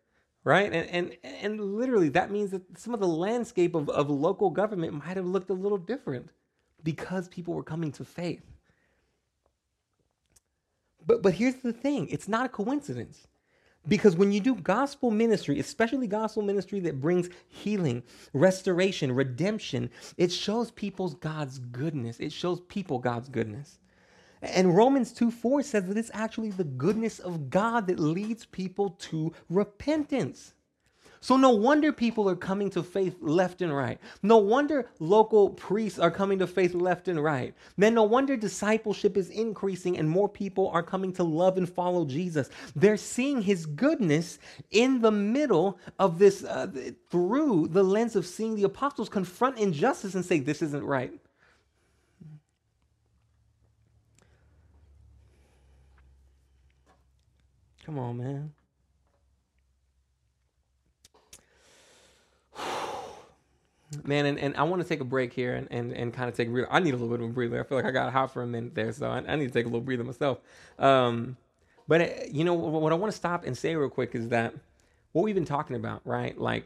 Right? 0.43 0.71
And 0.71 0.89
and 0.89 1.17
and 1.23 1.60
literally 1.75 2.10
that 2.10 2.30
means 2.32 2.51
that 2.51 2.78
some 2.78 2.93
of 2.93 2.99
the 2.99 3.08
landscape 3.08 3.73
of, 3.73 3.89
of 3.89 4.12
local 4.12 4.51
government 4.51 4.93
might 4.93 5.17
have 5.17 5.25
looked 5.25 5.49
a 5.49 5.54
little 5.54 5.80
different 5.80 6.30
because 6.84 7.28
people 7.28 7.56
were 7.56 7.63
coming 7.63 7.91
to 7.93 8.06
faith. 8.06 8.43
But 11.06 11.23
but 11.23 11.34
here's 11.34 11.56
the 11.56 11.73
thing, 11.73 12.08
it's 12.10 12.28
not 12.28 12.45
a 12.45 12.49
coincidence. 12.49 13.28
Because 13.88 14.15
when 14.15 14.32
you 14.32 14.39
do 14.39 14.56
gospel 14.56 15.12
ministry, 15.12 15.60
especially 15.60 16.08
gospel 16.08 16.41
ministry 16.41 16.80
that 16.82 17.00
brings 17.00 17.30
healing, 17.48 18.04
restoration, 18.34 19.12
redemption, 19.12 19.91
it 20.17 20.32
shows 20.32 20.71
people's 20.71 21.13
God's 21.15 21.60
goodness. 21.60 22.19
It 22.19 22.32
shows 22.32 22.62
people 22.62 22.98
God's 22.98 23.30
goodness. 23.30 23.78
And 24.41 24.76
Romans 24.76 25.12
2 25.12 25.32
4 25.32 25.63
says 25.63 25.86
that 25.86 25.98
it's 25.98 26.12
actually 26.13 26.52
the 26.52 26.63
goodness 26.63 27.19
of 27.19 27.50
God 27.50 27.88
that 27.88 28.00
leads 28.00 28.45
people 28.45 28.91
to 28.91 29.34
repentance. 29.50 30.55
So 31.26 31.38
no 31.38 31.50
wonder 31.50 31.92
people 31.92 32.30
are 32.30 32.36
coming 32.36 32.70
to 32.70 32.84
faith 32.84 33.16
left 33.20 33.64
and 33.64 33.76
right. 33.76 34.00
No 34.22 34.38
wonder 34.38 34.92
local 35.00 35.50
priests 35.50 35.98
are 35.98 36.12
coming 36.12 36.38
to 36.38 36.46
faith 36.46 36.76
left 36.76 37.08
and 37.08 37.20
right. 37.20 37.56
Then 37.80 37.96
no 37.96 38.04
wonder 38.04 38.38
discipleship 38.38 39.18
is 39.18 39.32
increasing 39.32 39.98
and 39.98 40.08
more 40.08 40.30
people 40.30 40.70
are 40.70 40.84
coming 40.84 41.12
to 41.14 41.24
love 41.24 41.58
and 41.58 41.68
follow 41.68 42.06
Jesus. 42.06 42.52
They're 42.76 42.96
seeing 42.96 43.42
his 43.42 43.66
goodness 43.66 44.38
in 44.70 45.02
the 45.02 45.10
middle 45.10 45.80
of 45.98 46.20
this, 46.20 46.44
uh, 46.44 46.68
through 47.10 47.70
the 47.70 47.82
lens 47.82 48.16
of 48.16 48.28
seeing 48.28 48.54
the 48.56 48.66
apostles 48.66 49.10
confront 49.10 49.58
injustice 49.58 50.14
and 50.14 50.24
say, 50.24 50.38
this 50.38 50.62
isn't 50.62 50.84
right. 50.84 51.12
Come 57.84 57.98
on, 57.98 58.18
man. 58.18 58.54
Man, 64.04 64.26
and, 64.26 64.40
and 64.40 64.56
I 64.58 64.64
want 64.64 64.82
to 64.82 64.88
take 64.88 65.00
a 65.00 65.06
break 65.06 65.34
here 65.34 65.54
and, 65.54 65.68
and, 65.72 65.94
and 65.94 66.14
kind 66.14 66.28
of 66.30 66.36
take 66.36 66.48
a 66.48 66.52
breather. 66.52 66.72
I 66.72 66.80
need 66.80 66.94
a 66.94 66.98
little 66.98 67.10
bit 67.16 67.24
of 67.24 67.30
a 67.30 67.34
breather. 67.34 67.60
I 67.60 67.64
feel 67.64 67.78
like 67.78 67.86
I 67.86 67.92
got 67.92 68.12
hot 68.12 68.34
for 68.34 68.42
a 68.42 68.48
minute 68.48 68.76
there, 68.76 68.92
so 68.92 69.10
I, 69.10 69.24
I 69.28 69.36
need 69.36 69.48
to 69.48 69.54
take 69.54 69.66
a 69.66 69.70
little 69.70 69.82
breather 69.82 70.04
myself. 70.04 70.40
Um, 70.80 71.38
but, 71.88 72.02
uh, 72.02 72.08
you 72.32 72.44
know, 72.44 72.54
what 72.54 72.92
I 72.92 72.96
want 72.96 73.12
to 73.12 73.18
stop 73.18 73.46
and 73.46 73.58
say 73.58 73.76
real 73.76 73.90
quick 73.90 74.16
is 74.16 74.30
that 74.30 74.54
what 75.12 75.24
we've 75.24 75.36
been 75.36 75.46
talking 75.46 75.76
about, 75.76 76.02
right? 76.04 76.38
Like 76.38 76.66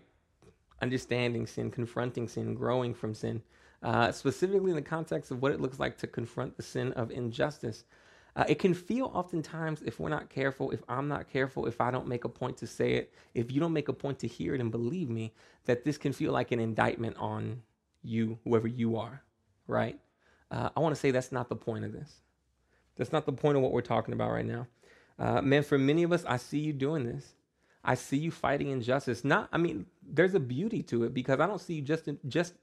understanding 0.81 1.45
sin, 1.45 1.71
confronting 1.71 2.27
sin, 2.27 2.55
growing 2.55 2.93
from 2.93 3.13
sin, 3.13 3.41
uh, 3.83 4.11
specifically 4.11 4.71
in 4.71 4.75
the 4.75 4.81
context 4.81 5.29
of 5.31 5.41
what 5.41 5.51
it 5.51 5.59
looks 5.59 5.79
like 5.79 5.97
to 5.97 6.07
confront 6.07 6.57
the 6.57 6.63
sin 6.63 6.93
of 6.93 7.11
injustice. 7.11 7.83
Uh, 8.39 8.45
it 8.47 8.57
can 8.57 8.73
feel 8.73 9.11
oftentimes, 9.13 9.81
if 9.81 9.99
we're 9.99 10.07
not 10.07 10.29
careful, 10.29 10.71
if 10.71 10.81
I'm 10.87 11.09
not 11.09 11.27
careful, 11.29 11.65
if 11.65 11.81
I 11.81 11.91
don't 11.91 12.07
make 12.07 12.23
a 12.23 12.29
point 12.29 12.55
to 12.59 12.67
say 12.67 12.93
it, 12.93 13.13
if 13.33 13.51
you 13.51 13.59
don't 13.59 13.73
make 13.73 13.89
a 13.89 13.93
point 13.93 14.17
to 14.19 14.27
hear 14.27 14.55
it 14.55 14.61
and 14.61 14.71
believe 14.71 15.09
me, 15.09 15.33
that 15.65 15.83
this 15.83 15.97
can 15.97 16.13
feel 16.13 16.31
like 16.31 16.53
an 16.53 16.59
indictment 16.61 17.17
on 17.17 17.61
you, 18.01 18.39
whoever 18.45 18.65
you 18.65 18.95
are, 18.95 19.21
right? 19.67 19.99
Uh, 20.51 20.69
I 20.73 20.79
want 20.79 20.95
to 20.95 21.01
say 21.01 21.11
that's 21.11 21.33
not 21.33 21.49
the 21.49 21.57
point 21.57 21.83
of 21.83 21.91
this. 21.91 22.21
That's 22.95 23.11
not 23.11 23.25
the 23.25 23.33
point 23.33 23.57
of 23.57 23.61
what 23.61 23.73
we're 23.73 23.81
talking 23.81 24.13
about 24.13 24.31
right 24.31 24.45
now. 24.45 24.67
Uh, 25.19 25.41
man, 25.41 25.61
for 25.61 25.77
many 25.77 26.03
of 26.03 26.13
us, 26.13 26.23
I 26.23 26.37
see 26.37 26.59
you 26.59 26.71
doing 26.71 27.03
this. 27.03 27.35
I 27.83 27.95
see 27.95 28.15
you 28.15 28.31
fighting 28.31 28.69
injustice. 28.69 29.25
Not, 29.25 29.49
I 29.51 29.57
mean, 29.57 29.85
there's 30.01 30.33
a 30.33 30.39
beauty 30.39 30.81
to 30.83 31.03
it 31.03 31.13
because 31.13 31.41
I 31.41 31.45
don't 31.45 31.59
see 31.59 31.73
you 31.73 31.81
just 31.81 32.07
in, 32.07 32.17
just 32.29 32.53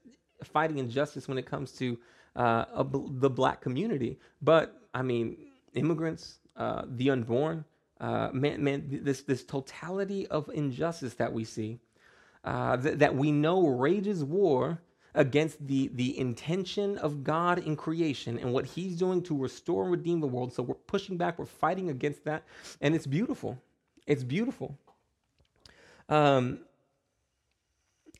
fighting 0.43 0.79
injustice 0.79 1.27
when 1.27 1.37
it 1.37 1.45
comes 1.45 1.71
to 1.73 1.99
uh, 2.35 2.65
a, 2.73 2.83
the 2.83 3.29
black 3.29 3.61
community. 3.61 4.17
But 4.41 4.75
I 4.95 5.03
mean, 5.03 5.37
immigrants, 5.77 6.39
uh, 6.55 6.83
the 6.87 7.09
unborn, 7.09 7.65
uh, 7.99 8.29
man, 8.33 8.63
man, 8.63 8.99
this 9.03 9.21
this 9.21 9.43
totality 9.43 10.27
of 10.27 10.49
injustice 10.53 11.15
that 11.15 11.31
we 11.31 11.43
see, 11.43 11.79
uh, 12.43 12.77
th- 12.77 12.97
that 12.97 13.15
we 13.15 13.31
know 13.31 13.67
rages 13.67 14.23
war 14.23 14.81
against 15.15 15.65
the 15.67 15.89
the 15.95 16.17
intention 16.19 16.97
of 16.99 17.23
God 17.23 17.59
in 17.59 17.75
creation 17.75 18.37
and 18.37 18.53
what 18.53 18.65
He's 18.65 18.95
doing 18.95 19.23
to 19.23 19.37
restore 19.37 19.83
and 19.83 19.91
redeem 19.91 20.19
the 20.19 20.27
world. 20.27 20.53
So 20.53 20.63
we're 20.63 20.75
pushing 20.75 21.17
back, 21.17 21.39
we're 21.39 21.45
fighting 21.45 21.89
against 21.89 22.23
that, 22.25 22.43
and 22.81 22.93
it's 22.95 23.07
beautiful. 23.07 23.57
It's 24.05 24.23
beautiful. 24.23 24.77
Um, 26.09 26.59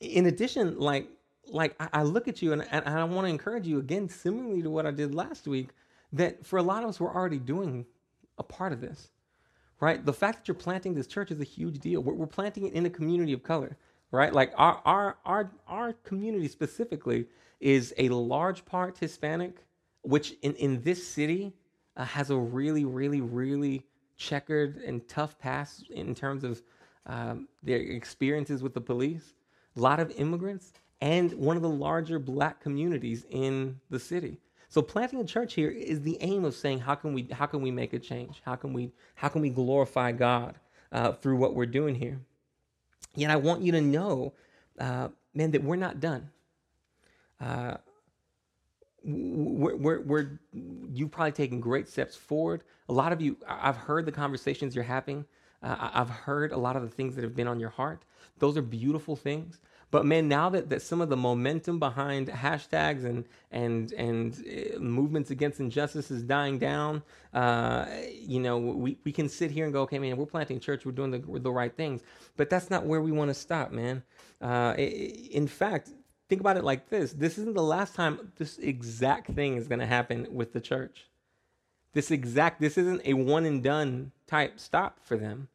in 0.00 0.26
addition, 0.26 0.78
like 0.78 1.08
like 1.46 1.74
I, 1.80 1.88
I 1.92 2.02
look 2.02 2.28
at 2.28 2.42
you 2.42 2.52
and, 2.52 2.66
and 2.70 2.84
I 2.86 3.04
want 3.04 3.26
to 3.26 3.30
encourage 3.30 3.66
you 3.66 3.78
again, 3.78 4.08
similarly 4.08 4.62
to 4.62 4.70
what 4.70 4.86
I 4.86 4.90
did 4.90 5.14
last 5.14 5.46
week 5.46 5.70
that 6.12 6.44
for 6.44 6.58
a 6.58 6.62
lot 6.62 6.82
of 6.82 6.88
us, 6.88 7.00
we're 7.00 7.14
already 7.14 7.38
doing 7.38 7.86
a 8.38 8.42
part 8.42 8.72
of 8.72 8.80
this, 8.80 9.10
right? 9.80 10.04
The 10.04 10.12
fact 10.12 10.38
that 10.38 10.48
you're 10.48 10.54
planting 10.54 10.94
this 10.94 11.06
church 11.06 11.30
is 11.30 11.40
a 11.40 11.44
huge 11.44 11.78
deal. 11.78 12.02
We're, 12.02 12.14
we're 12.14 12.26
planting 12.26 12.66
it 12.66 12.72
in 12.72 12.86
a 12.86 12.90
community 12.90 13.32
of 13.32 13.42
color, 13.42 13.76
right? 14.10 14.32
Like 14.32 14.52
our, 14.56 14.80
our, 14.84 15.16
our, 15.24 15.50
our 15.66 15.92
community 16.04 16.48
specifically 16.48 17.26
is 17.60 17.92
a 17.98 18.08
large 18.08 18.64
part 18.64 18.96
Hispanic, 18.98 19.56
which 20.02 20.34
in, 20.42 20.54
in 20.54 20.82
this 20.82 21.06
city 21.06 21.52
uh, 21.96 22.04
has 22.04 22.30
a 22.30 22.36
really, 22.36 22.84
really, 22.84 23.20
really 23.20 23.84
checkered 24.16 24.78
and 24.78 25.06
tough 25.08 25.38
past 25.38 25.90
in 25.90 26.14
terms 26.14 26.44
of 26.44 26.62
um, 27.06 27.48
their 27.62 27.78
experiences 27.78 28.62
with 28.62 28.74
the 28.74 28.80
police. 28.80 29.34
A 29.76 29.80
lot 29.80 30.00
of 30.00 30.10
immigrants 30.12 30.72
and 31.00 31.32
one 31.34 31.56
of 31.56 31.62
the 31.62 31.68
larger 31.68 32.18
black 32.18 32.60
communities 32.60 33.24
in 33.30 33.80
the 33.90 33.98
city. 33.98 34.38
So 34.68 34.82
planting 34.82 35.20
a 35.20 35.24
church 35.24 35.54
here 35.54 35.70
is 35.70 36.02
the 36.02 36.18
aim 36.20 36.44
of 36.44 36.54
saying 36.54 36.80
how 36.80 36.94
can 36.94 37.14
we 37.14 37.26
how 37.32 37.46
can 37.46 37.62
we 37.62 37.70
make 37.70 37.94
a 37.94 37.98
change? 37.98 38.42
How 38.44 38.54
can 38.54 38.72
we 38.72 38.92
how 39.14 39.28
can 39.28 39.40
we 39.40 39.50
glorify 39.50 40.12
God 40.12 40.56
uh, 40.92 41.12
through 41.12 41.36
what 41.36 41.54
we're 41.54 41.66
doing 41.66 41.94
here? 41.94 42.20
Yet 43.14 43.30
I 43.30 43.36
want 43.36 43.62
you 43.62 43.72
to 43.72 43.80
know, 43.80 44.34
uh, 44.78 45.08
man, 45.34 45.50
that 45.52 45.64
we're 45.64 45.76
not 45.76 46.00
done. 46.00 46.30
Uh, 47.40 47.78
we're, 49.04 49.76
we're, 49.76 50.00
we're, 50.00 50.40
you've 50.52 51.10
probably 51.10 51.32
taken 51.32 51.60
great 51.60 51.88
steps 51.88 52.14
forward. 52.14 52.62
A 52.88 52.92
lot 52.92 53.12
of 53.12 53.20
you, 53.20 53.36
I've 53.46 53.76
heard 53.76 54.06
the 54.06 54.12
conversations 54.12 54.74
you're 54.74 54.84
having. 54.84 55.24
Uh, 55.62 55.90
I've 55.94 56.10
heard 56.10 56.52
a 56.52 56.56
lot 56.56 56.76
of 56.76 56.82
the 56.82 56.88
things 56.88 57.14
that 57.14 57.24
have 57.24 57.34
been 57.34 57.48
on 57.48 57.58
your 57.58 57.70
heart. 57.70 58.02
Those 58.38 58.56
are 58.56 58.62
beautiful 58.62 59.16
things. 59.16 59.60
But 59.90 60.04
man, 60.04 60.28
now 60.28 60.50
that, 60.50 60.68
that 60.68 60.82
some 60.82 61.00
of 61.00 61.08
the 61.08 61.16
momentum 61.16 61.78
behind 61.78 62.28
hashtags 62.28 63.04
and 63.04 63.24
and 63.50 63.92
and 63.92 64.34
uh, 64.34 64.78
movements 64.78 65.30
against 65.30 65.60
injustice 65.60 66.10
is 66.10 66.22
dying 66.22 66.58
down, 66.58 67.02
uh, 67.32 67.86
you 68.12 68.40
know, 68.40 68.58
we, 68.58 68.98
we 69.04 69.12
can 69.12 69.28
sit 69.28 69.50
here 69.50 69.64
and 69.64 69.72
go, 69.72 69.82
okay, 69.82 69.98
man, 69.98 70.16
we're 70.16 70.26
planting 70.26 70.60
church, 70.60 70.84
we're 70.84 70.92
doing 70.92 71.10
the, 71.10 71.40
the 71.40 71.50
right 71.50 71.74
things. 71.74 72.02
But 72.36 72.50
that's 72.50 72.68
not 72.68 72.84
where 72.84 73.00
we 73.00 73.12
want 73.12 73.30
to 73.30 73.34
stop, 73.34 73.72
man. 73.72 74.02
Uh, 74.42 74.74
in 74.76 75.46
fact, 75.48 75.90
think 76.28 76.40
about 76.42 76.58
it 76.58 76.64
like 76.64 76.90
this 76.90 77.12
this 77.14 77.38
isn't 77.38 77.54
the 77.54 77.62
last 77.62 77.94
time 77.94 78.32
this 78.36 78.58
exact 78.58 79.30
thing 79.32 79.56
is 79.56 79.68
going 79.68 79.80
to 79.80 79.86
happen 79.86 80.26
with 80.30 80.52
the 80.52 80.60
church. 80.60 81.06
This 81.94 82.10
exact, 82.10 82.60
this 82.60 82.76
isn't 82.76 83.00
a 83.04 83.14
one 83.14 83.46
and 83.46 83.62
done 83.62 84.12
type 84.26 84.60
stop 84.60 85.00
for 85.02 85.16
them. 85.16 85.48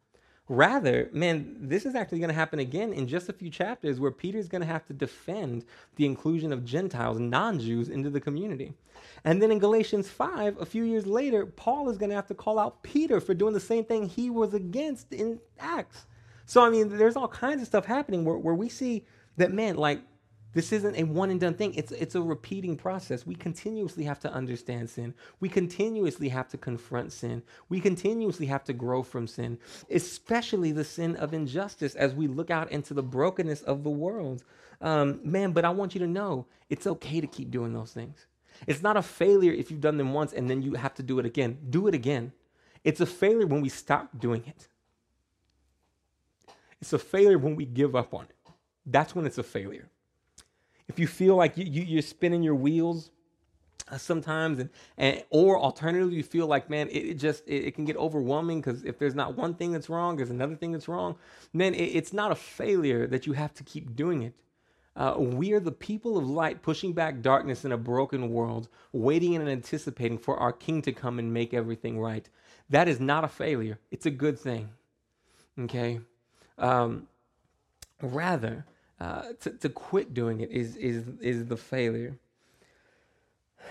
Rather, 0.48 1.08
man, 1.12 1.56
this 1.58 1.86
is 1.86 1.94
actually 1.94 2.18
going 2.18 2.28
to 2.28 2.34
happen 2.34 2.58
again 2.58 2.92
in 2.92 3.08
just 3.08 3.30
a 3.30 3.32
few 3.32 3.48
chapters 3.48 3.98
where 3.98 4.10
Peter's 4.10 4.46
going 4.46 4.60
to 4.60 4.66
have 4.66 4.84
to 4.86 4.92
defend 4.92 5.64
the 5.96 6.04
inclusion 6.04 6.52
of 6.52 6.66
Gentiles, 6.66 7.18
non 7.18 7.58
Jews, 7.58 7.88
into 7.88 8.10
the 8.10 8.20
community. 8.20 8.74
And 9.24 9.40
then 9.40 9.50
in 9.50 9.58
Galatians 9.58 10.10
5, 10.10 10.60
a 10.60 10.66
few 10.66 10.84
years 10.84 11.06
later, 11.06 11.46
Paul 11.46 11.88
is 11.88 11.96
going 11.96 12.10
to 12.10 12.16
have 12.16 12.26
to 12.26 12.34
call 12.34 12.58
out 12.58 12.82
Peter 12.82 13.20
for 13.20 13.32
doing 13.32 13.54
the 13.54 13.60
same 13.60 13.84
thing 13.84 14.06
he 14.06 14.28
was 14.28 14.52
against 14.52 15.12
in 15.14 15.40
Acts. 15.58 16.04
So, 16.44 16.62
I 16.62 16.68
mean, 16.68 16.94
there's 16.94 17.16
all 17.16 17.28
kinds 17.28 17.62
of 17.62 17.66
stuff 17.66 17.86
happening 17.86 18.26
where, 18.26 18.36
where 18.36 18.54
we 18.54 18.68
see 18.68 19.06
that, 19.38 19.50
man, 19.50 19.76
like, 19.76 20.02
this 20.54 20.72
isn't 20.72 20.96
a 20.96 21.02
one 21.02 21.30
and 21.30 21.40
done 21.40 21.54
thing. 21.54 21.74
It's, 21.74 21.92
it's 21.92 22.14
a 22.14 22.22
repeating 22.22 22.76
process. 22.76 23.26
We 23.26 23.34
continuously 23.34 24.04
have 24.04 24.20
to 24.20 24.32
understand 24.32 24.88
sin. 24.88 25.12
We 25.40 25.48
continuously 25.48 26.28
have 26.30 26.48
to 26.48 26.56
confront 26.56 27.12
sin. 27.12 27.42
We 27.68 27.80
continuously 27.80 28.46
have 28.46 28.64
to 28.64 28.72
grow 28.72 29.02
from 29.02 29.26
sin, 29.26 29.58
especially 29.90 30.72
the 30.72 30.84
sin 30.84 31.16
of 31.16 31.34
injustice 31.34 31.96
as 31.96 32.14
we 32.14 32.28
look 32.28 32.50
out 32.50 32.70
into 32.70 32.94
the 32.94 33.02
brokenness 33.02 33.62
of 33.62 33.82
the 33.82 33.90
world. 33.90 34.44
Um, 34.80 35.20
man, 35.24 35.52
but 35.52 35.64
I 35.64 35.70
want 35.70 35.94
you 35.94 36.00
to 36.00 36.06
know 36.06 36.46
it's 36.70 36.86
okay 36.86 37.20
to 37.20 37.26
keep 37.26 37.50
doing 37.50 37.72
those 37.72 37.92
things. 37.92 38.26
It's 38.68 38.82
not 38.82 38.96
a 38.96 39.02
failure 39.02 39.52
if 39.52 39.70
you've 39.70 39.80
done 39.80 39.98
them 39.98 40.12
once 40.12 40.32
and 40.32 40.48
then 40.48 40.62
you 40.62 40.74
have 40.74 40.94
to 40.94 41.02
do 41.02 41.18
it 41.18 41.26
again. 41.26 41.58
Do 41.70 41.88
it 41.88 41.94
again. 41.94 42.32
It's 42.84 43.00
a 43.00 43.06
failure 43.06 43.46
when 43.46 43.60
we 43.60 43.68
stop 43.68 44.20
doing 44.20 44.44
it. 44.46 44.68
It's 46.80 46.92
a 46.92 46.98
failure 46.98 47.38
when 47.38 47.56
we 47.56 47.64
give 47.64 47.96
up 47.96 48.14
on 48.14 48.24
it. 48.26 48.52
That's 48.86 49.14
when 49.14 49.26
it's 49.26 49.38
a 49.38 49.42
failure 49.42 49.88
if 50.88 50.98
you 50.98 51.06
feel 51.06 51.36
like 51.36 51.56
you, 51.56 51.64
you, 51.64 51.98
are 51.98 52.02
spinning 52.02 52.42
your 52.42 52.54
wheels 52.54 53.10
uh, 53.90 53.98
sometimes 53.98 54.58
and, 54.58 54.70
and 54.96 55.22
or 55.30 55.58
alternatively 55.58 56.16
you 56.16 56.22
feel 56.22 56.46
like 56.46 56.70
man 56.70 56.88
it, 56.88 57.00
it 57.00 57.14
just 57.14 57.46
it, 57.46 57.64
it, 57.64 57.74
can 57.74 57.84
get 57.84 57.96
overwhelming 57.96 58.60
because 58.60 58.84
if 58.84 58.98
there's 58.98 59.14
not 59.14 59.36
one 59.36 59.54
thing 59.54 59.72
that's 59.72 59.88
wrong 59.88 60.16
there's 60.16 60.30
another 60.30 60.54
thing 60.54 60.72
that's 60.72 60.88
wrong 60.88 61.16
then 61.52 61.74
it, 61.74 61.84
it's 61.84 62.12
not 62.12 62.32
a 62.32 62.34
failure 62.34 63.06
that 63.06 63.26
you 63.26 63.32
have 63.32 63.54
to 63.54 63.62
keep 63.62 63.94
doing 63.94 64.22
it. 64.22 64.34
Uh, 64.96 65.16
we 65.18 65.52
are 65.52 65.60
the 65.60 65.72
people 65.72 66.16
of 66.16 66.28
light 66.28 66.62
pushing 66.62 66.92
back 66.92 67.20
darkness 67.20 67.64
in 67.64 67.72
a 67.72 67.76
broken 67.76 68.30
world 68.30 68.68
waiting 68.92 69.34
and 69.34 69.48
anticipating 69.48 70.16
for 70.18 70.36
our 70.36 70.52
king 70.52 70.80
to 70.82 70.92
come 70.92 71.18
and 71.18 71.34
make 71.34 71.52
everything 71.52 71.98
right. 71.98 72.28
That 72.70 72.86
is 72.86 73.00
not 73.00 73.24
a 73.24 73.28
failure. 73.28 73.80
It's 73.90 74.06
a 74.06 74.10
good 74.10 74.38
thing. 74.38 74.70
Okay? 75.58 76.00
Um, 76.58 77.08
rather 78.00 78.64
uh, 79.00 79.22
to, 79.40 79.50
to 79.50 79.68
quit 79.68 80.14
doing 80.14 80.40
it 80.40 80.50
is, 80.50 80.76
is, 80.76 81.04
is 81.20 81.46
the 81.46 81.56
failure. 81.56 82.16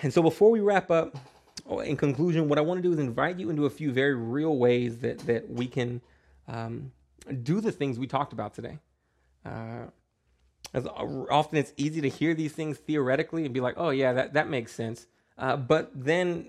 And 0.01 0.13
so 0.13 0.21
before 0.21 0.49
we 0.51 0.59
wrap 0.59 0.91
up, 0.91 1.17
oh, 1.67 1.79
in 1.79 1.97
conclusion, 1.97 2.49
what 2.49 2.57
I 2.57 2.61
want 2.61 2.79
to 2.79 2.81
do 2.81 2.91
is 2.91 2.99
invite 2.99 3.39
you 3.39 3.49
into 3.49 3.65
a 3.65 3.69
few 3.69 3.91
very 3.91 4.15
real 4.15 4.57
ways 4.57 4.99
that, 4.99 5.19
that 5.19 5.49
we 5.49 5.67
can 5.67 6.01
um, 6.47 6.91
do 7.43 7.61
the 7.61 7.71
things 7.71 7.99
we 7.99 8.07
talked 8.07 8.33
about 8.33 8.53
today. 8.53 8.79
Uh, 9.45 9.85
as 10.73 10.87
often 10.87 11.57
it's 11.57 11.73
easy 11.77 12.01
to 12.01 12.09
hear 12.09 12.33
these 12.33 12.51
things 12.51 12.77
theoretically 12.77 13.45
and 13.45 13.53
be 13.53 13.59
like, 13.59 13.75
oh, 13.77 13.91
yeah, 13.91 14.13
that, 14.13 14.33
that 14.33 14.49
makes 14.49 14.71
sense. 14.73 15.05
Uh, 15.37 15.55
but 15.55 15.91
then 15.93 16.45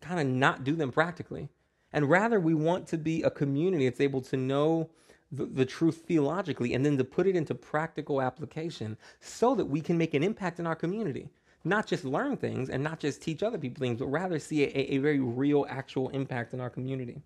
kind 0.00 0.20
of 0.20 0.26
not 0.26 0.64
do 0.64 0.74
them 0.74 0.90
practically. 0.90 1.48
And 1.92 2.08
rather, 2.08 2.40
we 2.40 2.54
want 2.54 2.86
to 2.88 2.98
be 2.98 3.22
a 3.22 3.30
community 3.30 3.88
that's 3.88 4.00
able 4.00 4.22
to 4.22 4.36
know 4.36 4.90
the, 5.32 5.46
the, 5.46 5.64
truth 5.64 6.04
theologically 6.06 6.74
and 6.74 6.84
then 6.84 6.98
to 6.98 7.04
put 7.04 7.26
it 7.26 7.36
into 7.36 7.54
practical 7.54 8.20
application 8.20 8.96
so 9.20 9.54
that 9.54 9.64
we 9.64 9.80
can 9.80 9.96
make 9.96 10.14
an 10.14 10.22
impact 10.22 10.58
in 10.58 10.66
our 10.66 10.74
community. 10.74 11.28
Not 11.64 11.86
just 11.86 12.04
learn 12.04 12.36
things 12.36 12.70
and 12.70 12.82
not 12.82 13.00
just 13.00 13.22
teach 13.22 13.42
other 13.42 13.58
people 13.58 13.80
things, 13.80 13.98
but 13.98 14.06
rather 14.06 14.38
see 14.38 14.64
a, 14.64 14.94
a 14.94 14.98
very 14.98 15.20
real, 15.20 15.66
actual 15.68 16.08
impact 16.10 16.54
in 16.54 16.60
our 16.60 16.70
community. 16.70 17.22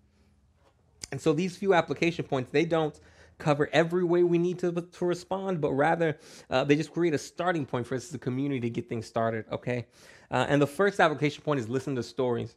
And 1.11 1.21
so 1.21 1.33
these 1.33 1.55
few 1.55 1.73
application 1.73 2.25
points, 2.25 2.51
they 2.51 2.65
don't 2.65 2.99
cover 3.37 3.69
every 3.73 4.03
way 4.03 4.23
we 4.23 4.37
need 4.37 4.59
to, 4.59 4.71
to 4.71 5.05
respond, 5.05 5.61
but 5.61 5.71
rather 5.73 6.17
uh, 6.49 6.63
they 6.63 6.75
just 6.75 6.91
create 6.91 7.13
a 7.13 7.17
starting 7.17 7.65
point 7.65 7.85
for 7.85 7.95
us 7.95 8.07
as 8.07 8.13
a 8.13 8.19
community 8.19 8.61
to 8.61 8.69
get 8.69 8.87
things 8.87 9.05
started, 9.05 9.45
okay? 9.51 9.85
Uh, 10.31 10.45
and 10.49 10.61
the 10.61 10.67
first 10.67 10.99
application 10.99 11.43
point 11.43 11.59
is 11.59 11.69
listen 11.69 11.95
to 11.95 12.03
stories. 12.03 12.55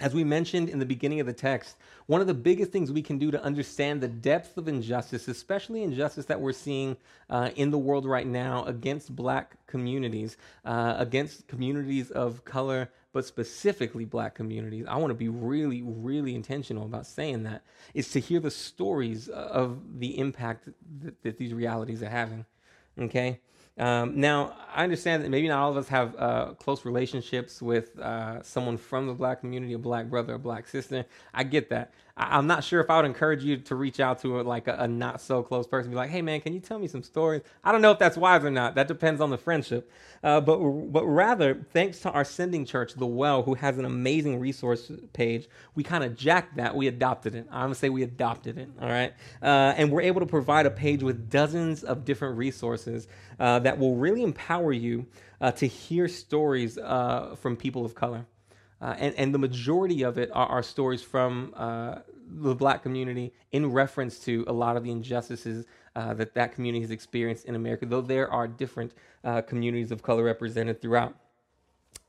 As 0.00 0.14
we 0.14 0.22
mentioned 0.22 0.68
in 0.68 0.78
the 0.78 0.86
beginning 0.86 1.18
of 1.18 1.26
the 1.26 1.32
text, 1.32 1.76
one 2.06 2.20
of 2.20 2.28
the 2.28 2.34
biggest 2.34 2.70
things 2.70 2.92
we 2.92 3.02
can 3.02 3.18
do 3.18 3.32
to 3.32 3.42
understand 3.42 4.00
the 4.00 4.08
depth 4.08 4.56
of 4.56 4.68
injustice, 4.68 5.26
especially 5.26 5.82
injustice 5.82 6.26
that 6.26 6.40
we're 6.40 6.52
seeing 6.52 6.96
uh, 7.28 7.50
in 7.56 7.72
the 7.72 7.78
world 7.78 8.06
right 8.06 8.26
now 8.26 8.64
against 8.64 9.14
black 9.16 9.56
communities, 9.66 10.36
uh, 10.64 10.94
against 10.98 11.48
communities 11.48 12.12
of 12.12 12.44
color, 12.44 12.88
but 13.12 13.24
specifically 13.24 14.04
black 14.04 14.36
communities, 14.36 14.86
I 14.88 14.96
want 14.96 15.10
to 15.10 15.14
be 15.14 15.28
really, 15.28 15.82
really 15.82 16.36
intentional 16.36 16.84
about 16.84 17.04
saying 17.04 17.42
that, 17.44 17.62
is 17.92 18.10
to 18.12 18.20
hear 18.20 18.38
the 18.38 18.52
stories 18.52 19.28
of 19.28 19.98
the 19.98 20.16
impact 20.18 20.68
that, 21.00 21.22
that 21.22 21.38
these 21.38 21.52
realities 21.52 22.02
are 22.04 22.08
having. 22.08 22.46
Okay? 23.00 23.40
Um, 23.78 24.20
now, 24.20 24.56
I 24.74 24.84
understand 24.84 25.22
that 25.22 25.30
maybe 25.30 25.48
not 25.48 25.58
all 25.60 25.70
of 25.70 25.76
us 25.76 25.88
have 25.88 26.16
uh, 26.18 26.46
close 26.54 26.84
relationships 26.84 27.62
with 27.62 27.98
uh, 27.98 28.42
someone 28.42 28.76
from 28.76 29.06
the 29.06 29.14
black 29.14 29.40
community, 29.40 29.72
a 29.74 29.78
black 29.78 30.06
brother, 30.06 30.34
a 30.34 30.38
black 30.38 30.66
sister. 30.66 31.04
I 31.32 31.44
get 31.44 31.70
that. 31.70 31.92
I- 32.18 32.38
am 32.38 32.46
not 32.46 32.64
sure 32.64 32.80
if 32.80 32.90
I 32.90 32.96
would 32.96 33.06
encourage 33.06 33.44
you 33.44 33.58
to 33.58 33.76
reach 33.76 34.00
out 34.00 34.20
to 34.22 34.42
like 34.42 34.66
a, 34.66 34.74
a, 34.80 34.88
not 34.88 35.20
so 35.20 35.42
close 35.42 35.66
person, 35.66 35.90
be 35.90 35.96
like, 35.96 36.10
"Hey, 36.10 36.22
man, 36.22 36.40
can 36.40 36.52
you 36.52 36.60
tell 36.60 36.78
me 36.78 36.88
some 36.88 37.02
stories?" 37.02 37.42
I 37.64 37.72
don't 37.72 37.80
know 37.80 37.92
if 37.92 37.98
that's 37.98 38.16
wise 38.16 38.44
or 38.44 38.50
not. 38.50 38.74
That 38.74 38.88
depends 38.88 39.20
on 39.20 39.30
the 39.30 39.38
friendship. 39.38 39.90
Uh, 40.22 40.40
but 40.40 40.58
but 40.58 41.04
rather, 41.06 41.54
thanks 41.72 42.00
to 42.00 42.10
our 42.10 42.24
sending 42.24 42.64
church, 42.64 42.94
the 42.94 43.06
Well, 43.06 43.42
who 43.44 43.54
has 43.54 43.78
an 43.78 43.84
amazing 43.84 44.40
resource 44.40 44.90
page, 45.12 45.48
we 45.76 45.84
kind 45.84 46.04
of 46.04 46.16
jacked 46.16 46.56
that. 46.56 46.74
We 46.76 46.88
adopted 46.88 47.34
it. 47.36 47.46
I'm 47.50 47.64
gonna 47.66 47.74
say 47.76 47.88
we 47.88 48.02
adopted 48.02 48.58
it. 48.58 48.68
All 48.80 48.88
right, 48.88 49.14
uh, 49.42 49.74
and 49.76 49.92
we're 49.92 50.02
able 50.02 50.20
to 50.20 50.26
provide 50.26 50.66
a 50.66 50.70
page 50.70 51.02
with 51.02 51.30
dozens 51.30 51.84
of 51.84 52.04
different 52.04 52.36
resources 52.36 53.06
uh, 53.38 53.60
that 53.60 53.78
will 53.78 53.96
really 53.96 54.22
empower 54.22 54.72
you 54.72 55.06
uh, 55.40 55.52
to 55.52 55.66
hear 55.66 56.08
stories 56.08 56.78
uh, 56.78 57.36
from 57.40 57.56
people 57.56 57.84
of 57.84 57.94
color. 57.94 58.26
Uh, 58.80 58.94
and, 58.98 59.14
and 59.16 59.34
the 59.34 59.38
majority 59.38 60.02
of 60.02 60.18
it 60.18 60.30
are, 60.32 60.46
are 60.46 60.62
stories 60.62 61.02
from 61.02 61.52
uh, 61.56 61.96
the 62.30 62.54
black 62.54 62.82
community 62.82 63.32
in 63.52 63.70
reference 63.70 64.18
to 64.20 64.44
a 64.46 64.52
lot 64.52 64.76
of 64.76 64.84
the 64.84 64.90
injustices 64.90 65.66
uh, 65.96 66.14
that 66.14 66.34
that 66.34 66.52
community 66.52 66.80
has 66.82 66.90
experienced 66.90 67.46
in 67.46 67.54
America, 67.54 67.86
though 67.86 68.00
there 68.00 68.30
are 68.30 68.46
different 68.46 68.92
uh, 69.24 69.42
communities 69.42 69.90
of 69.90 70.02
color 70.02 70.22
represented 70.22 70.80
throughout. 70.80 71.16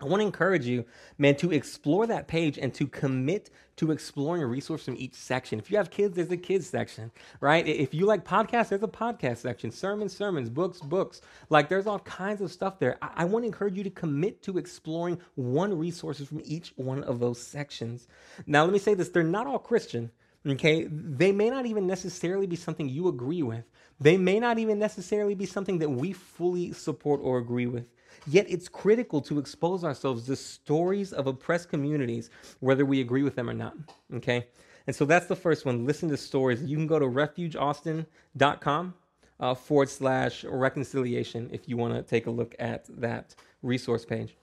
I 0.01 0.05
want 0.05 0.21
to 0.21 0.25
encourage 0.25 0.65
you, 0.65 0.85
man, 1.17 1.35
to 1.37 1.51
explore 1.51 2.07
that 2.07 2.29
page 2.29 2.57
and 2.57 2.73
to 2.75 2.87
commit 2.87 3.49
to 3.75 3.91
exploring 3.91 4.41
a 4.41 4.45
resource 4.45 4.85
from 4.85 4.95
each 4.97 5.13
section. 5.13 5.59
If 5.59 5.69
you 5.69 5.75
have 5.75 5.91
kids, 5.91 6.15
there's 6.15 6.31
a 6.31 6.37
kids 6.37 6.69
section, 6.69 7.11
right? 7.41 7.67
If 7.67 7.93
you 7.93 8.05
like 8.05 8.23
podcasts, 8.23 8.69
there's 8.69 8.83
a 8.83 8.87
podcast 8.87 9.37
section. 9.37 9.71
Sermons, 9.71 10.15
sermons, 10.15 10.49
books, 10.49 10.79
books. 10.79 11.19
Like 11.49 11.67
there's 11.67 11.85
all 11.85 11.99
kinds 11.99 12.39
of 12.39 12.49
stuff 12.49 12.79
there. 12.79 12.97
I, 13.01 13.09
I 13.17 13.25
want 13.25 13.43
to 13.43 13.47
encourage 13.47 13.75
you 13.75 13.83
to 13.83 13.89
commit 13.89 14.41
to 14.43 14.57
exploring 14.57 15.19
one 15.35 15.77
resources 15.77 16.29
from 16.29 16.41
each 16.45 16.71
one 16.77 17.03
of 17.03 17.19
those 17.19 17.41
sections. 17.41 18.07
Now, 18.47 18.63
let 18.63 18.71
me 18.71 18.79
say 18.79 18.93
this: 18.93 19.09
they're 19.09 19.23
not 19.23 19.47
all 19.47 19.59
Christian. 19.59 20.11
Okay, 20.47 20.87
they 20.89 21.33
may 21.33 21.49
not 21.49 21.65
even 21.65 21.87
necessarily 21.87 22.47
be 22.47 22.55
something 22.55 22.87
you 22.87 23.09
agree 23.09 23.43
with. 23.43 23.65
They 23.99 24.15
may 24.15 24.39
not 24.39 24.59
even 24.59 24.79
necessarily 24.79 25.35
be 25.35 25.45
something 25.45 25.79
that 25.79 25.89
we 25.89 26.13
fully 26.13 26.71
support 26.71 27.19
or 27.21 27.37
agree 27.37 27.67
with. 27.67 27.89
Yet 28.27 28.45
it's 28.49 28.67
critical 28.67 29.21
to 29.21 29.39
expose 29.39 29.83
ourselves 29.83 30.25
to 30.27 30.35
stories 30.35 31.13
of 31.13 31.27
oppressed 31.27 31.69
communities, 31.69 32.29
whether 32.59 32.85
we 32.85 33.01
agree 33.01 33.23
with 33.23 33.35
them 33.35 33.49
or 33.49 33.53
not. 33.53 33.75
Okay? 34.15 34.47
And 34.87 34.95
so 34.95 35.05
that's 35.05 35.27
the 35.27 35.35
first 35.35 35.65
one. 35.65 35.85
Listen 35.85 36.09
to 36.09 36.17
stories. 36.17 36.63
You 36.63 36.75
can 36.75 36.87
go 36.87 36.99
to 36.99 37.05
refugeaustin.com 37.05 38.93
uh, 39.39 39.53
forward 39.53 39.89
slash 39.89 40.43
reconciliation 40.43 41.49
if 41.51 41.69
you 41.69 41.77
want 41.77 41.93
to 41.93 42.01
take 42.01 42.27
a 42.27 42.31
look 42.31 42.55
at 42.59 42.85
that 42.99 43.35
resource 43.61 44.05
page. 44.05 44.35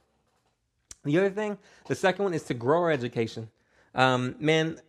The 1.04 1.18
other 1.18 1.30
thing, 1.30 1.58
the 1.86 1.94
second 1.94 2.24
one 2.24 2.34
is 2.34 2.42
to 2.44 2.54
grow 2.54 2.80
our 2.82 2.90
education. 2.90 3.48
Um, 3.94 4.36
man, 4.38 4.80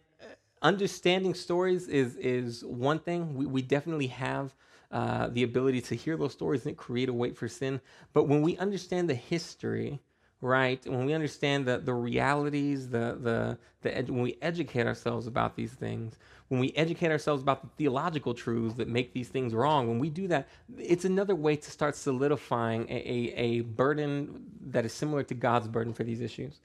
understanding 0.61 1.33
stories 1.33 1.88
is 1.88 2.15
is 2.15 2.63
one 2.63 2.99
thing. 2.99 3.35
We, 3.35 3.45
we 3.45 3.61
definitely 3.61 4.07
have 4.07 4.53
uh, 4.91 5.27
the 5.27 5.43
ability 5.43 5.81
to 5.81 5.95
hear 5.95 6.17
those 6.17 6.33
stories 6.33 6.65
and 6.65 6.77
create 6.77 7.09
a 7.09 7.13
weight 7.13 7.38
for 7.38 7.47
sin. 7.47 7.81
But 8.13 8.27
when 8.27 8.41
we 8.41 8.57
understand 8.57 9.09
the 9.09 9.15
history, 9.15 9.99
right, 10.41 10.85
when 10.85 11.05
we 11.05 11.13
understand 11.13 11.65
the, 11.65 11.79
the 11.79 11.93
realities, 11.93 12.89
the, 12.89 13.17
the, 13.19 13.57
the 13.81 13.97
ed- 13.97 14.09
when 14.09 14.21
we 14.21 14.38
educate 14.41 14.88
ourselves 14.88 15.27
about 15.27 15.55
these 15.55 15.73
things, 15.73 16.17
when 16.47 16.59
we 16.59 16.71
educate 16.75 17.11
ourselves 17.11 17.41
about 17.41 17.61
the 17.61 17.69
theological 17.77 18.33
truths 18.33 18.75
that 18.75 18.88
make 18.88 19.13
these 19.13 19.27
things 19.27 19.53
wrong, 19.53 19.88
when 19.88 19.99
we 19.99 20.09
do 20.09 20.27
that, 20.29 20.47
it's 20.77 21.05
another 21.05 21.35
way 21.35 21.55
to 21.55 21.71
start 21.71 21.95
solidifying 21.95 22.88
a, 22.89 22.93
a, 22.93 23.33
a 23.35 23.61
burden 23.61 24.45
that 24.67 24.85
is 24.85 24.93
similar 24.93 25.23
to 25.23 25.33
God's 25.33 25.67
burden 25.67 25.93
for 25.93 26.03
these 26.03 26.21
issues. 26.21 26.59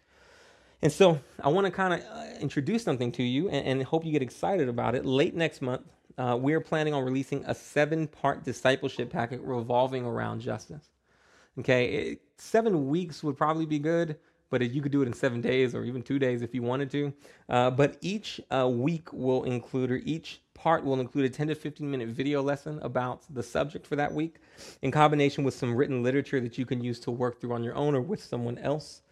And 0.83 0.91
so 0.91 1.21
I 1.43 1.49
want 1.49 1.67
to 1.67 1.71
kind 1.71 1.95
of 1.95 2.01
uh, 2.01 2.25
introduce 2.41 2.83
something 2.83 3.13
to 3.13 3.23
you 3.23 3.49
and, 3.49 3.67
and, 3.67 3.83
hope 3.85 4.05
you 4.05 4.11
get 4.11 4.23
excited 4.23 4.69
about 4.69 4.97
it. 4.97 5.07
Late 5.07 5.35
next 5.35 5.63
month, 5.63 5.83
uh, 6.19 6.37
we're 6.41 6.61
planning 6.61 6.95
on 6.95 7.05
releasing 7.05 7.45
a 7.47 7.55
seven 7.55 8.07
part 8.07 8.45
discipleship 8.45 9.11
packet 9.11 9.41
revolving 9.43 10.05
around 10.05 10.41
justice. 10.41 10.89
Okay, 11.59 11.87
it, 11.87 12.23
seven 12.39 12.89
weeks 12.89 13.23
would 13.23 13.37
probably 13.37 13.67
be 13.67 13.79
good, 13.79 14.17
but 14.51 14.63
you 14.71 14.83
could 14.83 14.93
do 14.93 15.03
it 15.03 15.07
in 15.07 15.13
seven 15.13 15.41
days 15.41 15.75
or 15.75 15.85
even 15.85 16.03
two 16.03 16.19
days 16.19 16.43
if 16.43 16.55
you 16.55 16.63
wanted 16.63 16.91
to. 16.91 17.13
Uh, 17.49 17.71
but 17.71 17.97
each 18.01 18.41
uh, 18.51 18.69
week 18.69 19.13
will 19.13 19.45
include, 19.45 19.91
or 19.91 19.97
each 20.05 20.41
part 20.55 20.85
will 20.85 21.01
include 21.01 21.25
a 21.25 21.31
10 21.31 21.49
to 21.49 21.55
15 21.55 21.91
minute 21.91 22.09
video 22.09 22.43
lesson 22.43 22.79
about 22.83 23.23
the 23.35 23.43
subject 23.43 23.87
for 23.87 23.97
that 23.97 24.13
week, 24.13 24.37
in 24.83 24.91
combination 24.91 25.45
with 25.45 25.55
some 25.55 25.75
written 25.75 26.03
literature 26.03 26.41
that 26.41 26.57
you 26.57 26.65
can 26.65 26.83
use 26.83 27.01
to 27.01 27.11
work 27.11 27.41
through 27.41 27.53
on 27.53 27.65
your 27.65 27.75
own 27.75 27.95
or 27.95 28.01
with 28.01 28.23
someone 28.23 28.59
else. 28.59 29.03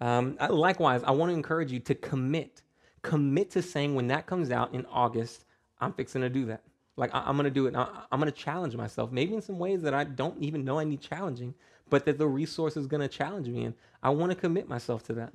Um, 0.00 0.38
likewise, 0.48 1.02
I 1.02 1.10
want 1.10 1.30
to 1.30 1.34
encourage 1.34 1.72
you 1.72 1.80
to 1.80 1.94
commit. 1.94 2.62
Commit 3.02 3.50
to 3.52 3.62
saying 3.62 3.94
when 3.94 4.06
that 4.08 4.26
comes 4.26 4.50
out 4.50 4.74
in 4.74 4.86
August, 4.86 5.44
I'm 5.80 5.92
fixing 5.92 6.22
to 6.22 6.28
do 6.28 6.46
that. 6.46 6.62
Like 6.96 7.14
I, 7.14 7.28
am 7.28 7.38
to 7.38 7.50
do 7.50 7.66
it. 7.66 7.74
I, 7.74 7.88
am 8.12 8.20
to 8.20 8.30
challenge 8.30 8.76
myself, 8.76 9.10
maybe 9.10 9.34
in 9.34 9.42
some 9.42 9.58
ways 9.58 9.82
that 9.82 9.94
I 9.94 10.04
don't 10.04 10.40
even 10.42 10.64
know 10.64 10.78
I 10.78 10.84
need 10.84 11.00
challenging, 11.00 11.54
but 11.88 12.04
that 12.04 12.18
the 12.18 12.26
resource 12.26 12.76
is 12.76 12.86
to 12.86 13.08
challenge 13.08 13.48
me, 13.48 13.64
and 13.64 13.74
I 14.02 14.10
want 14.10 14.32
to 14.32 14.36
commit 14.36 14.68
myself 14.68 15.02
to 15.04 15.14
that. 15.14 15.32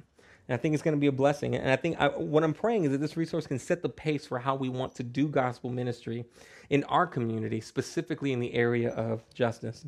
And 0.47 0.53
I 0.53 0.57
think 0.57 0.73
it's 0.73 0.83
going 0.83 0.95
to 0.95 0.99
be 0.99 1.07
a 1.07 1.11
blessing. 1.11 1.55
And 1.55 1.71
I 1.71 1.75
think 1.75 1.99
I, 1.99 2.09
what 2.09 2.43
I'm 2.43 2.53
praying 2.53 2.83
is 2.83 2.91
that 2.91 2.99
this 2.99 3.17
resource 3.17 3.47
can 3.47 3.57
set 3.57 3.81
the 3.81 3.89
pace 3.89 4.27
for 4.27 4.37
how 4.37 4.55
we 4.55 4.69
want 4.69 4.93
to 4.95 5.03
do 5.03 5.27
gospel 5.27 5.71
ministry 5.71 6.25
in 6.69 6.83
our 6.83 7.07
community, 7.07 7.61
specifically 7.61 8.31
in 8.31 8.39
the 8.39 8.53
area 8.53 8.91
of 8.91 9.23
justice. 9.33 9.85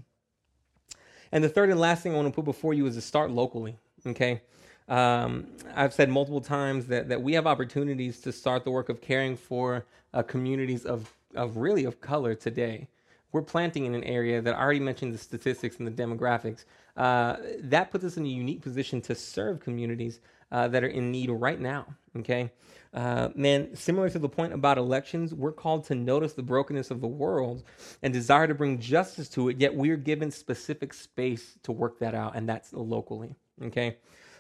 And 1.32 1.44
the 1.44 1.50
third 1.50 1.70
and 1.70 1.80
last 1.80 2.02
thing 2.02 2.14
I 2.14 2.16
want 2.16 2.28
to 2.28 2.34
put 2.34 2.46
before 2.46 2.74
you 2.74 2.88
is 2.88 2.96
to 2.96 3.02
start 3.02 3.30
locally. 3.30 3.78
Okay. 4.06 4.42
Um, 4.88 5.48
I've 5.76 5.94
said 5.94 6.10
multiple 6.10 6.42
times 6.42 6.86
that, 6.88 7.10
that 7.10 7.22
we 7.22 7.34
have 7.34 7.46
opportunities 7.46 8.20
to 8.22 8.32
start 8.32 8.64
the 8.64 8.72
work 8.72 8.90
of 8.90 9.02
caring 9.02 9.36
for 9.36 9.86
uh, 10.14 10.24
communities 10.24 10.86
of, 10.86 11.14
of 11.36 11.58
really 11.58 11.84
of 11.86 12.00
color 12.00 12.36
today. 12.36 12.88
We're 13.34 13.42
planting 13.42 13.86
in 13.86 13.94
an 13.94 14.04
area 14.06 14.42
that 14.42 14.56
I 14.56 14.60
already 14.60 14.80
mentioned 14.80 15.14
the 15.14 15.18
statistics 15.18 15.78
and 15.78 15.88
the 15.88 15.92
demographics. 15.92 16.64
Uh, 16.96 17.36
that 17.60 17.92
puts 17.92 18.06
us 18.06 18.18
in 18.18 18.26
a 18.26 18.30
unique 18.30 18.62
position 18.62 19.02
to 19.02 19.16
serve 19.16 19.60
communities 19.60 20.22
uh, 20.52 20.68
that 20.70 20.84
are 20.84 20.88
in 20.88 21.12
need 21.12 21.30
right 21.30 21.60
now. 21.60 21.86
Okay, 22.16 22.50
uh, 22.94 23.30
man, 23.36 23.76
similar 23.76 24.10
to 24.10 24.18
the 24.18 24.30
point 24.30 24.54
about 24.54 24.78
elections, 24.78 25.34
we're 25.34 25.52
called 25.52 25.84
to 25.86 25.94
notice 25.94 26.34
the 26.34 26.42
brokenness 26.42 26.90
of 26.90 27.02
the 27.02 27.08
world 27.08 27.64
and 28.02 28.14
desire 28.14 28.48
to 28.48 28.56
bring 28.56 28.80
justice 28.80 29.30
to 29.30 29.50
it. 29.50 29.58
Yet 29.58 29.76
we're 29.76 29.98
given 29.98 30.32
specific 30.32 30.94
space 30.94 31.58
to 31.64 31.72
work 31.72 32.00
that 32.00 32.16
out, 32.16 32.36
and 32.36 32.48
that's 32.48 32.74
locally. 32.74 33.36
Okay, 33.62 33.98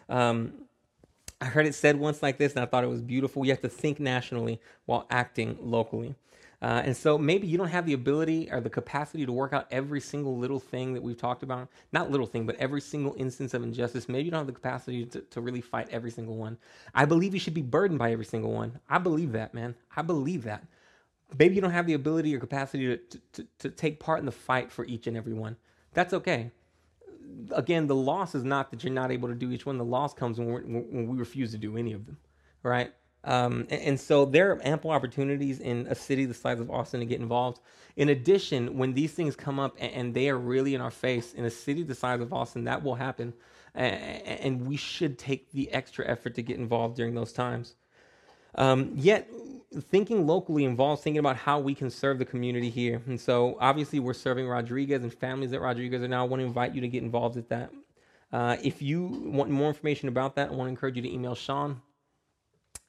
um, 0.09 0.53
I 1.39 1.45
heard 1.45 1.67
it 1.67 1.75
said 1.75 1.99
once 1.99 2.23
like 2.23 2.37
this, 2.37 2.53
and 2.53 2.63
I 2.63 2.65
thought 2.65 2.83
it 2.83 2.89
was 2.89 3.01
beautiful. 3.01 3.45
You 3.45 3.51
have 3.51 3.61
to 3.61 3.69
think 3.69 3.99
nationally 3.99 4.59
while 4.85 5.05
acting 5.09 5.57
locally. 5.61 6.15
Uh, 6.59 6.81
and 6.83 6.97
so 6.97 7.19
maybe 7.19 7.45
you 7.45 7.55
don't 7.55 7.67
have 7.67 7.85
the 7.85 7.93
ability 7.93 8.49
or 8.51 8.59
the 8.59 8.69
capacity 8.69 9.23
to 9.27 9.31
work 9.31 9.53
out 9.53 9.67
every 9.69 10.01
single 10.01 10.35
little 10.35 10.59
thing 10.59 10.93
that 10.95 11.03
we've 11.03 11.17
talked 11.17 11.43
about. 11.43 11.67
Not 11.91 12.09
little 12.09 12.25
thing, 12.25 12.47
but 12.47 12.55
every 12.55 12.81
single 12.81 13.13
instance 13.15 13.53
of 13.53 13.61
injustice. 13.61 14.09
Maybe 14.09 14.25
you 14.25 14.31
don't 14.31 14.39
have 14.39 14.47
the 14.47 14.53
capacity 14.53 15.05
to, 15.05 15.21
to 15.21 15.41
really 15.41 15.61
fight 15.61 15.87
every 15.91 16.09
single 16.09 16.35
one. 16.35 16.57
I 16.95 17.05
believe 17.05 17.35
you 17.35 17.39
should 17.39 17.53
be 17.53 17.61
burdened 17.61 17.99
by 17.99 18.11
every 18.11 18.25
single 18.25 18.51
one. 18.51 18.79
I 18.89 18.97
believe 18.97 19.33
that, 19.33 19.53
man. 19.53 19.75
I 19.95 20.01
believe 20.01 20.45
that. 20.45 20.65
Maybe 21.37 21.53
you 21.53 21.61
don't 21.61 21.71
have 21.71 21.85
the 21.85 21.93
ability 21.93 22.35
or 22.35 22.39
capacity 22.39 22.97
to, 22.97 23.19
to, 23.33 23.47
to 23.59 23.69
take 23.69 23.99
part 23.99 24.19
in 24.19 24.25
the 24.25 24.31
fight 24.31 24.71
for 24.71 24.83
each 24.85 25.05
and 25.05 25.15
every 25.15 25.33
one. 25.33 25.57
That's 25.93 26.13
okay 26.13 26.51
again, 27.51 27.88
the 27.88 27.95
loss 27.95 28.36
is 28.36 28.43
not 28.43 28.71
that 28.71 28.84
you're 28.84 28.93
not 28.93 29.11
able 29.11 29.30
to 29.30 29.36
do 29.36 29.51
each 29.51 29.65
one. 29.65 29.78
The 29.78 29.86
loss 29.86 30.13
comes 30.13 30.39
when, 30.39 30.47
when 30.47 31.07
we 31.07 31.17
refuse 31.17 31.51
to 31.51 31.57
do 31.57 31.78
any 31.78 31.93
of 31.93 32.05
them, 32.05 32.17
right? 32.63 32.91
Um, 33.23 33.67
and, 33.69 33.82
and, 33.82 33.99
so 33.99 34.25
there 34.25 34.51
are 34.51 34.61
ample 34.65 34.91
opportunities 34.91 35.59
in 35.59 35.88
a 35.88 35.95
city 35.95 36.25
the 36.25 36.34
size 36.34 36.59
of 36.59 36.71
Austin 36.71 37.01
to 37.01 37.05
get 37.05 37.19
involved. 37.19 37.59
In 37.97 38.09
addition, 38.09 38.78
when 38.78 38.93
these 38.93 39.11
things 39.11 39.36
come 39.36 39.59
up 39.59 39.75
and, 39.80 39.91
and 39.91 40.13
they 40.13 40.30
are 40.30 40.38
really 40.38 40.75
in 40.75 40.82
our 40.82 40.91
face 40.91 41.34
in 41.34 41.43
a 41.43 41.49
city 41.49 41.84
the 41.84 41.95
size 41.95 42.21
of 42.21 42.32
Austin, 42.32 42.65
that 42.65 42.84
will 42.84 42.95
happen. 42.95 43.34
And, 43.75 43.95
and 43.95 44.67
we 44.67 44.78
should 44.78 45.19
take 45.19 45.51
the 45.51 45.71
extra 45.73 46.07
effort 46.07 46.36
to 46.36 46.41
get 46.41 46.57
involved 46.57 46.95
during 46.95 47.15
those 47.15 47.34
times. 47.34 47.75
Um, 48.57 48.91
yet, 48.95 49.29
thinking 49.91 50.25
locally 50.25 50.63
involves 50.65 51.01
thinking 51.01 51.19
about 51.19 51.37
how 51.37 51.59
we 51.59 51.75
can 51.75 51.89
serve 51.89 52.19
the 52.19 52.25
community 52.25 52.69
here. 52.69 53.01
And 53.05 53.19
so, 53.19 53.57
obviously, 53.59 53.99
we're 53.99 54.13
serving 54.13 54.47
Rodriguez 54.47 55.03
and 55.03 55.13
families 55.13 55.53
at 55.53 55.61
Rodriguez, 55.61 56.01
and 56.01 56.11
now 56.11 56.25
I 56.25 56.27
want 56.27 56.41
to 56.41 56.45
invite 56.45 56.73
you 56.73 56.81
to 56.81 56.87
get 56.87 57.03
involved 57.03 57.35
with 57.35 57.49
that. 57.49 57.71
Uh, 58.31 58.57
if 58.61 58.81
you 58.81 59.05
want 59.05 59.49
more 59.49 59.69
information 59.69 60.09
about 60.09 60.35
that, 60.35 60.49
I 60.49 60.51
want 60.51 60.67
to 60.67 60.71
encourage 60.71 60.95
you 60.95 61.01
to 61.01 61.11
email 61.11 61.35
Sean 61.35 61.81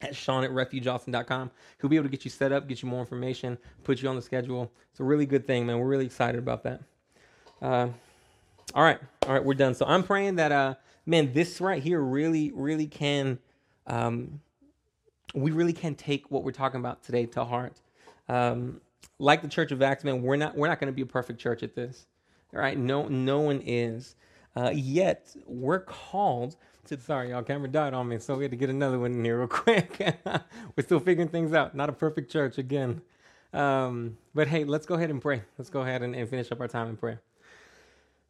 at 0.00 0.14
Sean 0.14 0.44
at 0.44 0.50
refugeaustin.com. 0.50 1.50
He'll 1.80 1.90
be 1.90 1.96
able 1.96 2.04
to 2.04 2.10
get 2.10 2.24
you 2.24 2.30
set 2.30 2.52
up, 2.52 2.68
get 2.68 2.82
you 2.82 2.88
more 2.88 3.00
information, 3.00 3.58
put 3.84 4.00
you 4.02 4.08
on 4.08 4.16
the 4.16 4.22
schedule. 4.22 4.70
It's 4.90 5.00
a 5.00 5.04
really 5.04 5.26
good 5.26 5.46
thing, 5.46 5.66
man. 5.66 5.78
We're 5.78 5.86
really 5.86 6.06
excited 6.06 6.38
about 6.38 6.62
that. 6.64 6.80
Uh, 7.60 7.88
all 8.74 8.82
right, 8.82 8.98
all 9.26 9.32
right, 9.32 9.44
we're 9.44 9.54
done. 9.54 9.74
So 9.74 9.86
I'm 9.86 10.02
praying 10.02 10.36
that, 10.36 10.52
uh, 10.52 10.74
man, 11.06 11.32
this 11.32 11.60
right 11.60 11.82
here 11.82 12.00
really, 12.00 12.52
really 12.54 12.86
can, 12.86 13.38
um, 13.86 14.40
we 15.34 15.50
really 15.50 15.72
can 15.72 15.94
take 15.94 16.30
what 16.30 16.44
we're 16.44 16.52
talking 16.52 16.80
about 16.80 17.02
today 17.02 17.26
to 17.26 17.44
heart. 17.44 17.80
Um, 18.28 18.80
like 19.18 19.42
the 19.42 19.48
Church 19.48 19.72
of 19.72 19.82
Acts, 19.82 20.04
man, 20.04 20.22
we're 20.22 20.36
not, 20.36 20.56
we're 20.56 20.68
not 20.68 20.80
going 20.80 20.92
to 20.92 20.96
be 20.96 21.02
a 21.02 21.06
perfect 21.06 21.40
church 21.40 21.62
at 21.62 21.74
this. 21.74 22.06
All 22.54 22.60
right, 22.60 22.78
no, 22.78 23.08
no 23.08 23.40
one 23.40 23.60
is. 23.64 24.16
Uh, 24.56 24.70
yet 24.74 25.34
we're 25.46 25.80
called 25.80 26.56
to. 26.86 26.98
Sorry, 26.98 27.30
y'all, 27.30 27.42
camera 27.42 27.68
died 27.68 27.94
on 27.94 28.08
me, 28.08 28.18
so 28.18 28.36
we 28.36 28.44
had 28.44 28.50
to 28.50 28.56
get 28.56 28.70
another 28.70 28.98
one 28.98 29.12
in 29.12 29.24
here 29.24 29.38
real 29.38 29.46
quick. 29.48 29.98
we're 30.76 30.82
still 30.82 31.00
figuring 31.00 31.28
things 31.28 31.52
out. 31.52 31.74
Not 31.74 31.88
a 31.88 31.92
perfect 31.92 32.32
church 32.32 32.58
again. 32.58 33.02
Um, 33.52 34.18
but 34.34 34.48
hey, 34.48 34.64
let's 34.64 34.86
go 34.86 34.94
ahead 34.94 35.10
and 35.10 35.20
pray. 35.20 35.42
Let's 35.58 35.70
go 35.70 35.82
ahead 35.82 36.02
and, 36.02 36.14
and 36.14 36.28
finish 36.28 36.50
up 36.50 36.60
our 36.60 36.68
time 36.68 36.88
in 36.88 36.96
prayer. 36.96 37.20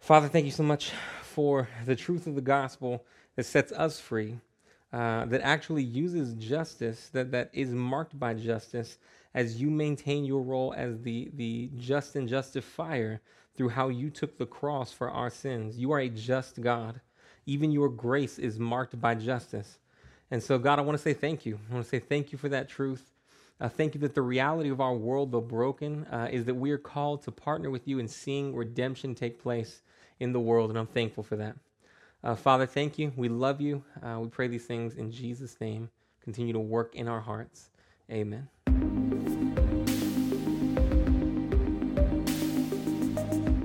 Father, 0.00 0.28
thank 0.28 0.44
you 0.44 0.52
so 0.52 0.62
much 0.62 0.92
for 1.22 1.68
the 1.84 1.96
truth 1.96 2.26
of 2.26 2.34
the 2.34 2.40
gospel 2.40 3.04
that 3.36 3.44
sets 3.44 3.72
us 3.72 3.98
free, 4.00 4.38
uh, 4.92 5.26
that 5.26 5.40
actually 5.42 5.82
uses 5.82 6.34
justice, 6.34 7.10
that, 7.12 7.30
that 7.30 7.50
is 7.52 7.70
marked 7.70 8.18
by 8.18 8.34
justice, 8.34 8.98
as 9.34 9.60
you 9.60 9.70
maintain 9.70 10.24
your 10.24 10.42
role 10.42 10.74
as 10.76 11.00
the, 11.02 11.30
the 11.34 11.70
just 11.76 12.16
and 12.16 12.28
justifier 12.28 13.20
through 13.54 13.68
how 13.68 13.88
you 13.88 14.08
took 14.08 14.38
the 14.38 14.46
cross 14.46 14.92
for 14.92 15.10
our 15.10 15.30
sins. 15.30 15.78
You 15.78 15.92
are 15.92 16.00
a 16.00 16.08
just 16.08 16.60
God. 16.60 17.00
Even 17.44 17.70
your 17.70 17.88
grace 17.88 18.38
is 18.38 18.58
marked 18.58 18.98
by 19.00 19.14
justice. 19.14 19.78
And 20.30 20.42
so, 20.42 20.58
God, 20.58 20.78
I 20.78 20.82
want 20.82 20.96
to 20.96 21.02
say 21.02 21.14
thank 21.14 21.44
you. 21.44 21.58
I 21.70 21.74
want 21.74 21.84
to 21.84 21.90
say 21.90 21.98
thank 21.98 22.32
you 22.32 22.38
for 22.38 22.48
that 22.48 22.68
truth. 22.68 23.12
Uh, 23.60 23.68
thank 23.68 23.94
you 23.94 24.00
that 24.00 24.14
the 24.14 24.22
reality 24.22 24.70
of 24.70 24.80
our 24.80 24.94
world, 24.94 25.32
though 25.32 25.40
broken, 25.40 26.04
uh, 26.06 26.28
is 26.30 26.44
that 26.44 26.54
we 26.54 26.70
are 26.70 26.78
called 26.78 27.22
to 27.22 27.32
partner 27.32 27.70
with 27.70 27.88
you 27.88 27.98
in 27.98 28.06
seeing 28.06 28.54
redemption 28.54 29.14
take 29.14 29.42
place 29.42 29.82
in 30.20 30.32
the 30.32 30.40
world, 30.40 30.70
and 30.70 30.78
I'm 30.78 30.86
thankful 30.86 31.24
for 31.24 31.36
that. 31.36 31.56
Uh, 32.22 32.34
Father, 32.34 32.66
thank 32.66 32.98
you. 32.98 33.12
We 33.16 33.28
love 33.28 33.60
you. 33.60 33.82
Uh, 34.02 34.18
we 34.20 34.28
pray 34.28 34.48
these 34.48 34.66
things 34.66 34.94
in 34.94 35.10
Jesus' 35.10 35.56
name. 35.60 35.90
Continue 36.22 36.52
to 36.52 36.58
work 36.58 36.94
in 36.94 37.08
our 37.08 37.20
hearts. 37.20 37.70
Amen. 38.10 38.48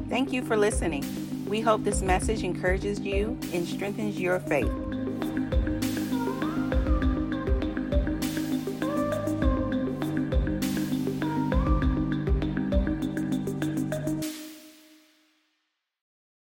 Thank 0.09 0.31
you 0.31 0.43
for 0.43 0.55
listening. 0.55 1.03
We 1.47 1.61
hope 1.61 1.83
this 1.83 2.01
message 2.01 2.43
encourages 2.43 2.99
you 2.99 3.37
and 3.51 3.67
strengthens 3.67 4.19
your 4.19 4.39
faith. 4.39 4.71